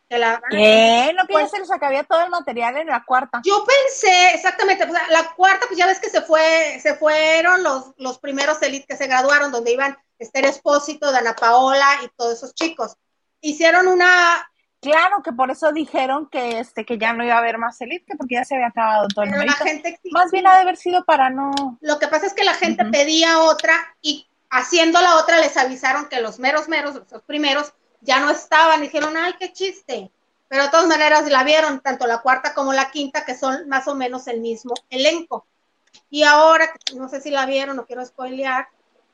[0.08, 1.12] Que la- ¿Qué?
[1.16, 3.42] ¿No que ya Pues- se les acabía todo el material en la cuarta?
[3.44, 8.20] Yo pensé, exactamente, la cuarta, pues ya ves que se fue, se fueron los, los
[8.20, 12.96] primeros Elite que se graduaron, donde iban Esther Espósito, Dana Paola y todos esos chicos.
[13.42, 14.48] Hicieron una,
[14.82, 18.06] Claro que por eso dijeron que este que ya no iba a haber más elite,
[18.06, 20.00] que porque ya se había acabado todo el pero la gente.
[20.12, 21.52] Más bien ha de haber sido para no.
[21.82, 23.74] Lo que pasa es que la gente pedía otra
[24.04, 28.82] y haciendo la otra les avisaron que los meros meros, los primeros, ya no estaban.
[28.82, 30.12] Dijeron, ay, qué chiste.
[30.48, 33.88] Pero de todas maneras la vieron, tanto la cuarta como la quinta, que son más
[33.88, 35.46] o menos el mismo elenco.
[36.10, 38.68] Y ahora, no sé si la vieron, no quiero spoilear,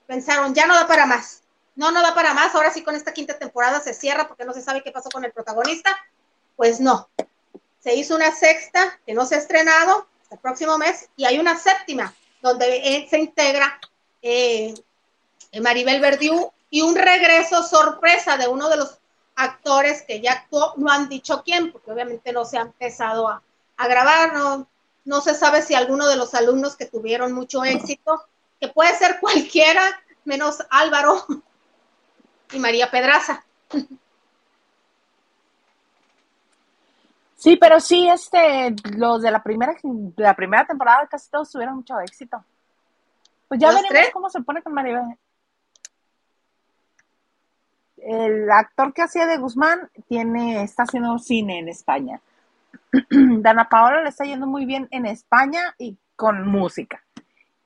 [0.08, 1.44] pensaron, ya no da para más.
[1.76, 2.54] No, no da para más.
[2.54, 5.24] Ahora sí con esta quinta temporada se cierra porque no se sabe qué pasó con
[5.24, 5.96] el protagonista.
[6.56, 7.10] Pues no.
[7.80, 11.40] Se hizo una sexta que no se ha estrenado hasta el próximo mes y hay
[11.40, 13.80] una séptima donde eh, se integra
[14.22, 14.74] eh,
[15.62, 18.98] Maribel Verdiú y un regreso sorpresa de uno de los
[19.36, 23.44] actores que ya actuó, no han dicho quién, porque obviamente no se ha empezado a,
[23.78, 24.68] a grabar, no,
[25.06, 28.24] no se sabe si alguno de los alumnos que tuvieron mucho éxito,
[28.60, 29.84] que puede ser cualquiera,
[30.24, 31.26] menos Álvaro
[32.52, 33.44] y María Pedraza.
[37.36, 41.78] Sí, pero sí, este, los de la primera, de la primera temporada casi todos tuvieron
[41.78, 42.46] mucho éxito.
[43.48, 44.14] Pues ya ¿Los veremos tres?
[44.14, 45.18] cómo se pone con Maribel.
[48.04, 52.22] El actor que hacía de Guzmán tiene, está haciendo cine en España.
[53.10, 57.04] Dana Paola le está yendo muy bien en España y con música.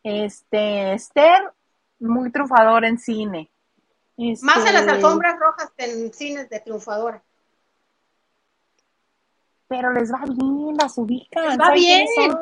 [0.04, 1.52] Este, Esther,
[2.00, 3.50] muy triunfador en cine.
[4.18, 7.22] Más en las Este, alfombras rojas que en cines de triunfadora.
[9.68, 11.44] Pero les va bien, las ubican.
[11.50, 12.38] Les va ¿saben quiénes bien.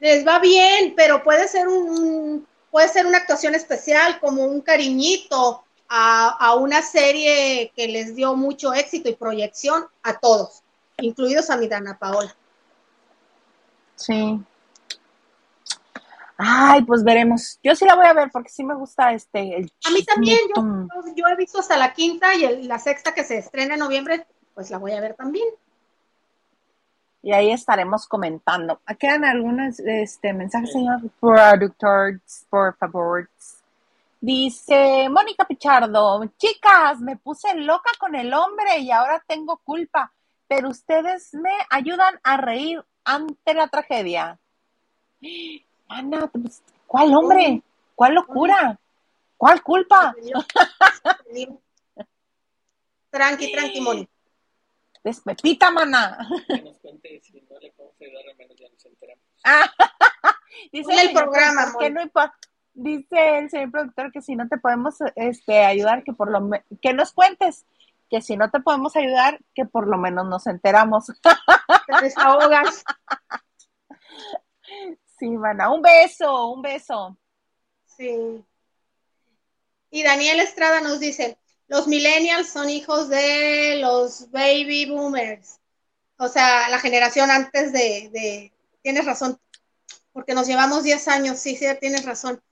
[0.00, 5.64] les va bien, pero puede ser un- puede ser una actuación especial, como un cariñito
[5.92, 10.62] a, a una serie que les dio mucho éxito y proyección a todos,
[10.98, 12.34] incluidos a mi Dana Paola.
[13.96, 14.40] Sí.
[16.38, 17.58] Ay, pues veremos.
[17.62, 19.56] Yo sí la voy a ver porque sí me gusta este.
[19.58, 20.62] El A mí también, yo,
[21.14, 24.26] yo- he visto hasta la quinta y el- la sexta que se estrena en noviembre,
[24.54, 25.46] pues la voy a ver también.
[27.22, 28.80] Y ahí estaremos comentando.
[28.98, 33.28] Quedan algunos este, mensajes, señor productor, por favor.
[34.22, 40.12] Dice Mónica Pichardo, chicas, me puse loca con el hombre y ahora tengo culpa,
[40.46, 44.38] pero ustedes me ayudan a reír ante la tragedia.
[45.88, 47.62] Ana, pues, ¿cuál hombre?
[47.94, 48.78] ¿Cuál locura?
[49.38, 50.14] ¿Cuál culpa?
[53.10, 54.08] Tranqui, tranqui, Moni.
[55.02, 56.28] Despepita, mana.
[56.46, 59.24] Que nos cuente si no le podemos ayudar, al menos ya nos enteramos.
[60.70, 62.38] Dice Ponle el programa, que no importa.
[62.74, 66.64] Dice el señor productor que si no te podemos este, ayudar, que por lo me-
[66.80, 67.66] que nos cuentes,
[68.08, 71.06] que si no te podemos ayudar, que por lo menos nos enteramos.
[71.86, 72.84] Te desahogas.
[75.18, 75.70] Sí, mana.
[75.72, 77.16] Un beso, un beso.
[77.86, 78.44] Sí.
[79.90, 81.38] Y Daniel Estrada nos dice,
[81.68, 85.58] los millennials son hijos de los baby boomers.
[86.18, 88.52] O sea, la generación antes de, de
[88.82, 89.40] tienes razón,
[90.12, 92.42] porque nos llevamos 10 años, sí, sí, tienes razón.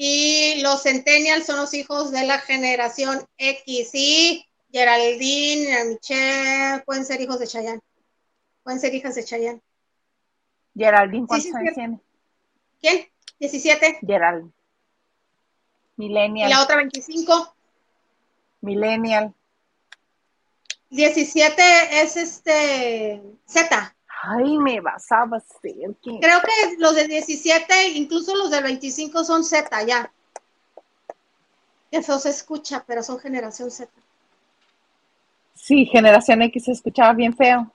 [0.00, 7.20] Y los centennials son los hijos de la generación X, sí, Geraldine, Michelle, pueden ser
[7.20, 7.80] hijos de Chayanne.
[8.62, 9.60] Pueden ser hijas de Chayanne.
[10.76, 11.98] Geraldine, ¿cuántos años tiene?
[12.80, 13.08] ¿Quién?
[13.40, 13.98] 17.
[14.06, 14.52] Geraldine.
[15.96, 16.50] Y Millennial.
[16.50, 17.56] la otra 25.
[18.60, 19.34] Millennial.
[20.90, 21.62] 17
[22.02, 23.96] es este Z.
[24.22, 26.18] Ay, me vas a hacer que.
[26.20, 30.10] Creo que los de 17, incluso los del 25 son Z ya.
[31.90, 33.90] Eso se escucha, pero son generación Z.
[35.54, 37.72] Sí, generación X se escuchaba bien feo.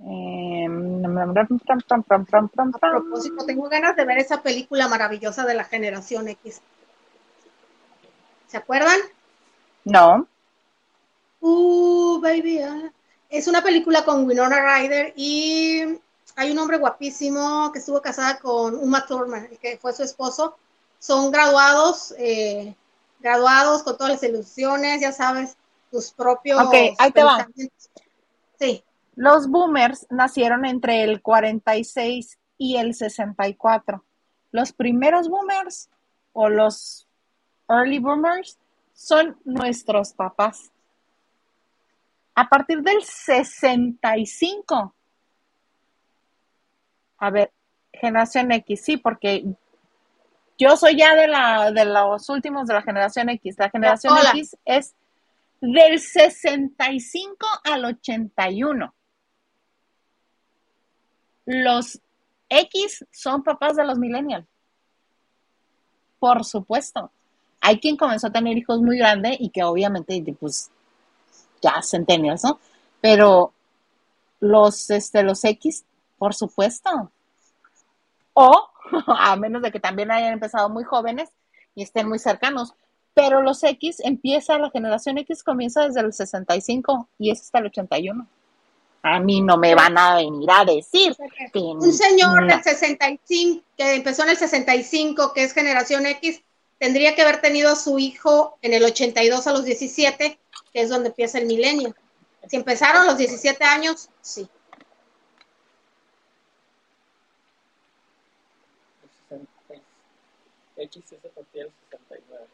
[0.00, 1.32] Em, A
[2.90, 6.62] propósito, tengo ganas de ver esa película maravillosa de la generación X.
[8.46, 8.98] ¿Se acuerdan?
[9.84, 10.26] No.
[11.40, 12.60] Uh, baby.
[12.60, 12.92] ah.
[13.28, 15.82] Es una película con Winona Ryder y
[16.36, 20.56] hay un hombre guapísimo que estuvo casada con Uma Thurman, que fue su esposo.
[20.98, 22.74] Son graduados, eh,
[23.20, 25.56] graduados con todas las ilusiones, ya sabes,
[25.90, 27.48] tus propios Ok, ahí te va.
[28.58, 28.84] Sí,
[29.16, 34.04] Los boomers nacieron entre el 46 y el 64.
[34.50, 35.88] Los primeros boomers
[36.32, 37.06] o los
[37.68, 38.58] early boomers
[38.92, 40.70] son nuestros papás.
[42.34, 44.94] A partir del 65.
[47.18, 47.52] A ver,
[47.92, 49.44] generación X, sí, porque
[50.58, 53.56] yo soy ya de la de los últimos de la generación X.
[53.58, 54.14] La generación.
[54.34, 54.94] X es
[55.60, 58.94] del 65 al 81.
[61.46, 62.00] Los
[62.48, 64.46] X son papás de los millennials.
[66.18, 67.10] Por supuesto.
[67.62, 70.70] Hay quien comenzó a tener hijos muy grandes y que obviamente, pues,
[71.60, 72.58] ya centennials, ¿no?
[73.00, 73.52] Pero
[74.40, 75.84] los, este, los X,
[76.18, 77.10] por supuesto.
[78.32, 78.68] O,
[79.06, 81.30] a menos de que también hayan empezado muy jóvenes
[81.74, 82.74] y estén muy cercanos.
[83.14, 87.66] Pero los X empieza, la generación X comienza desde el 65 y es hasta el
[87.66, 88.26] 81.
[89.02, 91.16] A mí no me van a venir a decir
[91.52, 96.42] que un señor del 65, que empezó en el 65, que es generación X,
[96.78, 100.38] tendría que haber tenido a su hijo en el 82 a los 17,
[100.72, 101.94] que es donde empieza el milenio.
[102.48, 104.48] Si empezaron los 17 años, sí.
[109.30, 109.82] El 66.
[110.76, 112.46] X es a partir del 69.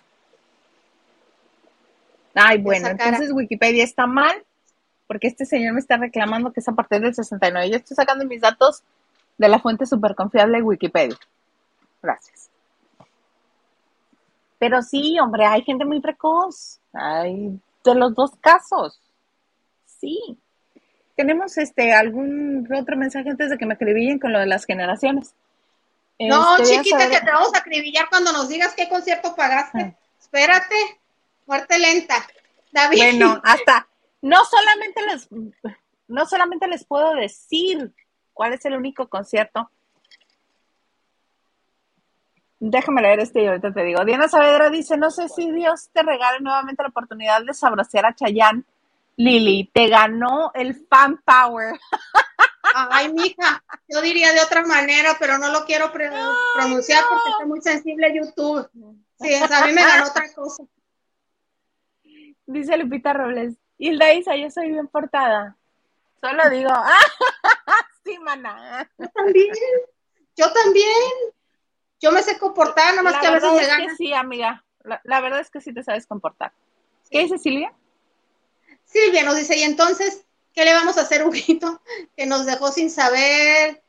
[2.34, 4.44] Ay, bueno, entonces Wikipedia está mal
[5.06, 7.70] porque este señor me está reclamando que es a partir del 69.
[7.70, 8.82] Yo estoy sacando mis datos
[9.38, 11.16] de la fuente súper confiable Wikipedia.
[12.02, 12.50] Gracias.
[14.58, 16.80] Pero sí, hombre, hay gente muy precoz.
[16.92, 17.58] Hay
[17.94, 19.00] de los dos casos.
[19.86, 20.38] Sí.
[21.16, 25.34] Tenemos este algún otro mensaje antes de que me acribillen con lo de las generaciones.
[26.18, 29.34] No, Este, a chiquita, saber- que te vamos a acribillar cuando nos digas qué concierto
[29.34, 29.80] pagaste.
[29.80, 29.94] Ah.
[30.20, 30.74] Espérate,
[31.46, 32.26] muerte lenta.
[32.72, 33.88] David, Bueno, hasta
[34.22, 35.28] no solamente les
[36.08, 37.92] no solamente les puedo decir
[38.32, 39.70] cuál es el único concierto.
[42.58, 44.04] Déjame leer este y ahorita te digo.
[44.04, 48.14] Diana Saavedra dice, no sé si Dios te regale nuevamente la oportunidad de sabrosear a
[48.14, 48.64] Chayanne.
[49.16, 51.78] Lili, te ganó el fan power.
[52.74, 56.10] ay, mija, yo diría de otra manera, pero no lo quiero pre-
[56.54, 57.08] pronunciar no.
[57.08, 58.68] porque está muy sensible YouTube.
[59.20, 60.62] Sí, a mí me ganó otra cosa.
[62.46, 63.54] Dice Lupita Robles.
[63.78, 65.56] Hilda Isa, yo soy bien portada.
[66.20, 68.90] Solo digo, ah, sí, mana.
[68.98, 69.54] Yo también,
[70.36, 71.35] yo también.
[72.00, 73.86] Yo me sé comportar, nada más La que a veces verdad me es gana.
[73.86, 74.64] que sí, amiga.
[74.84, 76.52] La, la verdad es que sí te sabes comportar.
[77.10, 77.72] ¿Qué dice Silvia?
[78.84, 80.24] Silvia nos dice, y entonces,
[80.54, 81.80] ¿qué le vamos a hacer, Huguito?
[82.16, 83.82] Que nos dejó sin saber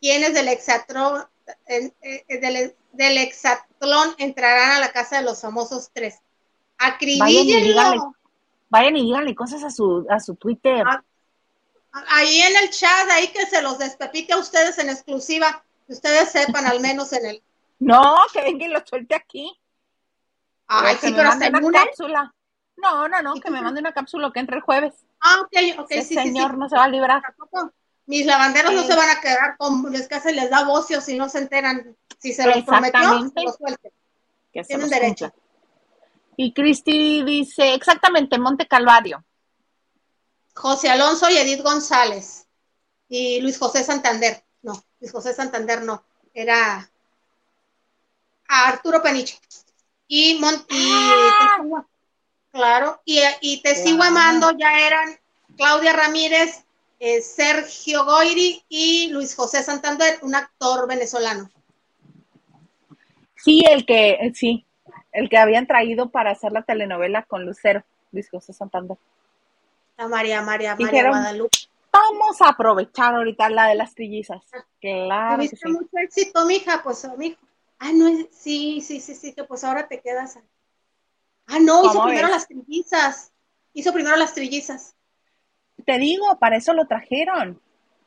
[0.00, 1.24] quiénes del hexatlón,
[1.66, 1.92] eh,
[2.40, 6.18] del, del hexatlón entrarán a la casa de los famosos tres.
[6.78, 8.14] Acribíllenlo.
[8.68, 10.82] vayan y díganle cosas a su, a su Twitter.
[10.86, 11.02] Ah,
[12.08, 16.30] Ahí en el chat, ahí que se los despepite a ustedes en exclusiva, que ustedes
[16.30, 17.42] sepan al menos en el...
[17.80, 19.50] No, que venga y lo suelte aquí.
[20.68, 22.34] Ay, que sí, me pero el una cápsula.
[22.76, 24.94] No, no, no, ¿Y que me mande una cápsula que entre el jueves.
[25.20, 26.56] Ah, ok, ok, Ese sí, sí, señor sí.
[26.58, 27.20] no se va a librar.
[27.22, 27.72] Tampoco.
[28.06, 31.28] Mis lavanderos no se van a quedar con les casi les da bocio si no
[31.28, 31.96] se enteran.
[32.18, 33.40] Si se los prometió, Exactamente.
[33.40, 33.92] se los suelte.
[34.52, 35.30] Que se Tienen derecho.
[35.30, 35.40] cumpla.
[36.36, 39.24] Y Cristi dice, exactamente, Monte Calvario.
[40.54, 42.46] José Alonso y Edith González.
[43.08, 44.44] y Luis José Santander.
[44.62, 46.89] No, Luis José Santander no, era
[48.50, 49.38] Arturo Peniche.
[50.08, 51.84] Y, Mon y Ah.
[52.52, 55.16] claro, y, y Te sigo amando ya eran
[55.56, 56.64] Claudia Ramírez,
[56.98, 61.48] eh, Sergio Goiri y Luis José Santander, un actor venezolano.
[63.36, 64.66] Sí, el que, eh, sí,
[65.12, 68.98] el que habían traído para hacer la telenovela con Lucero, Luis José Santander.
[69.96, 71.56] La María, María, María Guadalupe.
[71.92, 74.42] Vamos a aprovechar ahorita la de las trillizas.
[74.80, 75.68] Claro Tuviste sí.
[75.68, 77.38] mucho éxito, mija, pues, mijo.
[77.80, 80.36] Ah, no, es- sí, sí, sí, sí, que pues ahora te quedas.
[80.36, 80.42] ahí.
[81.46, 82.36] Ah, no, hizo ¿Cómo primero ves?
[82.36, 83.32] las trillizas.
[83.72, 84.94] Hizo primero las trillizas.
[85.84, 87.60] Te digo, para eso lo trajeron.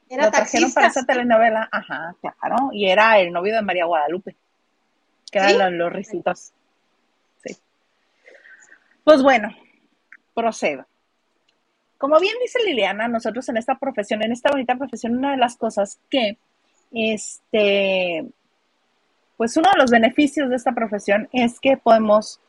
[0.09, 0.79] Era lo trajeron taxista.
[0.79, 1.67] para esa telenovela.
[1.71, 2.69] Ajá, claro.
[2.71, 4.35] Y era el novio de María Guadalupe.
[5.31, 6.53] Que eran los, los risitos.
[7.43, 7.57] Sí.
[9.03, 9.49] Pues bueno,
[10.35, 10.85] procedo.
[11.97, 15.55] Como bien dice Liliana, nosotros en esta profesión, en esta bonita profesión, una de las
[15.57, 16.37] cosas que,
[16.91, 18.25] este,
[19.43, 22.39] pues uno de los beneficios de esta profesión es que podemos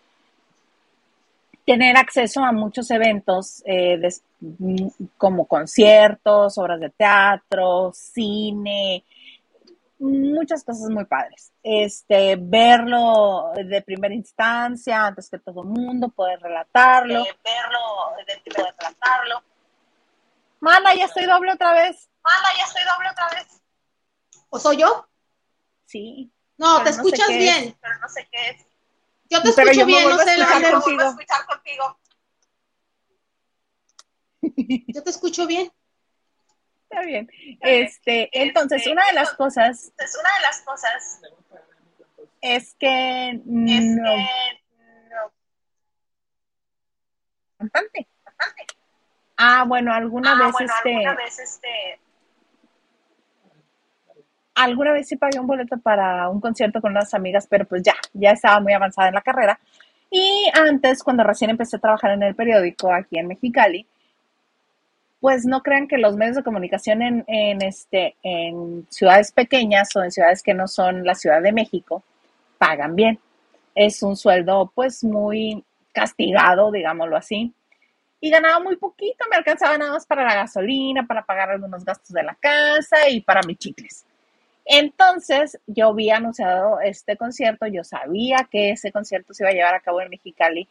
[1.66, 3.98] tener acceso a muchos eventos eh,
[4.38, 9.02] mm, como conciertos, obras de teatro, cine,
[9.98, 11.52] muchas cosas muy padres.
[11.64, 17.22] Este, verlo de primera instancia, antes que todo el mundo, poder relatarlo.
[17.24, 19.42] Eh, verlo, de, de tratarlo.
[20.60, 22.08] Mana, ya estoy doble otra vez.
[22.22, 23.62] Mala, ya estoy doble otra vez,
[24.48, 25.08] ¿O soy yo?
[25.86, 26.30] Sí.
[26.56, 27.76] No, Pero te no sé escuchas qué bien.
[27.80, 28.66] pero no sé qué es.
[29.30, 30.36] Yo te Pero escucho yo bien, no sé.
[30.84, 31.98] Vuelvo a escuchar contigo.
[34.88, 35.72] Yo te escucho bien.
[36.90, 37.28] Está bien.
[37.60, 41.20] Este, entonces, una de las cosas Entonces, una de las cosas
[42.42, 43.80] es que es no que
[45.10, 45.32] no,
[47.58, 48.06] bastante.
[49.36, 52.00] Ah, bueno, alguna ah, vez bueno, este alguna vez este
[54.54, 57.94] alguna vez sí pagué un boleto para un concierto con unas amigas, pero pues ya,
[58.12, 59.58] ya estaba muy avanzada en la carrera.
[60.10, 63.86] Y antes, cuando recién empecé a trabajar en el periódico aquí en Mexicali,
[65.20, 70.02] pues no crean que los medios de comunicación en, en, este, en ciudades pequeñas o
[70.04, 72.04] en ciudades que no son la Ciudad de México
[72.58, 73.18] pagan bien.
[73.74, 77.52] Es un sueldo pues muy castigado, digámoslo así.
[78.20, 82.10] Y ganaba muy poquito, me alcanzaba nada más para la gasolina, para pagar algunos gastos
[82.10, 84.04] de la casa y para mis chicles.
[84.64, 89.74] Entonces, yo vi anunciado este concierto, yo sabía que ese concierto se iba a llevar
[89.74, 90.68] a cabo en Mexicali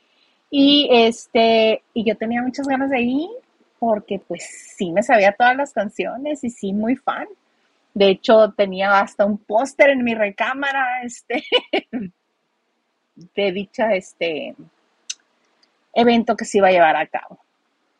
[0.49, 3.29] y este y yo tenía muchas ganas de ir
[3.79, 4.43] porque pues
[4.77, 7.27] sí me sabía todas las canciones y sí muy fan.
[7.93, 11.43] De hecho, tenía hasta un póster en mi recámara este
[13.15, 14.55] de dicha este
[15.93, 17.39] evento que se iba a llevar a cabo.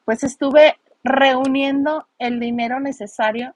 [0.06, 3.56] Pues estuve reuniendo el dinero necesario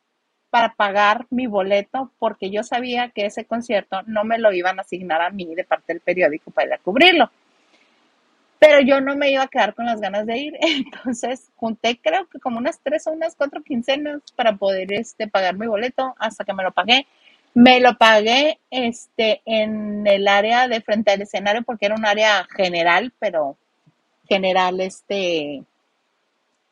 [0.49, 4.82] para pagar mi boleto porque yo sabía que ese concierto no me lo iban a
[4.82, 7.32] asignar a mí de parte del periódico para ir a cubrirlo.
[8.60, 12.28] Pero yo no me iba a quedar con las ganas de ir, entonces junté creo
[12.28, 16.44] que como unas tres o unas cuatro quincenas para poder este, pagar mi boleto hasta
[16.44, 17.07] que me lo pagué.
[17.53, 22.45] Me lo pagué este, en el área de frente al escenario porque era un área
[22.56, 23.57] general, pero
[24.28, 25.64] general este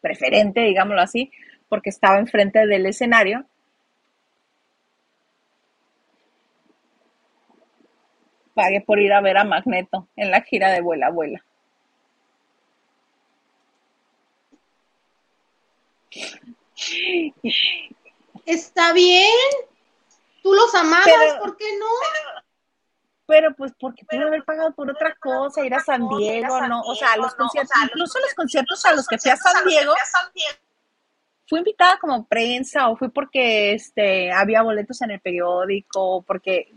[0.02, 1.32] preferente, digámoslo así,
[1.70, 3.46] porque estaba enfrente del escenario.
[8.56, 11.44] Pagué por ir a ver a Magneto en la gira de Vuela Vuela.
[18.46, 19.30] Está bien.
[20.44, 21.86] Tú los amabas, Pero- ¿por qué no?
[23.28, 26.82] Pero pues porque pude Pero, haber pagado por otra cosa, ir a San Diego, no,
[26.82, 29.66] o sea, los no, o conciertos, incluso los conciertos, a los que fui a San
[29.66, 30.58] Diego, fui a San Diego,
[31.48, 36.72] fui invitada como prensa o fui porque este había boletos en el periódico, porque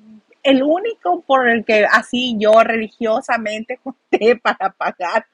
[0.49, 5.27] el único por el que así yo religiosamente junté para pagar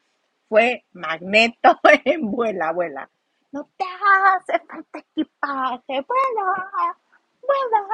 [0.49, 3.09] fue Magneto en Vuela Vuela.
[3.53, 6.97] No te hace falta equipaje, vuela,
[7.41, 7.85] vuela.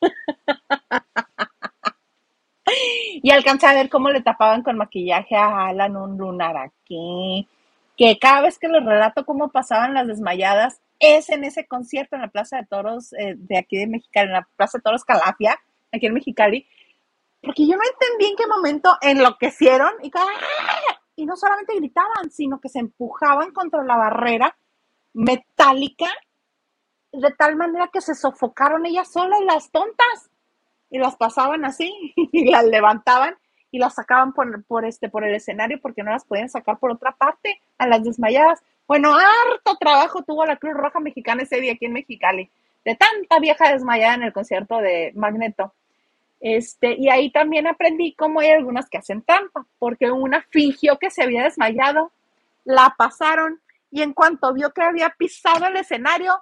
[3.22, 7.46] Y alcancé a ver cómo le tapaban con maquillaje a Alan un lunar aquí.
[7.98, 12.22] Que cada vez que les relato cómo pasaban las desmayadas, es en ese concierto en
[12.22, 15.58] la Plaza de Toros eh, de aquí de Mexicali, en la Plaza de Toros Calafia,
[15.92, 16.66] aquí en Mexicali,
[17.42, 20.10] porque yo no entendí en qué momento enloquecieron y,
[21.16, 24.56] y no solamente gritaban, sino que se empujaban contra la barrera
[25.12, 26.06] metálica
[27.12, 30.30] de tal manera que se sofocaron ellas solas, las tontas
[30.90, 33.36] y las pasaban así y las levantaban
[33.70, 36.90] y las sacaban por, por, este, por el escenario porque no las podían sacar por
[36.90, 38.62] otra parte a las desmayadas.
[38.86, 42.50] Bueno, harto trabajo tuvo la Cruz Roja Mexicana ese día aquí en Mexicali
[42.84, 45.72] de tanta vieja desmayada en el concierto de Magneto.
[46.42, 51.10] Este, y ahí también aprendí cómo hay algunas que hacen trampa, porque una fingió que
[51.10, 52.12] se había desmayado,
[52.64, 53.62] la pasaron
[53.92, 56.34] y en cuanto vio que había pisado el escenario,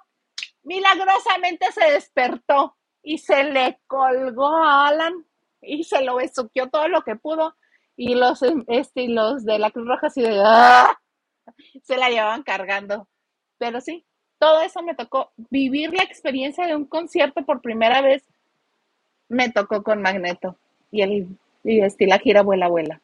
[0.63, 5.25] milagrosamente se despertó y se le colgó a Alan
[5.61, 7.55] y se lo besuqueó todo lo que pudo
[7.95, 10.99] y los, este, los de la Cruz Roja así de ¡ah!
[11.83, 13.07] se la llevaban cargando.
[13.59, 14.05] Pero sí,
[14.39, 18.27] todo eso me tocó vivir la experiencia de un concierto por primera vez.
[19.31, 20.57] Me tocó con Magneto
[20.91, 21.27] y el
[21.63, 22.99] y este, la gira vuela vuela.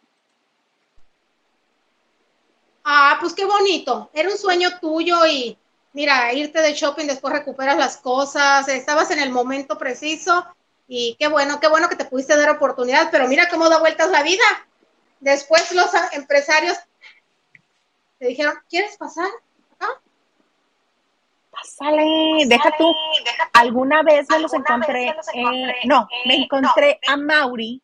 [2.83, 4.09] Ah, pues qué bonito.
[4.13, 5.57] Era un sueño tuyo y
[5.93, 10.45] mira, irte de shopping, después recuperas las cosas, estabas en el momento preciso
[10.87, 14.09] y qué bueno, qué bueno que te pudiste dar oportunidad, pero mira cómo da vueltas
[14.11, 14.43] la vida.
[15.21, 16.77] Después los empresarios
[18.19, 19.29] te dijeron, ¿quieres pasar?
[21.59, 22.93] Pásale, deja tú.
[23.53, 27.81] Alguna vez me los encontré, eh, no, me encontré a Mauri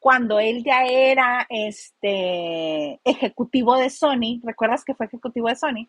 [0.00, 5.86] cuando él ya era este ejecutivo de Sony, ¿recuerdas que fue ejecutivo de Sony?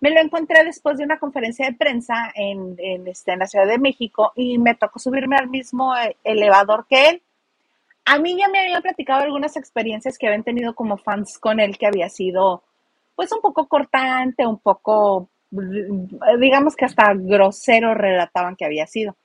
[0.00, 3.66] Me lo encontré después de una conferencia de prensa en, en, este, en la Ciudad
[3.66, 7.22] de México y me tocó subirme al mismo eh, elevador que él.
[8.04, 11.78] A mí ya me había platicado algunas experiencias que habían tenido como fans con él,
[11.78, 12.62] que había sido
[13.16, 15.30] pues un poco cortante, un poco,
[16.38, 19.16] digamos que hasta grosero relataban que había sido.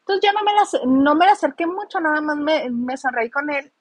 [0.00, 3.50] Entonces ya no me, las, no me acerqué mucho, nada más me, me sonreí con
[3.50, 3.72] él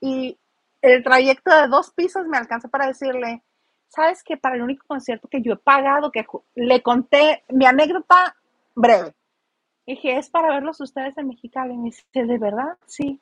[0.00, 0.38] y
[0.82, 3.42] el trayecto de dos pisos me alcanzó para decirle,
[3.88, 8.34] sabes que para el único concierto que yo he pagado, que le conté mi anécdota
[8.74, 9.14] breve.
[9.86, 11.74] Dije, es para verlos ustedes en Mexicali.
[11.74, 12.78] Y me dice, ¿de verdad?
[12.86, 13.20] Sí.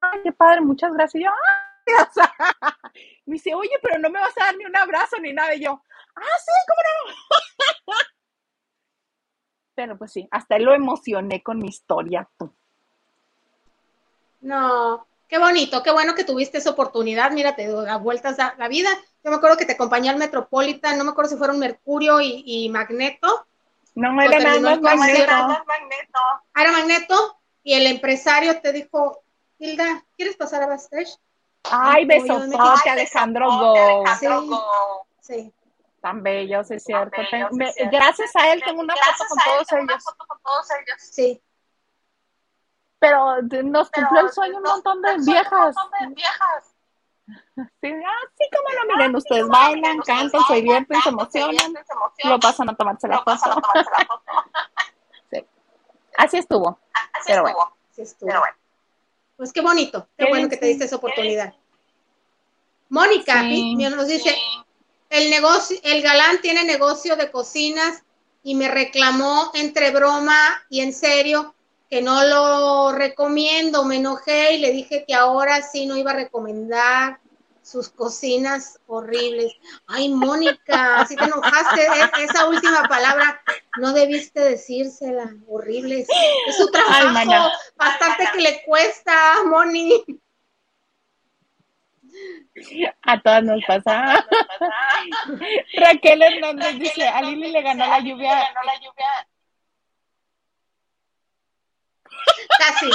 [0.00, 1.20] Ay, qué padre, muchas gracias.
[1.20, 2.06] Y yo, ¡ay!
[2.12, 2.34] Sea,
[3.26, 5.54] me dice, oye, pero no me vas a dar ni un abrazo ni nada.
[5.54, 5.82] Y yo,
[6.16, 7.94] ¡ah, sí, cómo no!
[9.74, 12.28] pero pues sí, hasta lo emocioné con mi historia.
[12.38, 12.50] Tú.
[14.40, 17.30] No, qué bonito, qué bueno que tuviste esa oportunidad.
[17.30, 18.88] Mírate, da vueltas a la vida.
[19.22, 22.42] Yo me acuerdo que te acompañé al Metropolitan, no me acuerdo si fueron Mercurio y,
[22.46, 23.46] y Magneto.
[23.94, 25.32] No, era nada más Magneto.
[25.66, 26.18] Magneto.
[26.54, 29.22] Ah, era Magneto y el empresario te dijo,
[29.58, 31.18] Hilda, ¿quieres pasar a backstage?
[31.64, 34.06] Ay, me besotote, quedé- Alejandro Go.
[34.06, 34.48] Alejandro Sí.
[34.48, 35.06] Go.
[35.20, 35.52] Sí.
[36.06, 37.10] Tan bellos, es cierto.
[37.16, 37.96] bellos, Ten- es me- cierto.
[37.96, 40.04] gracias a él tengo una foto con él todos tengo una ellos.
[40.04, 41.00] foto con todos ellos.
[41.00, 41.42] Sí.
[43.00, 45.74] Pero nos Pero cumplió el sueño un montón de viejas.
[45.76, 46.74] Un montón de viejas.
[47.26, 51.74] Sí, ah, sí, como no, miren, Sí, ustedes bailan, cantan, se divierten, se emocionan,
[52.22, 53.40] lo pasan a tomarse la lo foto.
[53.60, 54.22] tomarse la foto.
[56.18, 56.78] Así estuvo.
[57.14, 57.76] Así Pero estuvo.
[57.90, 58.28] Sí estuvo.
[58.28, 58.56] Pero bueno.
[59.36, 60.68] Pues qué bonito, qué Qué bueno que te sí.
[60.68, 61.52] diste esa oportunidad.
[62.90, 63.74] Mónica Sí.
[63.74, 64.64] nos dice, Sí.
[65.10, 68.02] El negocio, el galán tiene negocio de cocinas
[68.42, 71.54] y me reclamó entre broma y en serio
[71.88, 76.14] que no lo recomiendo, me enojé y le dije que ahora sí no iba a
[76.14, 77.20] recomendar
[77.62, 79.52] sus cocinas horribles.
[79.88, 83.42] Ay, Mónica, si te enojaste, e- esa última palabra
[83.78, 86.06] no debiste decírsela, horribles.
[86.46, 90.04] Es su trabajo, bastante que le cuesta, Moni.
[93.02, 94.26] A todas nos pasa.
[95.74, 98.34] Raquel Hernández dice, a Lili le ganó la lluvia.
[98.34, 99.28] ganó la lluvia.
[102.58, 102.90] Casi,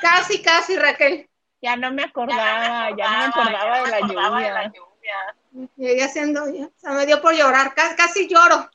[0.00, 1.28] casi, casi, Raquel.
[1.60, 5.70] Ya no me acordaba, ya no me acordaba de la acordaba de la lluvia.
[5.76, 8.68] Llegué haciendo, ya, se me dio por llorar, casi, casi lloro.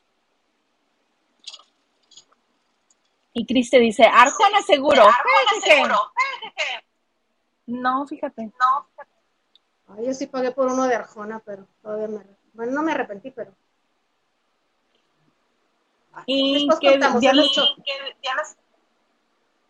[3.32, 5.02] Y Cris te dice, Arjona seguro.
[5.02, 6.12] Arjona seguro.
[7.66, 8.50] No, fíjate.
[8.58, 8.88] No,
[9.96, 13.30] Ay, yo sí pagué por uno de Arjona, pero todavía me, bueno, no me arrepentí,
[13.30, 13.52] pero.
[16.26, 17.92] Y Después que contamos, Diana- que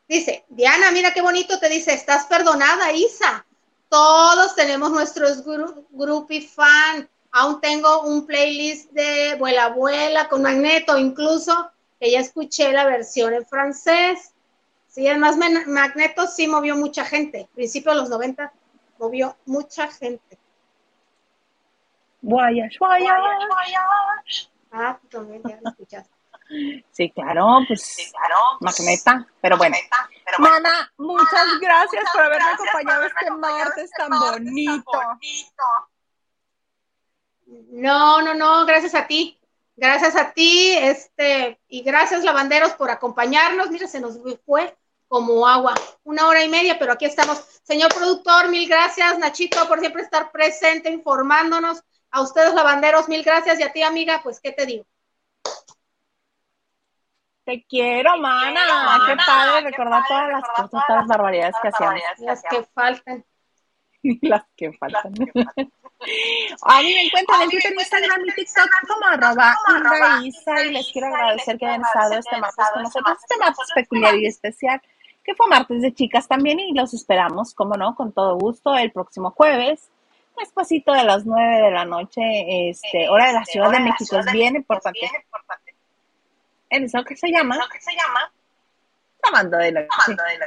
[0.08, 3.46] Dice, Diana, mira qué bonito te dice, estás perdonada, Isa.
[3.88, 7.08] Todos tenemos nuestros gru groupie fan.
[7.32, 11.70] Aún tengo un playlist de Vuela Abuela con Magneto, incluso
[12.00, 14.32] que ya escuché la versión en francés.
[14.88, 17.48] Sí, además Magneto sí movió mucha gente.
[17.54, 18.52] Principio de los 90
[19.00, 20.38] movió mucha gente.
[22.20, 22.76] Voyage.
[22.78, 24.50] Voyage.
[24.70, 26.14] Ah, tú también ya lo escuchaste.
[26.90, 28.34] Sí, claro, pues Sí, claro.
[28.58, 29.26] pues, Magneta.
[29.40, 29.76] Pero bueno.
[30.24, 30.54] Pero bueno.
[30.54, 34.10] Mana, muchas gracias Muchas por haberme gracias por acompañado haberme este acompañado martes este tan
[34.10, 34.92] martes bonito.
[34.92, 35.64] bonito.
[37.72, 39.36] No, no, no, gracias a ti.
[39.76, 43.70] Gracias a ti, este, y gracias lavanderos por acompañarnos.
[43.70, 44.76] Mira, se nos fue
[45.10, 45.74] como agua,
[46.04, 47.38] una hora y media, pero aquí estamos.
[47.64, 49.18] Señor productor, mil gracias.
[49.18, 51.82] Nachito, por siempre estar presente, informándonos.
[52.12, 53.58] A ustedes lavanderos, mil gracias.
[53.58, 54.86] Y a ti, amiga, pues, ¿qué te digo?
[57.42, 58.60] Te quiero, mana.
[59.08, 62.00] Qué padre recordar todas las cosas, todas las barbaridades que hacíamos.
[62.20, 63.24] Las que faltan.
[64.22, 65.12] Las que faltan.
[66.62, 71.08] A mí me encuentran en Twitter, Instagram y TikTok como arroba Isa y les quiero
[71.08, 74.80] agradecer que hayan estado este martes con nosotros, este martes peculiar y especial,
[75.30, 78.90] que fue martes de chicas también y los esperamos, como no, con todo gusto, el
[78.90, 79.88] próximo jueves,
[80.36, 82.20] despuesito de las nueve de la noche,
[82.68, 85.08] este, hora de la Ciudad de México, es bien importante.
[86.68, 88.32] En eso que se llama, que se llama
[89.22, 89.86] Lavando de noche.
[89.88, 90.46] lavando de la